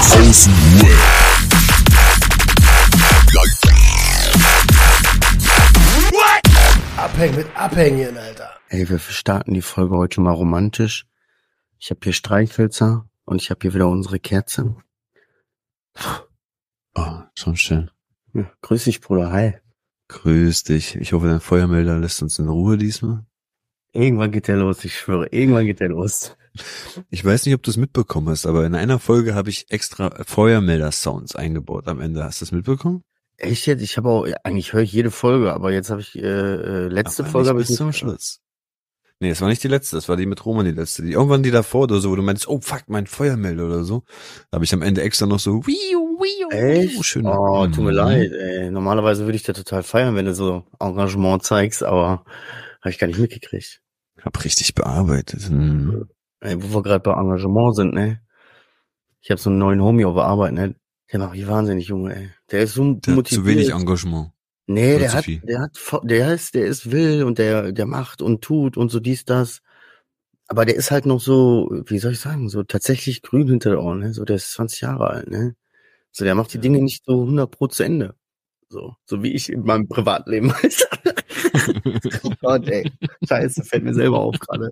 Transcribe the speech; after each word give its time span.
Außen 0.00 0.52
Abhängen 6.96 7.36
mit 7.36 7.46
Abhängen, 7.54 8.16
Alter. 8.16 8.50
Ey, 8.70 8.88
wir 8.88 8.98
starten 8.98 9.52
die 9.52 9.60
Folge 9.60 9.98
heute 9.98 10.22
mal 10.22 10.32
romantisch. 10.32 11.06
Ich 11.78 11.90
habe 11.90 12.00
hier 12.02 12.14
Streichhölzer 12.14 13.10
und 13.26 13.42
ich 13.42 13.50
habe 13.50 13.58
hier 13.60 13.74
wieder 13.74 13.88
unsere 13.88 14.18
Kerze. 14.18 14.74
Oh, 16.94 17.18
schon 17.34 17.56
schön. 17.56 17.90
Ja, 18.32 18.50
grüß 18.62 18.84
dich, 18.84 19.02
Bruder. 19.02 19.30
Hi. 19.30 19.58
Grüß 20.08 20.64
dich. 20.64 20.96
Ich 20.96 21.12
hoffe, 21.12 21.28
dein 21.28 21.40
Feuermelder 21.40 21.98
lässt 21.98 22.22
uns 22.22 22.38
in 22.38 22.48
Ruhe 22.48 22.78
diesmal. 22.78 23.26
Irgendwann 23.92 24.32
geht 24.32 24.48
der 24.48 24.56
los, 24.56 24.82
ich 24.82 24.98
schwöre. 24.98 25.26
Irgendwann 25.26 25.66
geht 25.66 25.80
der 25.80 25.90
los. 25.90 26.36
Ich 27.10 27.24
weiß 27.24 27.46
nicht, 27.46 27.54
ob 27.54 27.62
du 27.62 27.70
es 27.70 27.76
mitbekommen 27.76 28.28
hast, 28.28 28.46
aber 28.46 28.66
in 28.66 28.74
einer 28.74 28.98
Folge 28.98 29.34
habe 29.34 29.50
ich 29.50 29.66
extra 29.70 30.10
Feuermelder-Sounds 30.24 31.36
eingebaut 31.36 31.86
am 31.88 32.00
Ende. 32.00 32.24
Hast 32.24 32.40
du 32.40 32.44
es 32.44 32.52
mitbekommen? 32.52 33.02
Echt 33.36 33.66
jetzt? 33.66 33.82
Ich 33.82 33.96
habe 33.96 34.08
auch, 34.08 34.26
eigentlich 34.44 34.72
höre 34.72 34.82
ich 34.82 34.92
jede 34.92 35.10
Folge, 35.10 35.52
aber 35.52 35.72
jetzt 35.72 35.90
habe 35.90 36.00
ich, 36.00 36.16
äh, 36.16 36.20
äh, 36.22 36.88
letzte 36.88 37.22
Aber 37.22 37.32
Folge 37.32 37.48
habe 37.50 37.62
ich 37.62 37.68
bis 37.68 37.76
zum 37.76 37.92
Schluss. 37.92 38.40
Nee, 39.22 39.30
es 39.30 39.40
war 39.42 39.48
nicht 39.48 39.62
die 39.62 39.68
letzte, 39.68 39.96
das 39.96 40.08
war 40.08 40.16
die 40.16 40.24
mit 40.24 40.44
Roman 40.46 40.64
die 40.64 40.70
letzte. 40.72 41.02
Die 41.02 41.12
irgendwann 41.12 41.42
die 41.42 41.50
davor 41.50 41.82
oder 41.82 42.00
so, 42.00 42.10
wo 42.10 42.16
du 42.16 42.22
meinst, 42.22 42.48
oh 42.48 42.58
fuck, 42.62 42.84
mein 42.88 43.06
Feuermelder 43.06 43.66
oder 43.66 43.84
so. 43.84 44.02
Da 44.50 44.56
habe 44.56 44.64
ich 44.64 44.72
am 44.72 44.80
Ende 44.80 45.02
extra 45.02 45.26
noch 45.26 45.38
so, 45.38 45.66
wiu, 45.66 46.18
wiu, 46.18 46.48
Echt? 46.50 47.04
schön. 47.04 47.26
Oh, 47.26 47.66
tut 47.66 47.84
mir 47.84 47.90
Mhm. 47.90 47.96
leid, 47.96 48.32
ey. 48.32 48.70
Normalerweise 48.70 49.24
würde 49.26 49.36
ich 49.36 49.42
da 49.42 49.52
total 49.52 49.82
feiern, 49.82 50.16
wenn 50.16 50.24
du 50.24 50.34
so 50.34 50.64
Engagement 50.78 51.42
zeigst, 51.42 51.82
aber 51.82 52.24
habe 52.80 52.90
ich 52.90 52.98
gar 52.98 53.08
nicht 53.08 53.18
mitgekriegt. 53.20 53.82
Hab 54.22 54.42
richtig 54.42 54.74
bearbeitet. 54.74 55.50
Mhm. 55.50 56.08
Ey, 56.40 56.56
wo 56.62 56.74
wir 56.78 56.82
gerade 56.82 57.00
bei 57.00 57.12
Engagement 57.12 57.76
sind, 57.76 57.94
ne? 57.94 58.20
Ich 59.20 59.30
habe 59.30 59.40
so 59.40 59.50
einen 59.50 59.58
neuen 59.58 59.82
Homie 59.82 60.04
auf 60.06 60.14
der 60.14 60.24
Arbeit, 60.24 60.52
ne? 60.54 60.74
Der 61.12 61.18
macht 61.20 61.32
mich 61.32 61.46
wahnsinnig, 61.46 61.88
Junge, 61.88 62.14
ey. 62.16 62.30
Der 62.50 62.60
ist 62.62 62.74
so 62.74 62.94
Der 62.94 63.12
hat 63.12 63.16
motiviert. 63.16 63.28
zu 63.28 63.46
wenig 63.46 63.70
Engagement. 63.70 64.32
Nee, 64.66 64.98
der 64.98 65.12
hat, 65.12 65.26
der 65.26 65.60
hat, 65.60 65.72
der 66.04 66.32
ist, 66.34 66.54
der 66.54 66.66
ist 66.66 66.92
will 66.92 67.24
und 67.24 67.38
der, 67.38 67.72
der 67.72 67.86
macht 67.86 68.22
und 68.22 68.40
tut 68.42 68.76
und 68.76 68.90
so 68.90 69.00
dies, 69.00 69.24
das. 69.24 69.60
Aber 70.48 70.64
der 70.64 70.76
ist 70.76 70.90
halt 70.90 71.06
noch 71.06 71.20
so, 71.20 71.70
wie 71.86 71.98
soll 71.98 72.12
ich 72.12 72.20
sagen, 72.20 72.48
so 72.48 72.62
tatsächlich 72.64 73.22
grün 73.22 73.48
hinter 73.48 73.70
der 73.70 73.82
Ohren, 73.82 74.00
ne? 74.00 74.14
So, 74.14 74.24
der 74.24 74.36
ist 74.36 74.52
20 74.52 74.80
Jahre 74.82 75.08
alt, 75.10 75.30
ne? 75.30 75.56
So, 76.12 76.24
der 76.24 76.34
macht 76.36 76.52
die 76.54 76.58
Ja. 76.58 76.62
Dinge 76.62 76.82
nicht 76.82 77.04
so 77.04 77.22
100 77.22 77.50
Pro 77.50 77.66
zu 77.68 77.82
Ende. 77.84 78.14
So, 78.68 78.96
so 79.04 79.22
wie 79.22 79.32
ich 79.32 79.50
in 79.52 79.62
meinem 79.64 79.88
Privatleben. 79.88 80.52
oh 82.24 82.32
Gott, 82.40 82.68
ey. 82.68 82.90
Scheiße, 83.28 83.64
fällt 83.64 83.84
mir 83.84 83.94
selber 83.94 84.20
auf 84.20 84.38
gerade. 84.38 84.70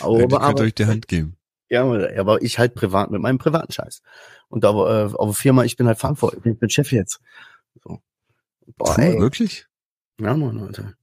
Aber, 0.00 0.20
Ja, 0.20 0.26
die 0.26 0.34
aber, 0.36 0.46
könnt 0.46 0.60
euch 0.60 0.74
die 0.74 0.86
Hand 0.86 1.08
geben. 1.08 1.36
ja, 1.68 1.82
aber 2.18 2.42
ich 2.42 2.58
halt 2.58 2.74
privat 2.74 3.10
mit 3.10 3.20
meinem 3.20 3.38
privaten 3.38 3.72
Scheiß. 3.72 4.02
Und 4.48 4.64
da, 4.64 4.70
äh, 4.70 5.12
auf 5.14 5.36
Firma, 5.38 5.64
ich 5.64 5.76
bin 5.76 5.86
halt 5.86 5.98
verantwortlich, 5.98 6.44
ich 6.46 6.58
bin 6.58 6.70
Chef 6.70 6.92
jetzt. 6.92 7.20
So. 7.82 8.00
Boah, 8.76 8.94
Cool, 8.98 9.04
ey. 9.04 9.20
wirklich? 9.20 9.66
Ja, 10.20 10.34
Mann, 10.34 10.58
Alter. 10.60 10.94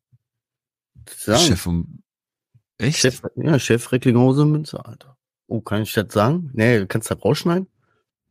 Chef 1.17 1.61
vom, 1.61 2.01
echt? 2.77 2.99
Chef, 2.99 3.21
ja, 3.35 3.59
Chef 3.59 3.91
Recklinghausen 3.91 4.51
Münster, 4.51 4.85
Alter. 4.87 5.17
Oh, 5.47 5.61
kann 5.61 5.81
ich 5.83 5.93
das 5.93 6.11
sagen? 6.13 6.49
Nee, 6.53 6.85
kannst 6.87 7.09
du 7.11 7.15
das 7.15 7.23
rausschneiden? 7.23 7.67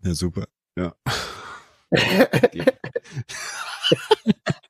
Ja, 0.03 0.15
super. 0.15 0.47
Ja. 0.77 0.95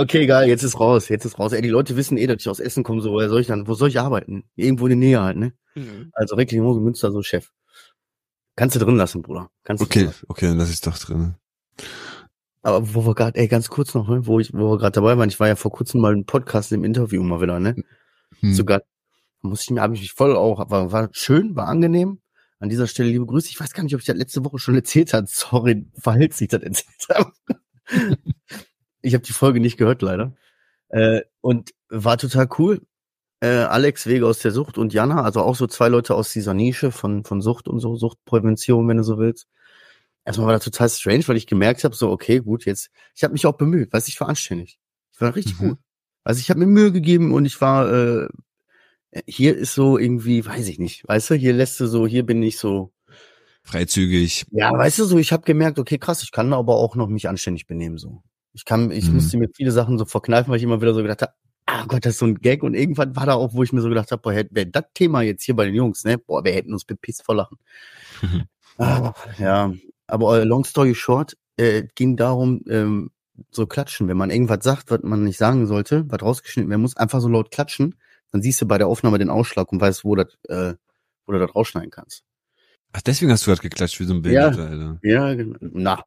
okay, 0.00 0.26
geil, 0.26 0.48
jetzt 0.48 0.62
ist 0.62 0.78
raus, 0.80 1.08
jetzt 1.08 1.24
ist 1.24 1.38
raus. 1.38 1.52
Ey, 1.52 1.62
die 1.62 1.68
Leute 1.68 1.96
wissen 1.96 2.16
eh, 2.18 2.26
dass 2.26 2.40
ich 2.40 2.48
aus 2.48 2.60
Essen 2.60 2.82
komme, 2.84 3.00
so, 3.00 3.12
woher 3.12 3.28
soll 3.28 3.40
ich 3.40 3.46
dann, 3.46 3.66
wo 3.66 3.74
soll 3.74 3.88
ich 3.88 3.98
arbeiten? 4.00 4.44
Irgendwo 4.56 4.86
in 4.86 4.90
der 4.90 5.08
Nähe 5.08 5.20
halt, 5.22 5.36
ne? 5.36 5.52
Also 6.12 6.34
Recklinghausen 6.36 6.82
Münster, 6.82 7.10
so 7.12 7.22
Chef. 7.22 7.50
Kannst 8.56 8.76
du 8.76 8.80
drin 8.80 8.96
lassen, 8.96 9.22
Bruder. 9.22 9.50
Kannst 9.64 9.82
du 9.82 9.86
drin 9.86 10.02
Okay, 10.02 10.06
lassen. 10.06 10.24
okay, 10.28 10.46
dann 10.48 10.58
lass 10.58 10.70
ich's 10.70 10.80
doch 10.80 10.98
drin. 10.98 11.36
Aber 12.62 12.94
wo 12.94 13.06
wir 13.06 13.14
gerade, 13.14 13.38
ey, 13.38 13.48
ganz 13.48 13.68
kurz 13.68 13.94
noch, 13.94 14.08
ne, 14.08 14.26
wo 14.26 14.38
ich, 14.40 14.52
wo 14.52 14.72
wir 14.72 14.78
gerade 14.78 14.92
dabei 14.92 15.16
waren, 15.16 15.28
ich 15.30 15.40
war 15.40 15.48
ja 15.48 15.56
vor 15.56 15.72
kurzem 15.72 16.00
mal 16.00 16.12
im 16.12 16.26
Podcast 16.26 16.72
im 16.72 16.84
Interview 16.84 17.22
mal 17.22 17.40
wieder, 17.40 17.58
ne? 17.60 17.76
Hm. 18.40 18.52
Sogar 18.52 18.82
muss 19.40 19.62
ich 19.62 19.70
mir, 19.70 19.80
habe 19.80 19.94
ich 19.94 20.00
mich 20.02 20.12
voll 20.12 20.36
auch, 20.36 20.70
war, 20.70 20.92
war 20.92 21.08
schön, 21.12 21.56
war 21.56 21.68
angenehm. 21.68 22.20
An 22.58 22.68
dieser 22.68 22.86
Stelle 22.86 23.08
liebe 23.08 23.24
Grüße. 23.24 23.48
Ich 23.48 23.58
weiß 23.58 23.72
gar 23.72 23.82
nicht, 23.82 23.94
ob 23.94 24.00
ich 24.00 24.06
das 24.06 24.16
letzte 24.16 24.44
Woche 24.44 24.58
schon 24.58 24.74
erzählt 24.74 25.14
habe. 25.14 25.26
Sorry, 25.26 25.86
falls 25.98 26.38
ich 26.42 26.48
das 26.48 26.62
erzählt 26.62 27.06
habe. 27.08 27.32
ich 29.02 29.14
habe 29.14 29.24
die 29.24 29.32
Folge 29.32 29.60
nicht 29.60 29.76
gehört, 29.76 30.02
leider. 30.02 30.34
Äh, 30.88 31.22
und 31.40 31.70
war 31.88 32.18
total 32.18 32.48
cool. 32.58 32.80
Äh, 33.40 33.48
Alex 33.48 34.06
Wege 34.06 34.26
aus 34.26 34.40
der 34.40 34.50
Sucht 34.50 34.76
und 34.76 34.92
Jana, 34.92 35.22
also 35.22 35.40
auch 35.42 35.56
so 35.56 35.66
zwei 35.66 35.88
Leute 35.88 36.14
aus 36.14 36.32
dieser 36.32 36.52
Nische 36.52 36.92
von, 36.92 37.24
von 37.24 37.40
Sucht 37.40 37.68
und 37.68 37.80
so, 37.80 37.96
Suchtprävention, 37.96 38.86
wenn 38.88 38.98
du 38.98 39.02
so 39.02 39.18
willst. 39.18 39.46
Erstmal 40.26 40.48
war 40.48 40.54
das 40.54 40.64
total 40.64 40.90
strange, 40.90 41.26
weil 41.28 41.36
ich 41.38 41.46
gemerkt 41.46 41.82
habe, 41.84 41.94
so, 41.94 42.10
okay, 42.10 42.40
gut, 42.40 42.66
jetzt, 42.66 42.90
ich 43.14 43.24
habe 43.24 43.32
mich 43.32 43.46
auch 43.46 43.56
bemüht, 43.56 43.92
weiß 43.92 44.08
ich 44.08 44.20
war 44.20 44.28
anständig. 44.28 44.78
Ich 45.12 45.20
war 45.20 45.34
richtig 45.34 45.58
Mhm. 45.58 45.68
gut. 45.70 45.78
Also 46.24 46.40
ich 46.40 46.50
habe 46.50 46.60
mir 46.60 46.66
Mühe 46.66 46.92
gegeben 46.92 47.32
und 47.32 47.46
ich 47.46 47.60
war, 47.62 47.90
äh, 47.90 48.28
hier 49.26 49.56
ist 49.56 49.74
so 49.74 49.96
irgendwie, 49.96 50.44
weiß 50.44 50.68
ich 50.68 50.78
nicht, 50.78 51.08
weißt 51.08 51.30
du, 51.30 51.34
hier 51.34 51.54
lässt 51.54 51.80
du 51.80 51.86
so, 51.86 52.06
hier 52.06 52.24
bin 52.26 52.42
ich 52.42 52.58
so, 52.58 52.92
Freizügig. 53.62 54.44
ja, 54.50 54.70
weißt 54.72 54.98
du, 54.98 55.04
so, 55.04 55.18
ich 55.18 55.32
habe 55.32 55.44
gemerkt, 55.44 55.78
okay, 55.78 55.98
krass, 55.98 56.22
ich 56.22 56.32
kann 56.32 56.52
aber 56.52 56.76
auch 56.76 56.96
noch 56.96 57.08
mich 57.08 57.28
anständig 57.28 57.66
benehmen, 57.66 57.98
so. 57.98 58.22
Ich 58.52 58.64
kann, 58.64 58.90
ich 58.90 59.08
Mhm. 59.08 59.14
musste 59.14 59.36
mir 59.38 59.48
viele 59.54 59.70
Sachen 59.72 59.98
so 59.98 60.04
verkneifen, 60.04 60.50
weil 60.50 60.56
ich 60.58 60.62
immer 60.62 60.80
wieder 60.80 60.94
so 60.94 61.02
gedacht 61.02 61.22
habe, 61.22 61.32
ah 61.66 61.84
Gott, 61.86 62.04
das 62.04 62.14
ist 62.14 62.18
so 62.18 62.26
ein 62.26 62.36
Gag 62.36 62.62
und 62.62 62.74
irgendwann 62.74 63.14
war 63.14 63.26
da 63.26 63.34
auch, 63.34 63.54
wo 63.54 63.62
ich 63.62 63.72
mir 63.72 63.80
so 63.80 63.88
gedacht 63.88 64.10
habe, 64.10 64.20
boah, 64.22 64.32
wäre 64.34 64.66
das 64.66 64.84
Thema 64.94 65.22
jetzt 65.22 65.44
hier 65.44 65.54
bei 65.54 65.64
den 65.66 65.74
Jungs, 65.74 66.04
ne, 66.04 66.18
boah, 66.18 66.44
wir 66.44 66.52
hätten 66.52 66.72
uns 66.72 66.84
bepisst 66.84 67.22
vor 67.24 67.34
Lachen. 67.36 67.58
Ah, 68.78 69.12
ja, 69.38 69.74
aber 70.06 70.40
äh, 70.40 70.44
long 70.44 70.64
story 70.64 70.94
short, 70.94 71.36
äh, 71.58 71.82
ging 71.96 72.16
darum, 72.16 72.62
ähm, 72.66 73.10
so 73.50 73.66
klatschen. 73.66 74.08
Wenn 74.08 74.16
man 74.16 74.30
irgendwas 74.30 74.64
sagt, 74.64 74.90
was 74.90 75.00
man 75.02 75.22
nicht 75.24 75.36
sagen 75.36 75.66
sollte, 75.66 76.04
was 76.08 76.22
rausgeschnitten 76.22 76.70
werden 76.70 76.80
muss, 76.80 76.96
einfach 76.96 77.20
so 77.20 77.28
laut 77.28 77.50
klatschen, 77.50 77.96
dann 78.32 78.40
siehst 78.40 78.60
du 78.62 78.66
bei 78.66 78.78
der 78.78 78.86
Aufnahme 78.86 79.18
den 79.18 79.28
Ausschlag 79.28 79.70
und 79.70 79.80
weißt, 79.82 80.02
wo 80.04 80.14
das, 80.14 80.28
äh, 80.48 80.74
wo 81.26 81.32
du 81.32 81.38
das 81.38 81.54
rausschneiden 81.54 81.90
kannst. 81.90 82.22
Ach, 82.92 83.02
deswegen 83.02 83.30
hast 83.32 83.46
du 83.46 83.50
gerade 83.50 83.60
geklatscht 83.60 84.00
wie 84.00 84.04
so 84.04 84.14
ein 84.14 84.22
Ja. 84.24 84.48
Behinderter, 84.48 84.70
Alter. 84.70 84.98
Ja, 85.02 85.34
genau. 85.34 85.58
Na. 85.60 86.02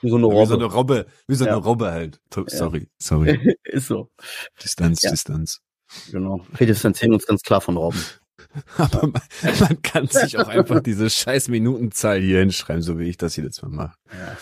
Wie 0.00 0.10
so 0.10 0.16
eine 0.16 0.26
Wie 0.28 0.46
so 0.46 0.54
eine 0.54 0.64
Robbe. 0.64 1.02
Robbe, 1.02 1.06
wie 1.26 1.34
so 1.34 1.44
eine 1.44 1.54
Ja. 1.54 1.58
Robbe 1.58 1.90
halt. 1.90 2.20
To- 2.30 2.42
Ja. 2.48 2.56
Sorry, 2.56 2.88
sorry. 2.98 3.56
Ist 3.64 3.88
so. 3.88 4.10
Distanz, 4.62 5.02
Ja. 5.02 5.10
Distanz. 5.10 5.60
Genau. 6.10 6.44
Wir 6.56 6.66
distanzieren 6.66 7.14
uns 7.14 7.26
ganz 7.26 7.42
klar 7.42 7.60
von 7.60 7.76
Robben. 7.76 8.02
Aber 8.76 9.08
man, 9.08 9.22
man 9.60 9.82
kann 9.82 10.06
sich 10.06 10.38
auch 10.38 10.48
einfach 10.48 10.80
diese 10.80 11.10
scheiß 11.10 11.48
Minutenzahl 11.48 12.20
hier 12.20 12.40
hinschreiben, 12.40 12.82
so 12.82 12.98
wie 12.98 13.08
ich 13.08 13.16
das 13.16 13.36
jedes 13.36 13.60
Mal 13.62 13.68
mache. 13.70 13.96
Ja. 14.12 14.36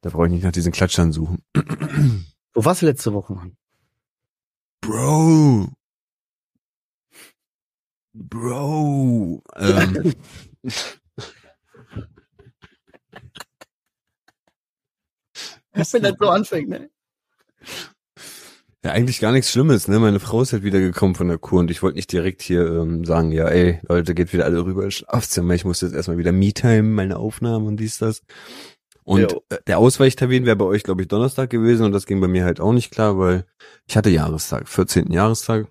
Da 0.00 0.10
brauche 0.10 0.26
ich 0.26 0.32
nicht 0.32 0.44
nach 0.44 0.52
diesen 0.52 0.72
Klatschern 0.72 1.12
suchen. 1.12 1.42
Wo 2.54 2.64
warst 2.64 2.82
du 2.82 2.86
letzte 2.86 3.12
Woche, 3.12 3.34
Mann? 3.34 3.56
Bro. 4.80 5.68
Bro. 8.14 9.42
Ähm, 9.56 10.14
Wenn 15.76 16.02
das 16.02 16.14
so 16.18 16.28
anfängt, 16.28 16.68
ne? 16.68 16.90
ja, 18.84 18.92
eigentlich 18.92 19.18
gar 19.20 19.32
nichts 19.32 19.50
Schlimmes, 19.50 19.88
ne? 19.88 19.98
Meine 19.98 20.20
Frau 20.20 20.42
ist 20.42 20.52
halt 20.52 20.62
wieder 20.62 20.78
gekommen 20.78 21.14
von 21.14 21.28
der 21.28 21.38
Kur 21.38 21.60
und 21.60 21.70
ich 21.70 21.82
wollte 21.82 21.96
nicht 21.96 22.12
direkt 22.12 22.40
hier 22.40 22.66
ähm, 22.66 23.04
sagen, 23.04 23.32
ja, 23.32 23.48
ey, 23.48 23.80
Leute, 23.88 24.14
geht 24.14 24.32
wieder 24.32 24.44
alle 24.44 24.64
rüber 24.64 24.84
ins 24.84 24.94
Schlafzimmer. 24.94 25.54
Ich 25.54 25.64
muss 25.64 25.80
jetzt 25.80 25.94
erstmal 25.94 26.18
wieder 26.18 26.32
Me-Time, 26.32 26.84
meine 26.84 27.16
Aufnahmen 27.16 27.66
und 27.66 27.78
dies, 27.78 27.98
das. 27.98 28.22
Und 29.02 29.32
Jo. 29.32 29.42
äh, 29.48 29.58
der 29.66 29.78
Ausweichtermin 29.78 30.46
wäre 30.46 30.56
bei 30.56 30.64
euch, 30.64 30.82
glaube 30.82 31.02
ich, 31.02 31.08
Donnerstag 31.08 31.50
gewesen 31.50 31.84
und 31.84 31.92
das 31.92 32.06
ging 32.06 32.20
bei 32.20 32.28
mir 32.28 32.44
halt 32.44 32.60
auch 32.60 32.72
nicht 32.72 32.92
klar, 32.92 33.18
weil 33.18 33.44
ich 33.86 33.96
hatte 33.96 34.10
Jahrestag, 34.10 34.68
14. 34.68 35.10
Jahrestag. 35.10 35.66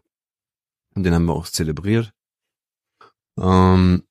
Und 0.94 1.04
den 1.04 1.14
haben 1.14 1.26
wir 1.26 1.34
auch 1.34 1.48
zelebriert. 1.48 2.14
Ähm, 3.40 4.04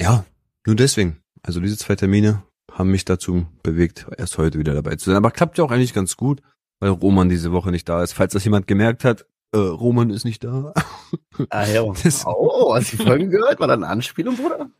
ja, 0.00 0.24
nur 0.66 0.76
deswegen. 0.76 1.22
Also 1.42 1.60
diese 1.60 1.76
zwei 1.78 1.94
Termine 1.94 2.42
haben 2.76 2.90
mich 2.90 3.04
dazu 3.04 3.46
bewegt, 3.62 4.06
erst 4.18 4.38
heute 4.38 4.58
wieder 4.58 4.74
dabei 4.74 4.96
zu 4.96 5.06
sein. 5.10 5.16
Aber 5.16 5.30
klappt 5.30 5.58
ja 5.58 5.64
auch 5.64 5.70
eigentlich 5.70 5.94
ganz 5.94 6.16
gut, 6.16 6.42
weil 6.80 6.90
Roman 6.90 7.28
diese 7.28 7.52
Woche 7.52 7.70
nicht 7.70 7.88
da 7.88 8.02
ist. 8.02 8.12
Falls 8.12 8.32
das 8.32 8.44
jemand 8.44 8.66
gemerkt 8.66 9.04
hat, 9.04 9.26
äh, 9.52 9.58
Roman 9.58 10.10
ist 10.10 10.24
nicht 10.24 10.44
da. 10.44 10.72
Ah, 11.50 11.66
ja. 11.66 11.82
Oh, 11.82 11.94
hast 12.74 12.92
du 12.92 12.96
die 12.96 13.04
Folge 13.04 13.28
gehört? 13.28 13.60
War 13.60 13.68
das 13.68 13.76
eine 13.76 13.86
Anspielung, 13.88 14.36
Bruder? 14.36 14.70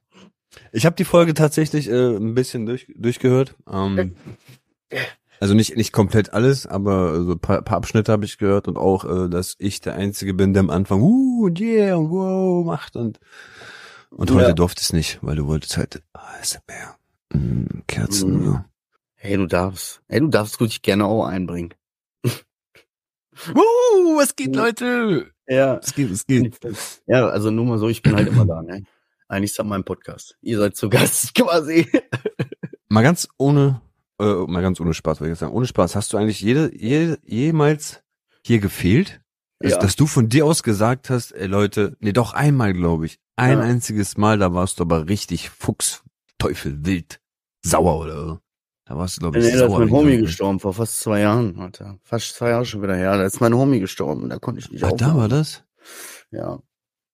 Ich 0.72 0.86
habe 0.86 0.96
die 0.96 1.04
Folge 1.04 1.34
tatsächlich 1.34 1.88
äh, 1.88 2.16
ein 2.16 2.34
bisschen 2.34 2.64
durch, 2.66 2.86
durchgehört. 2.96 3.54
Ähm, 3.70 4.16
also 5.38 5.52
nicht 5.54 5.76
nicht 5.76 5.92
komplett 5.92 6.32
alles, 6.32 6.66
aber 6.66 7.22
so 7.24 7.32
ein 7.32 7.38
paar, 7.38 7.60
paar 7.62 7.76
Abschnitte 7.76 8.10
habe 8.10 8.24
ich 8.24 8.38
gehört 8.38 8.68
und 8.68 8.78
auch, 8.78 9.04
äh, 9.04 9.28
dass 9.28 9.54
ich 9.58 9.80
der 9.82 9.94
Einzige 9.96 10.32
bin, 10.34 10.54
der 10.54 10.60
am 10.60 10.70
Anfang 10.70 11.02
uh 11.02 11.44
und 11.44 11.60
yeah 11.60 11.96
und 11.96 12.10
wow 12.10 12.64
macht 12.64 12.96
und 12.96 13.20
und 14.10 14.30
heute 14.30 14.48
Ja. 14.48 14.52
durfte 14.54 14.80
es 14.80 14.92
nicht, 14.94 15.18
weil 15.20 15.36
du 15.36 15.46
wolltest 15.46 15.76
halt 15.76 16.02
ASMR, 16.14 16.96
Kerzen. 17.86 18.32
Mhm. 18.40 18.44
So. 18.44 18.60
Hey, 19.16 19.36
du 19.36 19.46
darfst. 19.46 20.02
Hey, 20.08 20.20
du 20.20 20.28
darfst 20.28 20.60
ruhig 20.60 20.82
gerne 20.82 21.04
auch 21.06 21.24
einbringen. 21.26 21.74
Uh, 23.50 24.16
was 24.16 24.34
geht, 24.34 24.56
Leute? 24.56 25.30
Ja. 25.46 25.76
Was 25.76 25.94
geht, 25.94 26.10
was 26.10 26.26
geht? 26.26 26.58
Ja, 27.06 27.26
also 27.28 27.50
nur 27.50 27.66
mal 27.66 27.78
so, 27.78 27.88
ich 27.88 28.00
bin 28.02 28.16
halt 28.16 28.28
immer 28.28 28.46
da, 28.46 28.62
ne? 28.62 28.84
Eigentlich 29.28 29.50
ist 29.50 29.58
das 29.58 29.66
mein 29.66 29.84
Podcast. 29.84 30.36
Ihr 30.40 30.58
seid 30.58 30.76
zu 30.76 30.88
Gast 30.88 31.34
quasi. 31.38 31.86
Mal 32.88 33.02
ganz 33.02 33.28
ohne, 33.38 33.82
äh, 34.18 34.24
mal 34.24 34.62
ganz 34.62 34.80
ohne 34.80 34.94
Spaß, 34.94 35.20
würde 35.20 35.32
ich 35.34 35.38
sagen. 35.38 35.52
Ohne 35.52 35.66
Spaß. 35.66 35.96
Hast 35.96 36.12
du 36.12 36.16
eigentlich 36.16 36.40
jede, 36.40 36.74
jede, 36.74 37.18
jemals 37.24 38.02
hier 38.42 38.58
gefehlt? 38.58 39.20
Dass, 39.58 39.72
Ja. 39.72 39.78
dass 39.80 39.96
du 39.96 40.06
von 40.06 40.28
dir 40.28 40.46
aus 40.46 40.62
gesagt 40.62 41.10
hast, 41.10 41.32
ey 41.32 41.46
Leute, 41.46 41.96
nee, 42.00 42.12
doch 42.12 42.32
einmal, 42.34 42.72
glaube 42.72 43.06
ich. 43.06 43.18
Ein 43.36 43.58
Ja. 43.58 43.64
einziges 43.64 44.16
Mal, 44.16 44.38
da 44.38 44.54
warst 44.54 44.78
du 44.78 44.82
aber 44.84 45.08
richtig 45.08 45.50
Fuchs, 45.50 46.02
Teufel, 46.38 46.84
wild, 46.86 47.20
sauer 47.70 47.98
oder 47.98 48.26
so. 48.26 48.38
Da 48.84 48.96
warst 48.96 49.16
du, 49.16 49.20
glaube 49.20 49.38
ich, 49.38 49.44
Nee, 49.44 49.50
da 49.50 49.64
ist 49.64 49.70
sauer. 49.70 49.78
mein 49.80 49.90
Homie 49.90 50.18
gestorben, 50.18 50.60
vor 50.60 50.72
fast 50.72 51.00
zwei 51.00 51.20
Jahren, 51.20 51.58
Alter. 51.58 51.98
Fast 52.02 52.34
zwei 52.36 52.50
Jahre 52.50 52.64
schon 52.64 52.82
wieder 52.82 52.94
her. 52.96 53.16
Da 53.16 53.24
ist 53.24 53.40
mein 53.40 53.54
Homie 53.54 53.80
gestorben, 53.80 54.28
da 54.28 54.38
konnte 54.38 54.60
ich 54.60 54.70
nicht 54.70 54.84
Ach, 54.84 54.92
da 54.92 55.06
war 55.08 55.14
aufhören. 55.24 55.30
das? 55.30 55.64
Ja. 56.30 56.58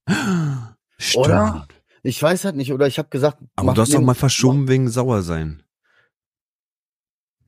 Stimmt. 0.98 1.26
Oder? 1.26 1.66
Ich 2.02 2.20
weiß 2.22 2.44
halt 2.44 2.56
nicht, 2.56 2.72
oder 2.72 2.86
ich 2.86 2.98
habe 2.98 3.08
gesagt, 3.08 3.38
Aber 3.56 3.74
du 3.74 3.80
hast 3.82 3.94
doch 3.94 4.00
mal 4.00 4.14
verschoben 4.14 4.68
wegen 4.68 4.88
sauer 4.88 5.22
sein. 5.22 5.62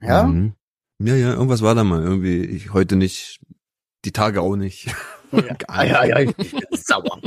Ja? 0.01 0.25
Mhm. 0.25 0.55
Ja, 1.01 1.17
ja, 1.17 1.33
irgendwas 1.33 1.61
war 1.63 1.75
da 1.75 1.83
mal. 1.85 2.03
Irgendwie, 2.03 2.45
ich 2.45 2.73
heute 2.73 2.97
nicht, 2.97 3.41
die 4.05 4.13
Tage 4.13 4.41
auch 4.41 4.57
nicht. 4.57 4.95
Ja, 5.33 5.83
ja, 5.83 6.05
ja, 6.05 6.19
ich 6.21 6.37
bin 6.37 6.51
sauer. 6.73 7.21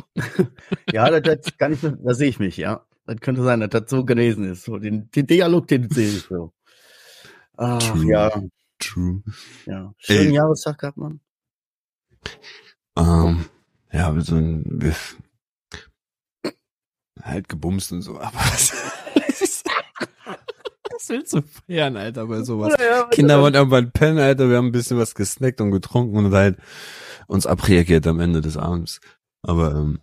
ja, 0.93 1.19
das, 1.19 1.39
das 1.43 1.57
kann 1.57 1.73
ich, 1.73 1.81
da 1.81 2.13
sehe 2.13 2.29
ich 2.29 2.39
mich, 2.39 2.55
ja. 2.55 2.85
Das 3.07 3.21
könnte 3.21 3.41
sein, 3.41 3.61
dass 3.61 3.69
das 3.69 3.89
so 3.89 4.03
gewesen 4.03 4.43
ist. 4.51 4.65
So, 4.65 4.77
den, 4.77 5.09
den 5.11 5.27
Dialog, 5.27 5.67
den 5.67 5.89
sehe 5.89 6.09
ich 6.09 6.23
so. 6.23 6.53
Ach, 7.55 7.79
True. 7.79 8.05
ja, 8.05 8.41
True. 8.79 9.23
ja. 9.65 9.93
Schönen 9.97 10.27
Ey. 10.27 10.33
Jahrestag 10.33 10.77
gehabt, 10.77 10.97
Mann. 10.97 11.21
Ähm, 12.97 13.45
ja, 13.93 14.13
so 14.19 14.35
ein, 14.35 14.65
wir, 14.67 14.93
halt 17.21 17.47
gebumst 17.47 17.93
und 17.93 18.01
so, 18.01 18.19
aber 18.19 18.35
was, 18.35 18.73
was 20.91 21.09
willst 21.09 21.33
du 21.33 21.41
feiern, 21.41 21.95
Alter, 21.95 22.27
bei 22.27 22.43
sowas? 22.43 22.75
Kinder 23.11 23.41
wollen 23.41 23.53
irgendwann 23.53 23.91
pennen, 23.91 24.19
Alter, 24.19 24.49
wir 24.49 24.57
haben 24.57 24.67
ein 24.67 24.71
bisschen 24.73 24.97
was 24.97 25.15
gesnackt 25.15 25.61
und 25.61 25.71
getrunken 25.71 26.17
und 26.17 26.33
halt 26.33 26.57
uns 27.27 27.45
abreagiert 27.45 28.05
am 28.05 28.19
Ende 28.19 28.41
des 28.41 28.57
Abends. 28.57 28.99
Aber, 29.43 29.75
ähm, 29.75 30.01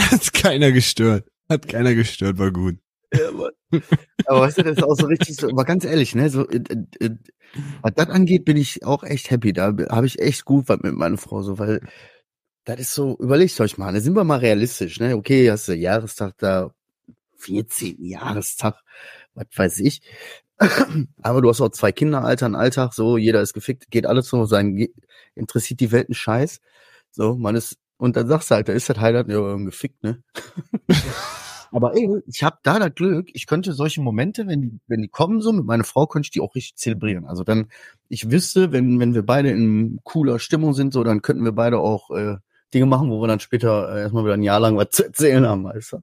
hat 0.00 0.32
keiner 0.32 0.72
gestört. 0.72 1.28
Hat 1.48 1.68
keiner 1.68 1.94
gestört, 1.94 2.38
war 2.38 2.50
gut. 2.50 2.76
Ja. 3.12 3.30
Aber 4.26 4.40
weißt 4.40 4.58
du, 4.58 4.62
das 4.62 4.78
ist 4.78 4.82
auch 4.82 4.94
so 4.94 5.06
richtig 5.06 5.36
so, 5.36 5.48
aber 5.48 5.64
ganz 5.64 5.84
ehrlich, 5.84 6.14
ne, 6.14 6.28
so, 6.28 6.46
äh, 6.48 6.62
äh, 6.68 7.06
äh, 7.06 7.10
was 7.82 7.94
das 7.94 8.08
angeht, 8.10 8.44
bin 8.44 8.56
ich 8.56 8.84
auch 8.84 9.02
echt 9.02 9.30
happy. 9.30 9.52
Da 9.52 9.74
habe 9.88 10.06
ich 10.06 10.18
echt 10.18 10.44
gut 10.44 10.68
was 10.68 10.80
mit 10.80 10.94
meiner 10.94 11.16
Frau, 11.16 11.42
so, 11.42 11.58
weil 11.58 11.80
das 12.64 12.80
ist 12.80 12.94
so, 12.94 13.16
überlegt 13.18 13.58
euch 13.60 13.78
mal, 13.78 13.92
da 13.92 14.00
sind 14.00 14.14
wir 14.14 14.24
mal 14.24 14.40
realistisch, 14.40 15.00
ne? 15.00 15.16
Okay, 15.16 15.50
hast 15.50 15.68
du 15.68 15.74
Jahrestag 15.74 16.34
da, 16.38 16.70
14. 17.38 18.04
Jahrestag, 18.04 18.76
was 19.34 19.46
weiß 19.54 19.80
ich. 19.80 20.02
Aber 21.22 21.40
du 21.40 21.48
hast 21.48 21.60
auch 21.60 21.70
zwei 21.70 21.92
Kinder, 21.92 22.24
Alter, 22.24 22.46
einen 22.46 22.56
Alltag, 22.56 22.92
so, 22.92 23.16
jeder 23.16 23.40
ist 23.40 23.54
gefickt, 23.54 23.90
geht 23.90 24.06
alles 24.06 24.28
so 24.28 24.44
sein, 24.44 24.88
interessiert 25.34 25.80
die 25.80 25.92
Welt 25.92 26.08
einen 26.08 26.14
Scheiß. 26.14 26.60
So, 27.10 27.36
man 27.36 27.56
ist, 27.56 27.78
und 27.98 28.16
dann 28.16 28.28
sagst 28.28 28.50
du 28.50 28.54
halt, 28.54 28.68
da 28.68 28.72
ist 28.72 28.88
das 28.88 28.98
Highlight, 28.98 29.28
ja, 29.28 29.56
gefickt, 29.56 30.02
ne? 30.02 30.22
Aber 31.70 31.94
ey, 31.94 32.08
ich 32.26 32.42
habe 32.42 32.56
da 32.62 32.78
das 32.78 32.94
Glück, 32.94 33.28
ich 33.34 33.46
könnte 33.46 33.74
solche 33.74 34.00
Momente, 34.00 34.46
wenn 34.46 34.62
die, 34.62 34.80
wenn 34.86 35.02
die 35.02 35.08
kommen 35.08 35.42
so 35.42 35.52
mit 35.52 35.66
meiner 35.66 35.84
Frau, 35.84 36.06
könnte 36.06 36.26
ich 36.26 36.30
die 36.30 36.40
auch 36.40 36.54
richtig 36.54 36.76
zelebrieren. 36.76 37.26
Also 37.26 37.44
dann, 37.44 37.66
ich 38.08 38.30
wüsste, 38.30 38.72
wenn, 38.72 38.98
wenn 39.00 39.14
wir 39.14 39.22
beide 39.22 39.50
in 39.50 40.00
cooler 40.02 40.38
Stimmung 40.38 40.72
sind, 40.72 40.94
so, 40.94 41.04
dann 41.04 41.20
könnten 41.20 41.44
wir 41.44 41.52
beide 41.52 41.78
auch 41.78 42.10
äh, 42.10 42.36
Dinge 42.72 42.86
machen, 42.86 43.10
wo 43.10 43.20
wir 43.20 43.28
dann 43.28 43.40
später 43.40 43.94
äh, 43.94 44.00
erstmal 44.00 44.24
wieder 44.24 44.34
ein 44.34 44.42
Jahr 44.42 44.60
lang 44.60 44.76
was 44.76 44.90
zu 44.90 45.04
erzählen 45.04 45.46
haben, 45.46 45.64
weißt 45.64 45.92
du? 45.92 46.02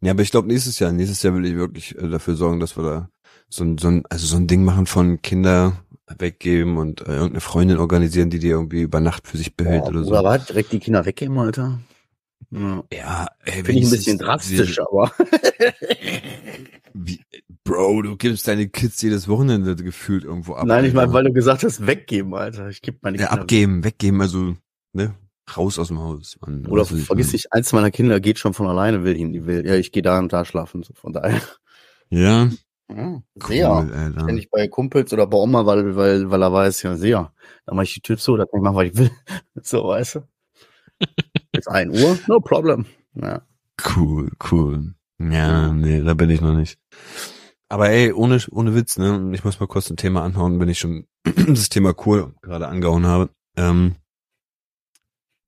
Ja, 0.00 0.12
aber 0.12 0.22
ich 0.22 0.30
glaube 0.30 0.48
nächstes 0.48 0.78
Jahr, 0.78 0.92
nächstes 0.92 1.22
Jahr 1.22 1.34
will 1.34 1.44
ich 1.46 1.54
wirklich 1.54 1.96
äh, 1.98 2.08
dafür 2.08 2.34
sorgen, 2.34 2.60
dass 2.60 2.76
wir 2.76 2.84
da 2.84 3.08
so 3.48 3.64
ein, 3.64 3.78
so 3.78 3.88
ein, 3.88 4.04
also 4.08 4.26
so 4.26 4.36
ein 4.36 4.46
Ding 4.46 4.64
machen 4.64 4.86
von 4.86 5.22
Kinder 5.22 5.83
weggeben 6.06 6.76
und 6.76 7.00
äh, 7.02 7.12
irgendeine 7.12 7.40
Freundin 7.40 7.78
organisieren, 7.78 8.30
die 8.30 8.38
die 8.38 8.48
irgendwie 8.48 8.82
über 8.82 9.00
Nacht 9.00 9.26
für 9.26 9.36
sich 9.36 9.56
behält 9.56 9.84
Boah, 9.84 9.90
oder 9.90 10.04
so. 10.04 10.10
Oder 10.10 10.24
was? 10.24 10.46
Direkt 10.46 10.72
die 10.72 10.78
Kinder 10.78 11.04
weggeben, 11.06 11.38
Alter? 11.38 11.80
Ja. 12.50 12.84
Ja, 12.92 13.26
ey, 13.44 13.64
Finde 13.64 13.72
ich 13.72 13.84
ein 13.86 13.90
bisschen 13.90 14.18
drastisch, 14.18 14.78
aber. 14.80 15.12
Wie, 16.94 17.20
Bro, 17.64 18.02
du 18.02 18.16
gibst 18.16 18.46
deine 18.46 18.68
Kids 18.68 19.00
jedes 19.02 19.26
Wochenende 19.26 19.74
gefühlt 19.74 20.24
irgendwo 20.24 20.54
ab. 20.54 20.66
Nein, 20.66 20.84
ich 20.84 20.92
meine, 20.92 21.12
weil 21.12 21.24
du 21.24 21.32
gesagt 21.32 21.64
hast, 21.64 21.86
weggeben, 21.86 22.34
Alter. 22.34 22.68
Ich 22.68 22.82
gebe 22.82 22.98
meine 23.00 23.18
ja, 23.18 23.28
Kinder. 23.28 23.42
abgeben, 23.42 23.84
weggeben, 23.84 24.20
also 24.20 24.54
ne, 24.92 25.14
raus 25.56 25.78
aus 25.78 25.88
dem 25.88 25.98
Haus. 25.98 26.36
Mann. 26.40 26.66
Oder 26.66 26.82
ich 26.82 27.04
vergiss 27.04 27.32
nicht, 27.32 27.52
eins 27.52 27.72
meiner 27.72 27.90
Kinder 27.90 28.20
geht 28.20 28.38
schon 28.38 28.54
von 28.54 28.68
alleine, 28.68 29.02
will 29.02 29.16
hin, 29.16 29.32
die 29.32 29.46
will. 29.46 29.66
Ja, 29.66 29.74
ich 29.74 29.90
gehe 29.90 30.02
da 30.02 30.18
und 30.18 30.32
da 30.32 30.44
schlafen, 30.44 30.82
so 30.82 30.92
von 30.94 31.12
daher. 31.12 31.40
Ja, 32.10 32.50
Ja, 32.88 32.96
cool, 33.14 33.22
sehr. 33.46 33.70
Alter. 33.70 34.26
Wenn 34.26 34.36
ich 34.38 34.50
bei 34.50 34.68
Kumpels 34.68 35.12
oder 35.12 35.26
bei 35.26 35.38
Oma, 35.38 35.64
weil, 35.66 35.96
weil, 35.96 36.30
weil 36.30 36.42
er 36.42 36.52
weiß, 36.52 36.82
ja, 36.82 36.96
sehr. 36.96 37.32
Dann 37.66 37.76
mache 37.76 37.84
ich 37.84 37.94
die 37.94 38.00
Tür 38.00 38.18
zu, 38.18 38.36
da 38.36 38.44
kann 38.44 38.60
ich 38.60 38.62
machen, 38.62 38.76
was 38.76 38.84
ich 38.84 38.96
will. 38.96 39.10
So, 39.62 39.84
weißt 39.88 40.16
du? 40.16 40.20
Bis 41.52 41.66
ein 41.66 41.90
Uhr, 41.90 42.18
no 42.28 42.40
problem. 42.40 42.86
Ja. 43.14 43.42
Cool, 43.96 44.30
cool. 44.50 44.94
Ja, 45.18 45.72
nee, 45.72 46.02
da 46.02 46.14
bin 46.14 46.30
ich 46.30 46.40
noch 46.40 46.54
nicht. 46.54 46.78
Aber 47.68 47.88
ey, 47.88 48.12
ohne, 48.12 48.38
ohne 48.50 48.74
Witz, 48.74 48.98
ne, 48.98 49.30
ich 49.34 49.44
muss 49.44 49.58
mal 49.58 49.66
kurz 49.66 49.90
ein 49.90 49.96
Thema 49.96 50.22
anhauen, 50.22 50.60
wenn 50.60 50.68
ich 50.68 50.78
schon 50.78 51.06
das 51.24 51.68
Thema 51.70 51.94
cool 52.06 52.34
gerade 52.42 52.68
angehauen 52.68 53.06
habe. 53.06 53.30
Ähm, 53.56 53.96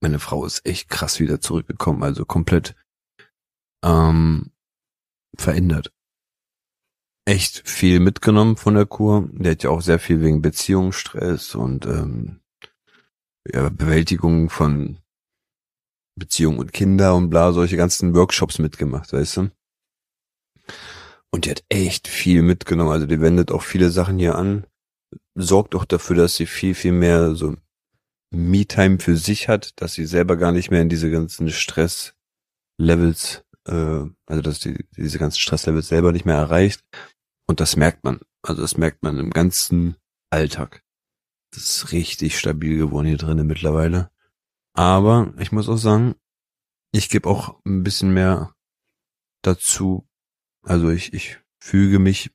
meine 0.01 0.19
Frau 0.19 0.45
ist 0.45 0.65
echt 0.67 0.89
krass 0.89 1.21
wieder 1.21 1.41
zurückgekommen, 1.41 2.03
also 2.03 2.25
komplett 2.25 2.75
ähm, 3.85 4.51
verändert. 5.37 5.93
Echt 7.29 7.69
viel 7.69 7.99
mitgenommen 7.99 8.57
von 8.57 8.75
der 8.75 8.87
Kur. 8.87 9.29
Der 9.33 9.53
hat 9.53 9.65
ja 9.65 9.71
auch 9.71 9.81
sehr 9.83 9.99
viel 9.99 10.23
wegen 10.23 10.43
Beziehungsstress 10.43 11.57
und 11.57 11.85
ähm, 11.85 12.41
ja, 13.53 13.69
Bewältigung 13.69 14.49
von 14.49 14.99
Beziehung 16.17 16.59
und 16.59 16.73
Kinder 16.73 17.17
und 17.17 17.29
bla, 17.29 17.53
solche 17.53 17.77
ganzen 17.77 18.15
Workshops 18.15 18.59
mitgemacht, 18.59 19.13
weißt 19.13 19.39
du? 19.39 19.51
Und 21.31 21.45
die 21.45 21.51
hat 21.51 21.65
echt 21.69 22.09
viel 22.09 22.43
mitgenommen. 22.43 22.93
Also 22.93 23.07
die 23.07 23.21
wendet 23.21 23.51
auch 23.51 23.63
viele 23.63 23.91
Sachen 23.91 24.19
hier 24.19 24.37
an, 24.37 24.65
sorgt 25.35 25.75
auch 25.75 25.85
dafür, 25.85 26.17
dass 26.17 26.37
sie 26.37 26.47
viel, 26.47 26.75
viel 26.75 26.93
mehr 26.93 27.35
so 27.35 27.57
Me-Time 28.31 28.99
für 28.99 29.17
sich 29.17 29.49
hat, 29.49 29.73
dass 29.81 29.95
sie 29.95 30.07
selber 30.07 30.37
gar 30.37 30.53
nicht 30.53 30.71
mehr 30.71 30.83
in 30.83 30.89
diese 30.89 31.11
ganzen 31.11 31.51
Stress-Levels, 31.51 33.45
äh, 33.67 34.05
also 34.27 34.43
dass 34.43 34.61
die 34.61 34.87
diese 34.97 35.19
ganzen 35.19 35.41
Stress-Levels 35.41 35.89
selber 35.89 36.13
nicht 36.13 36.25
mehr 36.25 36.37
erreicht. 36.37 36.83
Und 37.47 37.61
das 37.61 37.77
merkt 37.77 38.05
man. 38.05 38.21
Also 38.43 38.63
das 38.63 38.77
merkt 38.77 39.03
man 39.03 39.19
im 39.19 39.31
ganzen 39.31 39.97
Alltag. 40.31 40.83
Das 41.53 41.63
ist 41.63 41.93
richtig 41.93 42.39
stabil 42.39 42.77
geworden 42.77 43.07
hier 43.07 43.17
drinnen 43.17 43.47
mittlerweile. 43.47 44.11
Aber 44.75 45.33
ich 45.39 45.53
muss 45.53 45.69
auch 45.69 45.79
sagen, 45.79 46.17
ich 46.93 47.09
gebe 47.09 47.29
auch 47.29 47.59
ein 47.65 47.83
bisschen 47.83 48.13
mehr 48.13 48.55
dazu. 49.43 50.07
Also 50.63 50.91
ich, 50.91 51.15
ich 51.15 51.39
füge 51.61 51.99
mich 51.99 52.31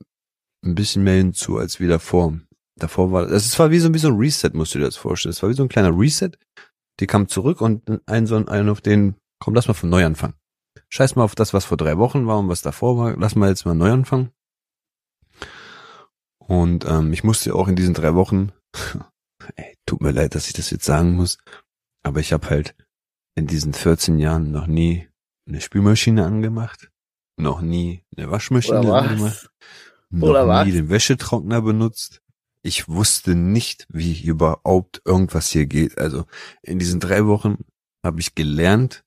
ein 0.64 0.76
bisschen 0.76 1.04
mehr 1.04 1.16
hinzu 1.16 1.58
als 1.58 1.80
wie 1.80 1.88
davor. 1.88 2.40
Davor 2.78 3.12
war, 3.12 3.30
es 3.30 3.58
war 3.60 3.70
wie 3.70 3.80
so, 3.80 3.94
wie 3.94 4.00
so 4.00 4.08
ein 4.08 4.18
Reset, 4.18 4.52
musst 4.54 4.74
du 4.74 4.80
dir 4.80 4.86
das 4.86 4.96
vorstellen. 4.96 5.32
Es 5.32 5.44
war 5.44 5.50
wie 5.50 5.56
so 5.56 5.64
ein 5.64 5.70
kleiner 5.70 5.98
Reset. 5.98 6.32
Die 7.00 7.08
kam 7.08 7.28
zurück 7.28 7.62
und 7.62 7.84
ein 8.06 8.28
so 8.28 8.36
ein, 8.36 8.48
ein 8.48 8.70
auf 8.70 8.82
den, 8.82 9.16
komm, 9.40 9.54
lass 9.54 9.68
mal 9.68 9.74
von 9.74 9.90
neu 9.90 10.06
anfangen. 10.06 10.36
Scheiß 10.90 11.16
mal 11.16 11.24
auf 11.24 11.36
das, 11.36 11.54
was 11.54 11.66
vor 11.66 11.78
drei 11.78 11.98
Wochen 11.98 12.28
war 12.28 12.40
und 12.40 12.50
was 12.50 12.62
davor 12.62 12.98
war. 12.98 13.16
Lass 13.18 13.36
mal 13.36 13.50
jetzt 13.50 13.66
mal 13.66 13.76
neu 13.76 13.92
anfangen. 13.92 14.32
Und 16.52 16.84
ähm, 16.84 17.14
ich 17.14 17.24
musste 17.24 17.56
auch 17.56 17.70
in 17.70 17.78
diesen 17.78 17.94
drei 17.94 18.14
Wochen, 18.14 18.52
ey, 19.56 19.78
tut 19.86 20.02
mir 20.02 20.12
leid, 20.12 20.36
dass 20.36 20.48
ich 20.48 20.54
das 20.54 20.70
jetzt 20.70 20.84
sagen 20.84 21.14
muss, 21.14 21.38
aber 22.04 22.20
ich 22.20 22.34
habe 22.34 22.50
halt 22.50 22.76
in 23.36 23.48
diesen 23.48 23.72
14 23.72 24.20
Jahren 24.20 24.52
noch 24.52 24.68
nie 24.68 25.08
eine 25.48 25.62
Spülmaschine 25.62 26.26
angemacht, 26.26 26.92
noch 27.38 27.62
nie 27.62 28.04
eine 28.18 28.30
Waschmaschine 28.30 28.82
Oder 28.82 28.96
angemacht, 28.96 29.50
noch 30.10 30.28
Oder 30.28 30.44
nie 30.44 30.72
was? 30.72 30.76
den 30.76 30.90
Wäschetrockner 30.90 31.62
benutzt. 31.62 32.22
Ich 32.64 32.90
wusste 32.90 33.34
nicht, 33.34 33.88
wie 33.88 34.22
überhaupt 34.22 35.02
irgendwas 35.06 35.48
hier 35.48 35.68
geht. 35.68 35.98
Also 36.00 36.26
in 36.64 36.80
diesen 36.80 37.00
drei 37.00 37.28
Wochen 37.28 37.64
habe 38.06 38.20
ich 38.20 38.36
gelernt, 38.36 39.06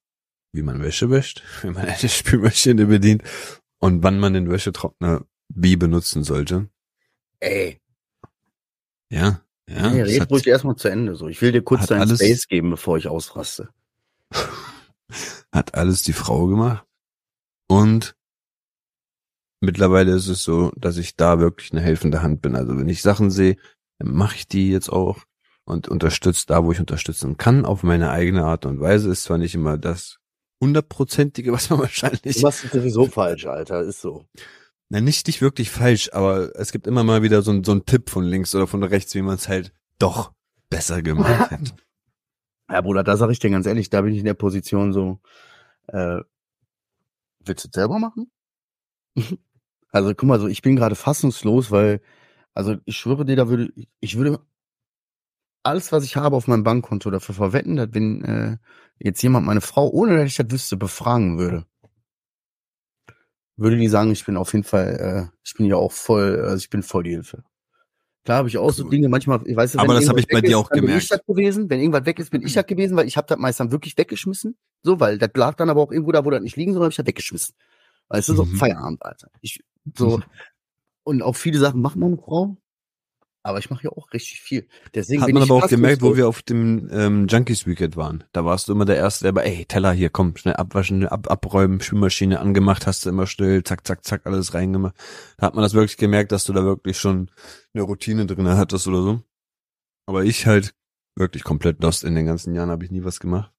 wie 0.55 0.63
man 0.63 0.81
Wäsche 0.81 1.11
wäscht, 1.11 1.43
wie 1.61 1.69
man 1.69 1.85
eine 1.85 2.09
Spülmaschine 2.09 2.87
bedient 2.87 3.23
und 3.81 4.03
wann 4.03 4.19
man 4.19 4.33
den 4.33 4.49
Wäschetrockner 4.49 5.27
wie 5.55 5.77
benutzen 5.77 6.25
sollte. 6.25 6.71
Ey, 7.45 7.79
Ja, 9.11 9.43
ja. 9.69 9.91
das 9.91 10.09
red 10.09 10.31
ruhig 10.31 10.47
erstmal 10.47 10.77
zu 10.77 10.89
Ende. 10.89 11.15
So, 11.15 11.29
ich 11.29 11.41
will 11.43 11.53
dir 11.53 11.63
kurz 11.63 11.87
deinen 11.87 12.01
alles- 12.01 12.19
Space 12.21 12.49
geben, 12.49 12.71
bevor 12.71 12.97
ich 12.97 13.07
ausraste. 13.09 13.69
hat 15.53 15.75
alles 15.75 16.03
die 16.03 16.13
Frau 16.15 16.47
gemacht. 16.47 16.87
Und 17.69 18.17
mittlerweile 19.61 20.13
ist 20.13 20.29
es 20.29 20.43
so, 20.43 20.73
dass 20.77 20.97
ich 20.97 21.17
da 21.17 21.39
wirklich 21.39 21.73
eine 21.73 21.81
helfende 21.83 22.23
Hand 22.23 22.41
bin. 22.43 22.57
Also 22.57 22.77
wenn 22.79 22.89
ich 22.89 23.03
Sachen 23.03 23.31
sehe, 23.31 23.57
dann 23.99 24.13
mache 24.15 24.37
ich 24.37 24.49
die 24.49 24.71
jetzt 24.71 24.89
auch 24.91 25.25
und 25.67 25.89
unterstütze 25.89 26.47
da, 26.47 26.65
wo 26.65 26.73
ich 26.73 26.81
unterstützen 26.81 27.37
kann, 27.37 27.65
auf 27.65 27.83
meine 27.83 28.11
eigene 28.11 28.45
Art 28.45 28.67
und 28.67 28.81
Weise. 28.81 29.11
Ist 29.11 29.25
zwar 29.25 29.39
nicht 29.39 29.55
immer 29.55 29.77
das 29.79 30.19
hundertprozentige, 30.63 31.53
was 31.53 31.69
man 31.71 31.81
wahrscheinlich. 31.81 32.37
Du 32.37 32.41
machst 32.43 32.65
es 32.65 32.71
sowieso 32.73 33.07
falsch, 33.07 33.47
Alter, 33.47 33.83
ist 33.83 34.01
so. 34.01 34.27
Na, 34.91 35.00
nicht, 35.00 35.26
nicht 35.26 35.41
wirklich 35.41 35.71
falsch, 35.71 36.11
aber 36.12 36.55
es 36.57 36.71
gibt 36.73 36.87
immer 36.87 37.05
mal 37.05 37.23
wieder 37.23 37.43
so, 37.43 37.50
ein- 37.50 37.64
so 37.64 37.73
ein 37.73 37.85
Tipp 37.87 38.11
von 38.11 38.25
links 38.25 38.55
oder 38.55 38.67
von 38.67 38.83
rechts, 38.83 39.14
wie 39.14 39.23
man 39.23 39.37
es 39.37 39.49
halt 39.49 39.73
doch 39.99 40.33
besser 40.71 41.03
gemacht 41.03 41.50
hätte. 41.50 41.73
Ja, 42.71 42.81
Bruder, 42.81 43.03
da 43.03 43.17
sag 43.17 43.31
ich 43.31 43.38
dir 43.38 43.50
ganz 43.50 43.67
ehrlich, 43.67 43.91
da 43.91 44.03
bin 44.03 44.12
ich 44.12 44.19
in 44.21 44.25
der 44.25 44.35
Position 44.35 44.93
so, 44.93 45.21
äh, 45.88 46.21
willst 47.41 47.64
du 47.64 47.69
es 47.69 47.75
selber 47.75 47.99
machen? 47.99 48.31
also 49.93 50.14
guck 50.14 50.29
mal, 50.29 50.41
so, 50.41 50.47
ich 50.49 50.62
bin 50.62 50.76
gerade 50.76 50.95
fassungslos, 50.95 51.71
weil, 51.71 52.00
also 52.55 52.76
ich 52.85 52.97
schwöre 52.97 53.25
dir, 53.25 53.37
da 53.37 53.49
würde, 53.49 53.73
ich 54.00 54.17
würde 54.17 54.41
alles, 55.62 55.93
was 55.93 56.05
ich 56.05 56.17
habe 56.17 56.37
auf 56.37 56.47
meinem 56.47 56.62
Bankkonto 56.62 57.11
dafür 57.11 57.35
verwetten, 57.35 57.76
dass 57.76 57.88
wenn 57.93 58.23
äh, 58.25 58.59
jetzt 58.99 59.23
jemand 59.23 59.47
meine 59.47 59.61
Frau, 59.62 59.88
ohne 59.88 60.17
dass 60.19 60.26
ich 60.26 60.37
das 60.37 60.50
wüsste, 60.50 60.76
befragen 60.76 61.38
würde, 61.38 61.67
würde 63.56 63.76
die 63.76 63.88
sagen, 63.88 64.11
ich 64.11 64.25
bin 64.25 64.37
auf 64.37 64.52
jeden 64.52 64.64
Fall, 64.64 65.30
äh, 65.32 65.37
ich 65.44 65.54
bin 65.54 65.66
ja 65.66 65.76
auch 65.76 65.92
voll, 65.92 66.40
also 66.40 66.56
ich 66.56 66.70
bin 66.70 66.82
voll 66.82 67.04
die 67.04 67.11
Hilfe. 67.11 67.44
Klar 68.25 68.38
habe 68.38 68.49
ich 68.49 68.56
auch 68.56 68.73
so 68.73 68.84
Cool. 68.84 68.90
Dinge, 68.90 69.08
manchmal, 69.11 69.40
ich 69.46 69.54
weiß, 69.54 69.76
Aber 69.76 69.88
wenn 69.88 69.96
das 69.96 70.08
hab 70.08 70.16
irgendwas 70.16 70.25
ich 70.25 70.28
bei 70.28 70.40
dir 70.40 70.49
ist, 70.49 70.56
auch 70.56 70.70
bin 70.70 70.80
gemerkt. 70.80 71.02
Ich 71.02 71.08
das 71.11 71.20
gewesen. 71.26 71.68
Wenn 71.68 71.80
irgendwas 71.80 72.06
weg 72.06 72.18
ist, 72.18 72.30
bin 72.30 72.40
ich 72.42 72.54
das 72.54 72.66
gewesen, 72.66 72.96
weil 72.96 73.06
ich 73.06 73.18
habe 73.18 73.26
das 73.26 73.38
meist 73.38 73.61
dann 73.61 73.70
wirklich 73.70 73.99
weggeschmissen. 73.99 74.56
So, 74.82 74.99
weil 74.99 75.18
das 75.18 75.30
lag 75.34 75.54
dann 75.56 75.68
aber 75.68 75.82
auch 75.82 75.92
irgendwo 75.92 76.11
da, 76.12 76.25
wo 76.25 76.30
das 76.30 76.40
nicht 76.40 76.56
liegen 76.56 76.73
soll, 76.73 76.82
habe 76.82 76.90
ich 76.90 76.96
das 76.96 77.06
weggeschmissen. 77.06 77.54
Weißt 78.08 78.30
du, 78.30 78.34
so 78.34 78.44
Mhm. 78.44 78.56
Feierabend, 78.56 79.04
Alter. 79.04 79.28
Ich, 79.42 79.62
so, 79.94 80.20
und 81.04 81.23
auch 81.23 81.37
viele 81.37 81.58
Sachen 81.58 81.82
macht 81.82 81.96
meine 81.96 82.16
Frau, 82.16 82.56
aber 83.45 83.59
ich 83.59 83.69
mache 83.69 83.85
ja 83.85 83.91
auch 83.91 84.11
richtig 84.13 84.41
viel. 84.41 84.67
Deswegen 84.95 85.23
Hat 85.23 85.31
man 85.31 85.43
aber 85.43 85.55
auch 85.55 85.69
gemerkt, 85.69 86.01
wo 86.01 86.17
wir 86.17 86.27
auf 86.27 86.41
dem 86.43 86.89
ähm, 86.91 87.27
Junkies 87.29 87.67
Weekend 87.67 87.95
waren. 87.95 88.25
Da 88.33 88.47
warst 88.47 88.69
du 88.69 88.73
immer 88.73 88.87
der 88.87 88.97
Erste, 88.97 89.25
der 89.25 89.29
aber, 89.29 89.45
ey, 89.45 89.67
Teller 89.67 89.93
hier, 89.93 90.09
komm, 90.09 90.35
schnell 90.37 90.57
abwaschen, 90.57 91.07
ab, 91.07 91.31
abräumen, 91.31 91.81
Spülmaschine 91.81 92.41
angemacht, 92.41 92.87
hast 92.87 93.05
du 93.05 93.11
immer 93.11 93.27
still, 93.27 93.63
zack, 93.63 93.87
zack, 93.87 94.03
zack, 94.03 94.23
alles 94.25 94.55
reingemacht. 94.55 94.97
Da 95.37 95.47
hat 95.47 95.55
man 95.55 95.63
das 95.63 95.75
wirklich 95.75 95.99
gemerkt, 95.99 96.33
dass 96.33 96.45
du 96.45 96.55
da 96.55 96.65
wirklich 96.65 96.99
schon 96.99 97.31
eine 97.75 97.83
Routine 97.83 98.25
drin 98.25 98.49
hattest 98.49 98.89
oder 98.89 99.03
so. 99.03 99.23
Aber 100.07 100.25
ich 100.25 100.47
halt 100.47 100.75
wirklich 101.15 101.45
komplett 101.45 101.83
lost 101.83 102.03
in 102.03 102.15
den 102.15 102.25
ganzen 102.25 102.55
Jahren, 102.55 102.71
habe 102.71 102.85
ich 102.85 102.91
nie 102.91 103.05
was 103.05 103.21
gemacht. 103.21 103.53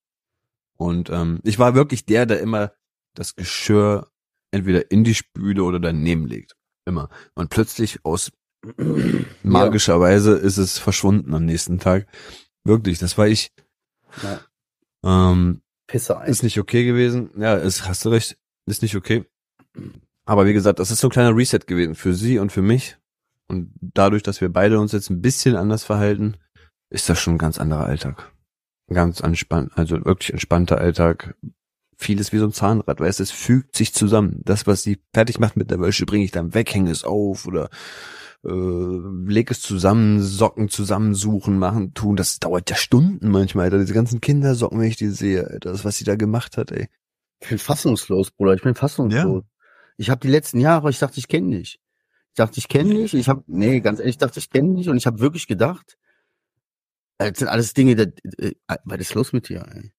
Und 0.77 1.11
ähm, 1.11 1.39
ich 1.43 1.59
war 1.59 1.75
wirklich 1.75 2.05
der, 2.05 2.25
der 2.25 2.39
immer 2.39 2.73
das 3.13 3.35
Geschirr 3.35 4.09
entweder 4.49 4.89
in 4.89 5.03
die 5.03 5.15
Spüle 5.15 5.63
oder 5.63 5.79
daneben 5.79 6.25
legt. 6.25 6.55
Immer. 6.85 7.09
Und 7.35 7.49
plötzlich 7.51 8.03
aus 8.03 8.31
magischerweise 9.43 10.35
ist 10.37 10.57
es 10.57 10.77
verschwunden 10.77 11.33
am 11.33 11.45
nächsten 11.45 11.79
Tag. 11.79 12.07
Wirklich, 12.63 12.99
das 12.99 13.17
war 13.17 13.27
ich. 13.27 13.51
Ja. 14.23 14.41
Ähm, 15.03 15.61
Pisse 15.87 16.17
ein. 16.17 16.29
ist 16.29 16.43
nicht 16.43 16.59
okay 16.59 16.83
gewesen. 16.83 17.29
Ja, 17.37 17.55
ist, 17.55 17.87
hast 17.87 18.05
du 18.05 18.09
recht, 18.09 18.37
ist 18.65 18.81
nicht 18.81 18.95
okay. 18.95 19.25
Aber 20.25 20.45
wie 20.45 20.53
gesagt, 20.53 20.79
das 20.79 20.91
ist 20.91 20.99
so 20.99 21.07
ein 21.07 21.11
kleiner 21.11 21.35
Reset 21.35 21.59
gewesen 21.67 21.95
für 21.95 22.13
sie 22.13 22.39
und 22.39 22.51
für 22.51 22.63
mich. 22.63 22.97
Und 23.47 23.71
dadurch, 23.79 24.23
dass 24.23 24.41
wir 24.41 24.49
beide 24.49 24.79
uns 24.79 24.91
jetzt 24.91 25.09
ein 25.09 25.21
bisschen 25.21 25.55
anders 25.55 25.83
verhalten, 25.83 26.37
ist 26.89 27.09
das 27.09 27.19
schon 27.19 27.35
ein 27.35 27.39
ganz 27.39 27.59
anderer 27.59 27.85
Alltag. 27.85 28.31
Ganz 28.87 29.19
entspannt, 29.19 29.71
also 29.75 30.03
wirklich 30.05 30.31
entspannter 30.31 30.79
Alltag. 30.79 31.35
Vieles 31.97 32.33
wie 32.33 32.39
so 32.39 32.45
ein 32.45 32.51
Zahnrad, 32.51 32.99
weißt 32.99 33.19
du, 33.19 33.23
es 33.23 33.31
fügt 33.31 33.75
sich 33.75 33.93
zusammen. 33.93 34.41
Das, 34.43 34.67
was 34.67 34.83
sie 34.83 34.99
fertig 35.13 35.39
macht 35.39 35.55
mit 35.55 35.71
der 35.71 35.79
Wäsche, 35.79 36.05
bringe 36.05 36.25
ich 36.25 36.31
dann 36.31 36.53
weg, 36.53 36.73
hänge 36.73 36.91
es 36.91 37.03
auf 37.03 37.45
oder 37.45 37.69
äh, 38.45 39.31
leg 39.31 39.49
es 39.51 39.61
zusammen, 39.61 40.21
Socken 40.21 40.69
zusammensuchen, 40.69 41.57
machen, 41.57 41.93
tun. 41.93 42.15
Das 42.15 42.39
dauert 42.39 42.69
ja 42.69 42.75
Stunden 42.75 43.29
manchmal, 43.29 43.65
Alter. 43.65 43.79
Diese 43.79 43.93
ganzen 43.93 44.21
Kindersocken, 44.21 44.79
wenn 44.79 44.87
ich 44.87 44.97
die 44.97 45.09
sehe, 45.09 45.47
Alter, 45.47 45.71
das, 45.71 45.85
was 45.85 45.97
sie 45.97 46.03
da 46.03 46.15
gemacht 46.15 46.57
hat, 46.57 46.71
ey. 46.71 46.87
Ich 47.41 47.49
bin 47.49 47.57
fassungslos, 47.57 48.31
Bruder. 48.31 48.53
Ich 48.53 48.61
bin 48.61 48.75
fassungslos. 48.75 49.43
Ich 49.97 50.09
habe 50.09 50.21
die 50.21 50.29
letzten 50.29 50.59
Jahre, 50.59 50.89
ich 50.89 50.99
dachte, 50.99 51.19
ich 51.19 51.27
kenne 51.27 51.57
dich. 51.57 51.79
Ich 52.29 52.35
dachte, 52.35 52.59
ich 52.59 52.67
kenne 52.67 52.93
dich. 52.93 53.13
Ich 53.13 53.29
habe, 53.29 53.43
nee, 53.47 53.79
ganz 53.79 53.99
ehrlich, 53.99 54.15
ich 54.15 54.19
dachte, 54.19 54.39
ich 54.39 54.49
kenne 54.49 54.75
dich 54.75 54.89
und 54.89 54.97
ich 54.97 55.07
habe 55.07 55.19
wirklich 55.19 55.47
gedacht, 55.47 55.97
das 57.17 57.37
sind 57.37 57.47
alles 57.47 57.73
Dinge, 57.73 57.95
das, 57.95 58.07
äh, 58.37 58.53
was 58.83 58.99
ist 58.99 59.13
los 59.13 59.31
mit 59.31 59.47
dir? 59.49 59.65
Ey? 59.73 59.91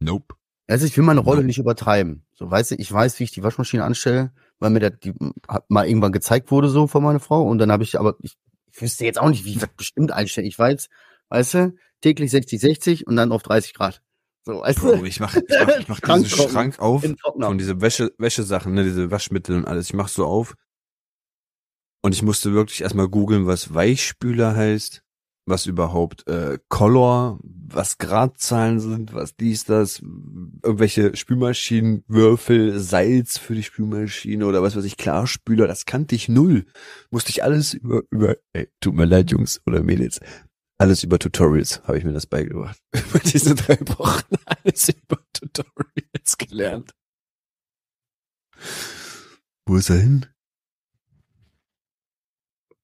Nope. 0.00 0.34
Also 0.68 0.86
ich 0.86 0.96
will 0.96 1.04
meine 1.04 1.20
Rolle 1.20 1.44
nicht 1.44 1.58
übertreiben. 1.58 2.24
So, 2.34 2.50
weißt 2.50 2.72
du, 2.72 2.74
ich 2.76 2.90
weiß, 2.90 3.18
wie 3.18 3.24
ich 3.24 3.32
die 3.32 3.42
Waschmaschine 3.42 3.84
anstelle, 3.84 4.32
weil 4.58 4.70
mir 4.70 4.80
das 4.80 4.92
die, 5.02 5.12
mal 5.68 5.86
irgendwann 5.86 6.12
gezeigt 6.12 6.50
wurde 6.50 6.68
so 6.68 6.86
von 6.86 7.02
meiner 7.02 7.20
Frau 7.20 7.42
und 7.42 7.58
dann 7.58 7.72
habe 7.72 7.82
ich, 7.82 7.98
aber 7.98 8.16
ich, 8.20 8.36
ich 8.72 8.80
wüsste 8.80 9.04
jetzt 9.04 9.18
auch 9.18 9.28
nicht, 9.28 9.44
wie 9.44 9.52
ich 9.52 9.58
das 9.58 9.70
bestimmt 9.76 10.12
einstelle. 10.12 10.46
Ich 10.46 10.58
weiß, 10.58 10.88
weißt 11.28 11.54
du, 11.54 11.74
täglich 12.00 12.30
60, 12.30 12.60
60 12.60 13.06
und 13.06 13.16
dann 13.16 13.32
auf 13.32 13.42
30 13.42 13.74
Grad. 13.74 14.02
So, 14.44 14.60
weißt 14.60 14.80
Bro, 14.80 14.96
du, 14.96 15.04
ich 15.04 15.20
mach, 15.20 15.36
ich 15.36 15.42
mach, 15.48 15.78
ich 15.78 15.88
mach 15.88 16.00
diesen. 16.18 16.50
Schrank 16.50 16.78
auf 16.80 17.02
von 17.02 17.58
diese 17.58 17.80
Wäsche, 17.80 18.12
Wäschesachen, 18.18 18.74
ne, 18.74 18.82
diese 18.82 19.10
Waschmittel 19.10 19.56
und 19.56 19.66
alles. 19.66 19.86
Ich 19.86 19.94
mach 19.94 20.08
so 20.08 20.26
auf. 20.26 20.54
Und 22.02 22.14
ich 22.14 22.22
musste 22.22 22.52
wirklich 22.52 22.82
erstmal 22.82 23.08
googeln, 23.08 23.46
was 23.46 23.72
Weichspüler 23.72 24.56
heißt, 24.56 25.04
was 25.44 25.66
überhaupt 25.66 26.26
äh, 26.28 26.58
Color, 26.68 27.38
was 27.42 27.98
Gradzahlen 27.98 28.80
sind, 28.80 29.12
was 29.12 29.34
dies, 29.36 29.64
das, 29.64 30.00
irgendwelche 30.00 31.16
Spülmaschinenwürfel, 31.16 32.78
Salz 32.78 33.38
für 33.38 33.54
die 33.54 33.62
Spülmaschine 33.62 34.46
oder 34.46 34.62
was 34.62 34.76
weiß 34.76 34.84
ich, 34.84 34.96
Klarspüler, 34.96 35.66
das 35.66 35.84
kannte 35.84 36.14
ich 36.14 36.28
null. 36.28 36.66
Musste 37.10 37.30
ich 37.30 37.42
alles 37.42 37.74
über, 37.74 38.02
über, 38.10 38.36
ey, 38.52 38.68
tut 38.80 38.94
mir 38.94 39.04
leid, 39.04 39.30
Jungs 39.30 39.60
oder 39.66 39.82
Mädels, 39.82 40.20
alles 40.82 41.04
über 41.04 41.18
Tutorials 41.18 41.82
habe 41.84 41.98
ich 41.98 42.04
mir 42.04 42.12
das 42.12 42.26
beigebracht. 42.26 42.76
Über 42.92 43.20
diese 43.20 43.54
drei 43.54 43.78
Wochen 43.98 44.34
alles 44.46 44.88
über 44.88 45.16
Tutorials 45.32 46.38
gelernt. 46.38 46.92
Wo 49.64 49.76
ist 49.76 49.90
er 49.90 49.98
hin? 49.98 50.26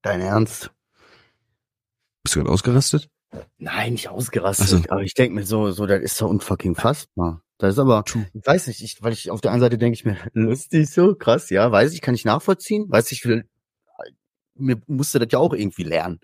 Dein 0.02 0.20
Ernst? 0.20 0.72
Bist 2.28 2.37
du 2.37 2.40
gerade 2.40 2.52
ausgerastet? 2.52 3.08
Nein, 3.56 3.92
nicht 3.92 4.11
ausgerastet. 4.11 4.68
So. 4.68 4.82
Aber 4.90 5.00
ich 5.02 5.14
denke 5.14 5.35
mir 5.35 5.47
so, 5.47 5.70
so, 5.70 5.87
das 5.87 6.02
ist 6.02 6.20
doch 6.20 6.28
unfucking 6.28 6.75
fassbar. 6.75 7.40
Das 7.56 7.73
ist 7.73 7.78
aber, 7.78 8.04
True. 8.04 8.26
ich 8.35 8.47
weiß 8.47 8.66
nicht, 8.66 8.82
ich, 8.82 9.02
weil 9.02 9.14
ich 9.14 9.30
auf 9.30 9.40
der 9.40 9.50
einen 9.52 9.62
Seite 9.62 9.78
denke 9.78 9.94
ich 9.94 10.04
mir, 10.04 10.18
lustig 10.35 10.90
so, 10.90 11.14
krass, 11.14 11.49
ja, 11.49 11.73
weiß 11.73 11.94
ich, 11.94 12.02
kann 12.02 12.14
ich 12.14 12.26
nachvollziehen, 12.26 12.85
weiß 12.87 13.12
ich, 13.12 13.25
will, 13.25 13.49
mir 14.56 14.78
musste 14.88 15.18
das 15.20 15.28
ja 15.32 15.38
auch 15.38 15.54
irgendwie 15.54 15.85
lernen. 15.85 16.20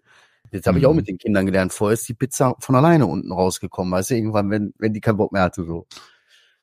Jetzt 0.51 0.67
habe 0.67 0.79
ich 0.79 0.85
auch 0.85 0.91
Mhm. 0.91 0.97
mit 0.97 1.09
den 1.09 1.17
Kindern 1.17 1.47
gelernt. 1.47 1.73
Vorher 1.73 1.95
ist 1.95 2.07
die 2.07 2.13
Pizza 2.13 2.55
von 2.59 2.75
alleine 2.77 3.07
unten 3.07 3.33
rausgekommen, 3.33 3.91
weißt 3.91 4.11
du, 4.11 4.17
irgendwann, 4.17 4.51
wenn, 4.51 4.75
wenn 4.77 4.93
die 4.93 5.01
keinen 5.01 5.17
Bock 5.17 5.33
mehr 5.33 5.41
hatte, 5.41 5.65
so. 5.65 5.87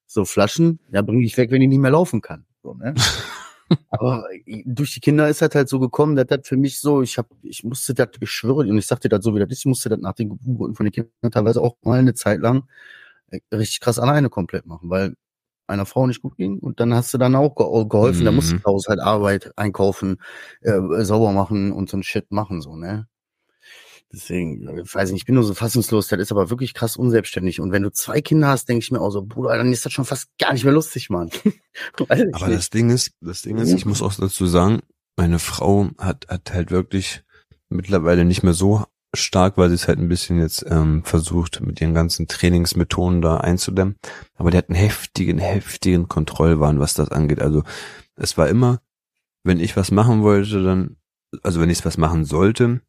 So 0.06 0.24
Flaschen, 0.24 0.80
ja, 0.92 1.02
bringe 1.02 1.26
ich 1.26 1.36
weg, 1.36 1.50
wenn 1.50 1.62
die 1.62 1.68
nicht 1.68 1.80
mehr 1.80 1.90
laufen 1.90 2.22
kann. 2.22 2.46
So, 2.62 2.76
ne? 2.76 2.94
Aber 3.90 4.26
durch 4.66 4.94
die 4.94 5.00
Kinder 5.02 5.28
ist 5.30 5.42
das 5.42 5.54
halt 5.56 5.70
so 5.70 5.80
gekommen, 5.80 6.16
dass 6.16 6.28
das 6.28 6.42
für 6.48 6.58
mich 6.58 6.80
so, 6.80 7.02
ich 7.02 7.18
hab, 7.18 7.28
ich 7.44 7.64
musste 7.64 7.94
das, 7.94 8.10
ich 8.22 8.30
schwöre, 8.32 8.60
und 8.70 8.78
ich 8.78 8.88
sagte 8.88 9.10
das 9.10 9.24
so 9.24 9.36
wie 9.36 9.40
das 9.40 9.50
ist, 9.52 9.60
ich 9.60 9.66
musste 9.66 9.90
das 9.90 10.00
nach 10.00 10.14
den 10.14 10.30
Geburten 10.30 10.76
von 10.76 10.86
den 10.86 10.94
Kindern 10.94 11.32
teilweise 11.32 11.62
auch 11.62 11.76
mal 11.84 12.00
eine 12.00 12.14
Zeit 12.14 12.40
lang 12.42 12.64
äh, 13.32 13.40
richtig 13.54 13.80
krass 13.82 14.00
alleine 14.00 14.30
komplett 14.30 14.66
machen, 14.66 14.90
weil 14.90 15.16
einer 15.68 15.86
Frau 15.86 16.08
nicht 16.08 16.22
gut 16.22 16.38
ging 16.38 16.60
und 16.60 16.80
dann 16.82 16.94
hast 16.94 17.14
du 17.14 17.18
dann 17.18 17.36
auch 17.36 17.56
ge 17.56 17.66
geholfen, 17.90 18.26
da 18.26 18.32
musst 18.34 18.52
du 18.54 18.58
Mhm. 18.58 18.62
aus 18.66 18.88
halt 18.90 19.00
Arbeit 19.02 19.52
einkaufen, 19.58 20.18
äh, 20.62 20.80
sauber 21.06 21.32
machen 21.34 21.72
und 21.74 21.90
so 21.90 21.98
ein 21.98 22.04
Shit 22.04 22.32
machen, 22.32 22.62
so, 22.62 22.76
ne? 22.78 23.08
Deswegen, 24.14 24.80
ich 24.80 24.94
weiß 24.94 25.12
nicht, 25.12 25.22
ich 25.22 25.26
bin 25.26 25.36
nur 25.36 25.44
so 25.46 25.54
fassungslos, 25.54 26.08
das 26.08 26.20
ist 26.20 26.32
aber 26.32 26.50
wirklich 26.50 26.74
krass 26.74 26.98
unselbstständig. 26.98 27.62
Und 27.62 27.72
wenn 27.72 27.84
du 27.84 27.92
zwei 27.92 28.22
Kinder 28.22 28.50
hast, 28.50 28.68
denke 28.68 28.84
ich 28.84 28.92
mir 28.92 29.00
auch 29.00 29.12
so, 29.12 29.24
Bruder, 29.24 29.58
dann 29.58 29.72
ist 29.72 29.86
das 29.86 29.94
schon 29.94 30.04
fast 30.04 30.28
gar 30.38 30.52
nicht 30.52 30.66
mehr 30.66 30.74
lustig, 30.74 31.10
Mann. 31.10 31.30
Aber 31.98 32.16
nicht. 32.18 32.42
das 32.42 32.70
Ding 32.70 32.90
ist, 32.90 33.14
das 33.22 33.42
Ding 33.42 33.58
ist, 33.58 33.72
ich 33.72 33.86
muss 33.86 34.02
auch 34.02 34.14
dazu 34.14 34.46
sagen, 34.48 34.82
meine 35.16 35.40
Frau 35.40 35.90
hat, 35.98 36.28
hat 36.28 36.54
halt 36.54 36.72
wirklich 36.72 37.24
mittlerweile 37.70 38.26
nicht 38.26 38.44
mehr 38.44 38.54
so 38.54 38.84
stark, 39.14 39.58
weil 39.58 39.70
sie 39.70 39.76
es 39.76 39.88
halt 39.88 40.00
ein 40.00 40.10
bisschen 40.10 40.40
jetzt 40.40 40.66
ähm, 40.70 41.04
versucht, 41.04 41.62
mit 41.62 41.80
ihren 41.80 41.94
ganzen 41.94 42.28
Trainingsmethoden 42.28 43.22
da 43.22 43.38
einzudämmen. 43.38 43.96
Aber 44.36 44.52
die 44.52 44.58
hat 44.58 44.70
einen 44.70 44.78
heftigen, 44.78 45.38
heftigen 45.38 46.10
Kontrollwahn, 46.10 46.80
was 46.80 46.96
das 46.96 47.10
angeht. 47.10 47.42
Also 47.42 47.64
es 48.16 48.38
war 48.38 48.50
immer, 48.50 48.82
wenn 49.44 49.60
ich 49.60 49.78
was 49.78 49.92
machen 49.92 50.22
wollte, 50.22 50.64
dann, 50.64 50.98
also 51.44 51.62
wenn 51.62 51.70
ich 51.70 51.86
was 51.86 51.98
machen 51.98 52.26
sollte 52.26 52.82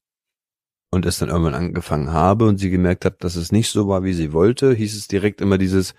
und 0.92 1.06
es 1.06 1.18
dann 1.18 1.30
irgendwann 1.30 1.54
angefangen 1.54 2.12
habe 2.12 2.46
und 2.46 2.58
sie 2.58 2.70
gemerkt 2.70 3.04
hat, 3.04 3.24
dass 3.24 3.34
es 3.34 3.50
nicht 3.50 3.70
so 3.70 3.88
war, 3.88 4.04
wie 4.04 4.12
sie 4.12 4.32
wollte, 4.32 4.72
hieß 4.74 4.94
es 4.96 5.08
direkt 5.08 5.40
immer 5.40 5.58
dieses, 5.58 5.94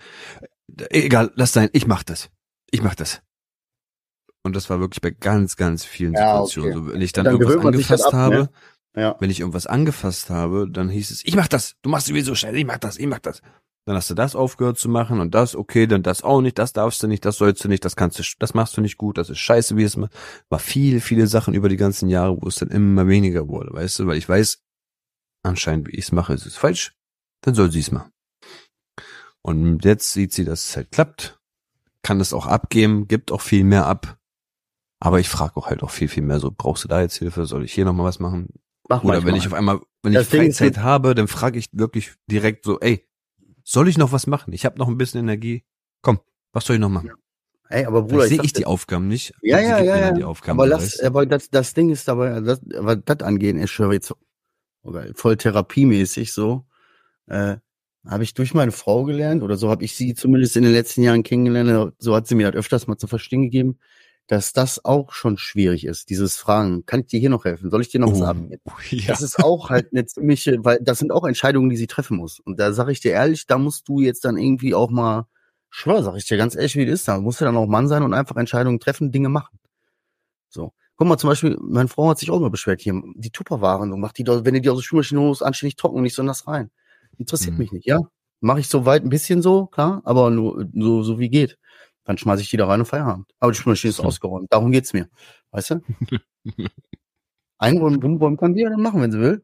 egal, 0.90 1.32
lass 1.34 1.52
sein, 1.52 1.68
ich 1.72 1.86
mach 1.86 2.04
das. 2.04 2.30
Ich 2.70 2.80
mach 2.80 2.94
das. 2.94 3.20
Und 4.44 4.54
das 4.54 4.70
war 4.70 4.78
wirklich 4.80 5.00
bei 5.00 5.10
ganz, 5.10 5.56
ganz 5.56 5.84
vielen 5.84 6.14
Ja, 6.14 6.20
Situationen. 6.46 6.70
okay. 6.78 6.86
So, 6.88 6.92
wenn 6.94 7.00
ich 7.02 7.12
dann, 7.12 7.24
Dann 7.24 7.34
irgendwas 7.34 7.56
das 7.56 7.64
angefasst 7.66 8.04
ab, 8.06 8.12
ne? 8.12 8.18
habe, 8.18 8.50
Ja. 8.96 9.16
wenn 9.18 9.30
ich 9.30 9.40
irgendwas 9.40 9.66
angefasst 9.66 10.30
habe, 10.30 10.68
dann 10.70 10.88
hieß 10.88 11.10
es, 11.10 11.24
ich 11.24 11.34
mach 11.34 11.48
das, 11.48 11.74
du 11.82 11.90
machst 11.90 12.06
sowieso 12.06 12.34
schnell, 12.34 12.56
ich 12.56 12.66
mach 12.66 12.78
das, 12.78 12.96
ich 12.98 13.06
mach 13.06 13.18
das. 13.18 13.42
Dann 13.86 13.96
hast 13.96 14.08
du 14.08 14.14
das 14.14 14.34
aufgehört 14.34 14.78
zu 14.78 14.88
machen 14.88 15.20
und 15.20 15.34
das, 15.34 15.54
okay, 15.54 15.86
dann 15.86 16.02
das 16.02 16.22
auch 16.22 16.40
nicht, 16.40 16.58
das 16.58 16.72
darfst 16.72 17.02
du 17.02 17.06
nicht, 17.06 17.24
das 17.24 17.36
sollst 17.36 17.62
du 17.64 17.68
nicht, 17.68 17.84
das 17.84 17.96
kannst 17.96 18.18
du, 18.18 18.22
das 18.38 18.54
machst 18.54 18.76
du 18.76 18.80
nicht 18.80 18.96
gut, 18.96 19.18
das 19.18 19.28
ist 19.28 19.38
scheiße, 19.40 19.76
wie 19.76 19.82
es 19.82 19.96
macht. 19.96 20.12
War 20.48 20.58
viel, 20.58 21.00
viele 21.00 21.26
Sachen 21.26 21.52
über 21.52 21.68
die 21.68 21.76
ganzen 21.76 22.08
Jahre, 22.08 22.40
wo 22.40 22.46
es 22.48 22.54
dann 22.56 22.70
immer 22.70 23.06
weniger 23.08 23.46
wurde, 23.48 23.72
weißt 23.74 23.98
du, 23.98 24.06
weil 24.06 24.16
ich 24.16 24.28
weiß, 24.28 24.63
anscheinend, 25.44 25.88
wie 25.88 25.92
ich 25.96 26.06
es 26.06 26.12
mache, 26.12 26.34
ist 26.34 26.46
es 26.46 26.56
falsch, 26.56 26.96
dann 27.42 27.54
soll 27.54 27.70
sie 27.70 27.80
es 27.80 27.90
machen. 27.90 28.10
Und 29.42 29.84
jetzt 29.84 30.12
sieht 30.12 30.32
sie, 30.32 30.44
dass 30.44 30.68
es 30.68 30.76
halt 30.76 30.90
klappt, 30.90 31.38
kann 32.02 32.20
es 32.20 32.32
auch 32.32 32.46
abgeben, 32.46 33.08
gibt 33.08 33.30
auch 33.30 33.40
viel 33.40 33.64
mehr 33.64 33.86
ab. 33.86 34.18
Aber 35.00 35.20
ich 35.20 35.28
frage 35.28 35.56
auch 35.56 35.66
halt 35.66 35.82
auch 35.82 35.90
viel, 35.90 36.08
viel 36.08 36.22
mehr 36.22 36.40
so, 36.40 36.50
brauchst 36.50 36.84
du 36.84 36.88
da 36.88 37.02
jetzt 37.02 37.18
Hilfe? 37.18 37.44
Soll 37.44 37.64
ich 37.64 37.72
hier 37.74 37.84
nochmal 37.84 38.06
was 38.06 38.20
machen? 38.20 38.48
Mach 38.88 39.04
Oder 39.04 39.24
wenn 39.24 39.34
ich 39.36 39.46
auf 39.46 39.52
einmal, 39.52 39.80
wenn 40.02 40.12
ich 40.12 40.18
Das 40.18 40.28
Ding 40.30 40.42
ist 40.42 40.58
Freizeit 40.58 40.76
mit- 40.76 40.82
habe, 40.84 41.14
dann 41.14 41.28
frage 41.28 41.58
ich 41.58 41.68
wirklich 41.72 42.14
direkt 42.30 42.64
so, 42.64 42.80
ey, 42.80 43.06
soll 43.62 43.88
ich 43.88 43.98
noch 43.98 44.12
was 44.12 44.26
machen? 44.26 44.52
Ich 44.52 44.64
habe 44.64 44.78
noch 44.78 44.88
ein 44.88 44.96
bisschen 44.98 45.20
Energie. 45.20 45.64
Komm, 46.02 46.20
was 46.52 46.64
soll 46.64 46.76
ich 46.76 46.80
noch 46.80 46.88
machen? 46.90 47.10
Ey, 47.68 47.86
aber 47.86 48.02
Bruder, 48.02 48.28
sehe 48.28 48.42
ich 48.42 48.52
die 48.52 48.66
Aufgaben 48.66 49.08
nicht. 49.08 49.34
Ja, 49.42 49.58
ja, 49.58 49.80
ja, 49.80 49.96
ja. 49.96 50.12
Die 50.12 50.24
Aufgaben, 50.24 50.58
aber, 50.58 50.66
lass, 50.66 51.00
aber 51.00 51.26
das, 51.26 51.50
das 51.50 51.72
Ding 51.74 51.90
ist 51.90 52.08
aber, 52.08 52.40
das, 52.42 52.60
was 52.64 52.98
das 53.04 53.20
angehen, 53.20 53.58
ist 53.58 53.70
schon 53.70 53.90
jetzt 53.92 54.14
geil, 54.92 55.12
voll 55.16 55.36
therapiemäßig 55.36 56.32
so. 56.32 56.66
Äh, 57.26 57.56
habe 58.06 58.24
ich 58.24 58.34
durch 58.34 58.54
meine 58.54 58.72
Frau 58.72 59.04
gelernt 59.04 59.42
oder 59.42 59.56
so 59.56 59.70
habe 59.70 59.84
ich 59.84 59.96
sie 59.96 60.14
zumindest 60.14 60.56
in 60.56 60.62
den 60.64 60.72
letzten 60.72 61.02
Jahren 61.02 61.22
kennengelernt. 61.22 61.94
So 61.98 62.14
hat 62.14 62.26
sie 62.26 62.34
mir 62.34 62.46
halt 62.46 62.56
öfters 62.56 62.86
mal 62.86 62.98
zu 62.98 63.06
verstehen 63.06 63.42
gegeben, 63.42 63.78
dass 64.26 64.52
das 64.52 64.84
auch 64.84 65.12
schon 65.12 65.38
schwierig 65.38 65.84
ist. 65.86 66.10
Dieses 66.10 66.36
Fragen, 66.36 66.86
kann 66.86 67.00
ich 67.00 67.06
dir 67.06 67.20
hier 67.20 67.30
noch 67.30 67.44
helfen? 67.44 67.70
Soll 67.70 67.80
ich 67.82 67.88
dir 67.90 68.00
noch 68.00 68.12
was 68.12 68.20
Oh, 68.20 68.24
abnehmen? 68.24 68.60
ja. 68.90 69.08
Das 69.08 69.22
ist 69.22 69.38
auch 69.38 69.70
halt 69.70 69.92
eine 69.92 70.06
ziemliche, 70.06 70.64
weil 70.64 70.78
das 70.82 70.98
sind 70.98 71.12
auch 71.12 71.24
Entscheidungen, 71.26 71.70
die 71.70 71.76
sie 71.76 71.86
treffen 71.86 72.16
muss. 72.18 72.40
Und 72.40 72.60
da 72.60 72.72
sage 72.72 72.92
ich 72.92 73.00
dir 73.00 73.12
ehrlich, 73.12 73.46
da 73.46 73.58
musst 73.58 73.88
du 73.88 74.00
jetzt 74.00 74.24
dann 74.24 74.36
irgendwie 74.38 74.74
auch 74.74 74.90
mal, 74.90 75.26
schwör, 75.70 76.02
sag 76.02 76.16
ich 76.16 76.26
dir 76.26 76.36
ganz 76.38 76.54
ehrlich, 76.56 76.76
wie 76.76 76.84
es 76.84 77.00
ist, 77.00 77.08
da 77.08 77.20
musst 77.20 77.40
du 77.40 77.44
dann 77.46 77.56
auch 77.56 77.66
Mann 77.66 77.88
sein 77.88 78.02
und 78.02 78.14
einfach 78.14 78.36
Entscheidungen 78.36 78.80
treffen, 78.80 79.12
Dinge 79.12 79.28
machen. 79.28 79.58
So. 80.48 80.72
Guck 80.96 81.08
mal, 81.08 81.18
zum 81.18 81.28
Beispiel, 81.30 81.56
meine 81.60 81.88
Frau 81.88 82.08
hat 82.10 82.18
sich 82.18 82.30
auch 82.30 82.36
immer 82.36 82.50
beschwert, 82.50 82.80
hier, 82.80 83.00
die 83.16 83.30
Tupperwaren, 83.30 83.90
du 83.90 83.96
mach 83.96 84.12
die 84.12 84.22
doch, 84.24 84.44
wenn 84.44 84.54
du 84.54 84.60
die 84.60 84.70
aus 84.70 84.78
der 84.78 84.82
Spülmaschine 84.84 85.20
holst, 85.20 85.42
anständig 85.42 85.76
trocken, 85.76 86.02
nicht 86.02 86.14
so 86.14 86.22
nass 86.22 86.46
rein. 86.46 86.70
Interessiert 87.18 87.54
Mhm. 87.54 87.58
mich 87.58 87.72
nicht, 87.72 87.86
ja? 87.86 87.98
Mache 88.40 88.60
ich 88.60 88.68
so 88.68 88.84
weit 88.86 89.02
ein 89.04 89.08
bisschen 89.08 89.42
so, 89.42 89.66
klar, 89.66 90.02
aber 90.04 90.30
nur 90.30 90.68
so, 90.74 91.02
so 91.02 91.18
wie 91.18 91.28
geht. 91.30 91.58
Dann 92.04 92.18
schmeiß 92.18 92.40
ich 92.40 92.50
die 92.50 92.56
da 92.58 92.66
rein 92.66 92.80
und 92.80 92.86
Feierabend. 92.86 93.26
Aber 93.40 93.50
die 93.52 93.58
Spülmaschine 93.58 93.90
ist 93.90 93.96
So. 93.96 94.04
ausgeräumt. 94.04 94.52
Darum 94.52 94.70
geht's 94.72 94.92
mir. 94.92 95.08
Weißt 95.50 95.70
du? 95.70 95.80
Einräumen, 97.58 98.02
umräumen 98.04 98.36
kann 98.38 98.54
die 98.54 98.62
ja 98.62 98.70
dann 98.70 98.82
machen, 98.82 99.02
wenn 99.02 99.12
sie 99.12 99.20
will. 99.20 99.42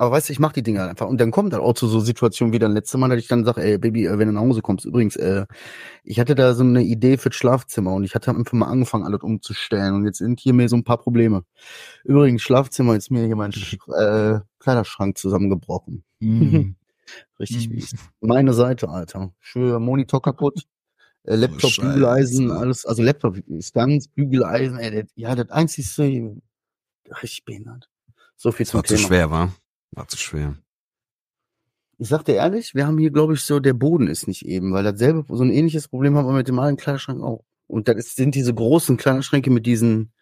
Aber 0.00 0.12
weißt 0.12 0.30
du, 0.30 0.32
ich 0.32 0.38
mach 0.38 0.52
die 0.54 0.62
Dinge 0.62 0.80
halt 0.80 0.88
einfach. 0.88 1.06
Und 1.08 1.20
dann 1.20 1.30
kommt 1.30 1.52
dann 1.52 1.60
auch 1.60 1.74
zu 1.74 1.86
so 1.86 2.00
Situationen 2.00 2.54
wie 2.54 2.58
dann 2.58 2.72
letzte 2.72 2.96
Mal, 2.96 3.10
dass 3.10 3.18
ich 3.18 3.28
dann 3.28 3.44
sage, 3.44 3.60
ey, 3.62 3.76
Baby, 3.76 4.06
äh, 4.06 4.18
wenn 4.18 4.28
du 4.28 4.32
nach 4.32 4.40
Hause 4.40 4.62
kommst, 4.62 4.86
übrigens, 4.86 5.14
äh, 5.16 5.44
ich 6.04 6.18
hatte 6.18 6.34
da 6.34 6.54
so 6.54 6.62
eine 6.64 6.82
Idee 6.82 7.18
für 7.18 7.28
das 7.28 7.36
Schlafzimmer 7.36 7.92
und 7.92 8.04
ich 8.04 8.14
hatte 8.14 8.30
einfach 8.30 8.54
mal 8.54 8.68
angefangen, 8.68 9.04
alles 9.04 9.20
umzustellen. 9.20 9.94
Und 9.94 10.06
jetzt 10.06 10.16
sind 10.16 10.40
hier 10.40 10.54
mir 10.54 10.70
so 10.70 10.76
ein 10.76 10.84
paar 10.84 10.96
Probleme. 10.96 11.44
Übrigens, 12.04 12.40
Schlafzimmer 12.40 12.96
ist 12.96 13.10
mir 13.10 13.26
hier 13.26 13.36
mein 13.36 13.52
äh, 13.52 14.40
Kleiderschrank 14.58 15.18
zusammengebrochen. 15.18 16.02
Mhm. 16.20 16.76
Richtig 17.38 17.68
Mhm. 17.68 17.74
mies. 17.74 17.94
Meine 18.22 18.54
Seite, 18.54 18.88
Alter. 18.88 19.34
Ich 19.42 19.48
schwöre, 19.48 19.80
Monitor 19.80 20.22
kaputt. 20.22 20.62
Äh, 21.24 21.34
Laptop, 21.36 21.72
Scheiße. 21.72 21.88
Bügeleisen, 21.92 22.50
alles, 22.50 22.86
also 22.86 23.02
Laptop 23.02 23.36
ist 23.36 23.74
ganz, 23.74 24.08
Bügeleisen, 24.08 24.78
ey, 24.78 25.02
das, 25.02 25.10
ja, 25.14 25.34
das 25.34 25.50
einzigste, 25.50 26.04
richtig 27.22 27.44
behindert. 27.44 27.90
So 28.36 28.50
viel 28.50 28.64
Das 28.64 28.70
zum 28.70 28.78
war 28.78 28.84
zu 28.84 28.94
Thema. 28.96 29.06
schwer, 29.06 29.30
war? 29.30 29.52
War 29.92 30.08
zu 30.08 30.16
schwer. 30.16 30.56
Ich 31.98 32.08
sag 32.08 32.24
dir 32.24 32.36
ehrlich, 32.36 32.74
wir 32.74 32.86
haben 32.86 32.98
hier, 32.98 33.10
glaube 33.10 33.34
ich, 33.34 33.42
so, 33.42 33.60
der 33.60 33.74
Boden 33.74 34.06
ist 34.06 34.26
nicht 34.26 34.46
eben, 34.46 34.72
weil 34.72 34.84
dasselbe, 34.84 35.24
so 35.28 35.42
ein 35.42 35.50
ähnliches 35.50 35.88
Problem 35.88 36.16
haben 36.16 36.26
wir 36.26 36.32
mit 36.32 36.48
dem 36.48 36.58
alten 36.58 36.78
Kleiderschrank 36.78 37.22
auch. 37.22 37.44
Und 37.66 37.88
das 37.88 37.96
ist, 37.96 38.16
sind 38.16 38.34
diese 38.34 38.54
großen 38.54 38.96
Kleiderschränke 38.96 39.50
mit 39.50 39.66
diesen 39.66 40.12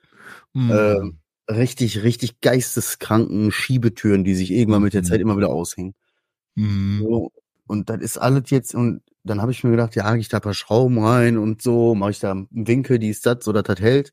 Mhm. 0.54 0.70
Ähm, 0.72 1.18
richtig, 1.50 2.02
richtig 2.02 2.40
geisteskranken 2.40 3.52
Schiebetüren, 3.52 4.24
die 4.24 4.34
sich 4.34 4.50
irgendwann 4.50 4.82
mit 4.82 4.94
der 4.94 5.02
Mhm. 5.02 5.06
Zeit 5.06 5.20
immer 5.20 5.36
wieder 5.36 5.50
aushängen. 5.50 5.94
Mhm. 6.56 7.00
So, 7.00 7.32
und 7.66 7.90
das 7.90 8.00
ist 8.00 8.18
alles 8.18 8.50
jetzt, 8.50 8.74
und 8.74 9.02
dann 9.24 9.42
habe 9.42 9.52
ich 9.52 9.64
mir 9.64 9.70
gedacht, 9.72 9.96
ja, 9.96 10.04
hake 10.04 10.20
ich 10.20 10.28
da 10.28 10.38
ein 10.38 10.42
paar 10.42 10.54
Schrauben 10.54 10.98
rein 10.98 11.38
und 11.38 11.62
so, 11.62 11.94
mache 11.94 12.12
ich 12.12 12.20
da 12.20 12.32
einen 12.32 12.48
Winkel, 12.50 12.98
die 12.98 13.10
ist 13.10 13.26
das, 13.26 13.44
so 13.44 13.52
dass 13.52 13.64
das 13.64 13.80
hält. 13.80 14.12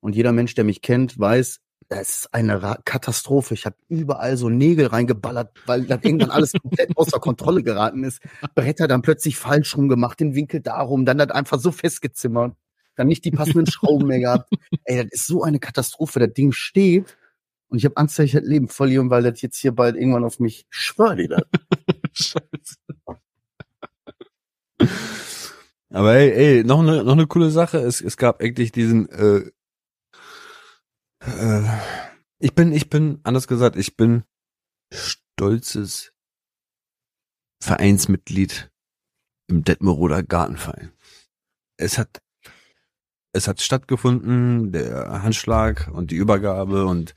Und 0.00 0.16
jeder 0.16 0.32
Mensch, 0.32 0.54
der 0.54 0.64
mich 0.64 0.82
kennt, 0.82 1.18
weiß, 1.18 1.60
das 1.94 2.08
ist 2.08 2.34
eine 2.34 2.62
Ra 2.62 2.78
Katastrophe. 2.84 3.54
Ich 3.54 3.66
habe 3.66 3.76
überall 3.88 4.36
so 4.36 4.48
Nägel 4.48 4.86
reingeballert, 4.86 5.52
weil 5.66 5.84
das 5.84 6.00
irgendwann 6.02 6.30
alles 6.30 6.52
komplett 6.52 6.90
außer 6.96 7.20
Kontrolle 7.20 7.62
geraten 7.62 8.04
ist. 8.04 8.20
Bretter 8.54 8.88
dann 8.88 9.02
plötzlich 9.02 9.36
falsch 9.36 9.76
rumgemacht, 9.76 10.18
den 10.18 10.34
Winkel 10.34 10.60
darum, 10.60 11.04
dann 11.04 11.18
das 11.18 11.30
einfach 11.30 11.60
so 11.60 11.70
festgezimmert, 11.70 12.56
dann 12.96 13.06
nicht 13.06 13.24
die 13.24 13.30
passenden 13.30 13.66
Schrauben 13.66 14.08
mehr 14.08 14.18
gehabt. 14.18 14.50
Ey, 14.84 15.04
das 15.04 15.12
ist 15.12 15.26
so 15.26 15.42
eine 15.42 15.60
Katastrophe. 15.60 16.18
Das 16.18 16.32
Ding 16.32 16.52
steht 16.52 17.16
und 17.68 17.78
ich 17.78 17.84
habe 17.84 17.96
Angst, 17.96 18.18
dass 18.18 18.26
ich 18.26 18.32
das 18.32 18.44
Leben 18.44 18.68
verliere, 18.68 19.08
weil 19.10 19.22
das 19.22 19.40
jetzt 19.40 19.58
hier 19.58 19.72
bald 19.72 19.96
irgendwann 19.96 20.24
auf 20.24 20.40
mich 20.40 20.66
schwör 20.70 21.14
dir 21.14 21.28
das. 21.28 21.42
Scheiße. 22.12 22.76
Aber 25.90 26.14
ey, 26.14 26.30
ey, 26.32 26.64
noch 26.64 26.80
eine 26.80 27.04
noch 27.04 27.12
eine 27.12 27.28
coole 27.28 27.50
Sache. 27.50 27.78
Es, 27.78 28.00
es 28.00 28.16
gab 28.16 28.40
eigentlich 28.42 28.72
diesen. 28.72 29.08
Äh, 29.10 29.50
äh, 31.26 31.62
ich 32.38 32.54
bin, 32.54 32.72
ich 32.72 32.90
bin, 32.90 33.20
anders 33.22 33.48
gesagt, 33.48 33.76
ich 33.76 33.96
bin 33.96 34.24
stolzes 34.92 36.12
Vereinsmitglied 37.62 38.70
im 39.48 39.64
Detmeroder 39.64 40.22
Gartenverein. 40.22 40.92
Es 41.76 41.98
hat, 41.98 42.22
es 43.32 43.48
hat 43.48 43.60
stattgefunden, 43.60 44.72
der 44.72 45.22
Handschlag 45.22 45.88
und 45.92 46.10
die 46.10 46.16
Übergabe 46.16 46.86
und 46.86 47.14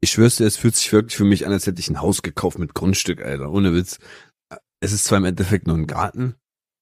ich 0.00 0.10
schwör's 0.10 0.36
dir, 0.36 0.46
es 0.46 0.56
fühlt 0.56 0.74
sich 0.74 0.92
wirklich 0.92 1.16
für 1.16 1.24
mich 1.24 1.46
an, 1.46 1.52
als 1.52 1.66
hätte 1.66 1.80
ich 1.80 1.88
ein 1.88 2.00
Haus 2.00 2.22
gekauft 2.22 2.58
mit 2.58 2.74
Grundstück, 2.74 3.22
Alter. 3.22 3.50
Ohne 3.50 3.74
Witz. 3.74 3.98
Es 4.80 4.92
ist 4.92 5.04
zwar 5.04 5.18
im 5.18 5.24
Endeffekt 5.24 5.66
nur 5.66 5.76
ein 5.76 5.86
Garten, 5.86 6.34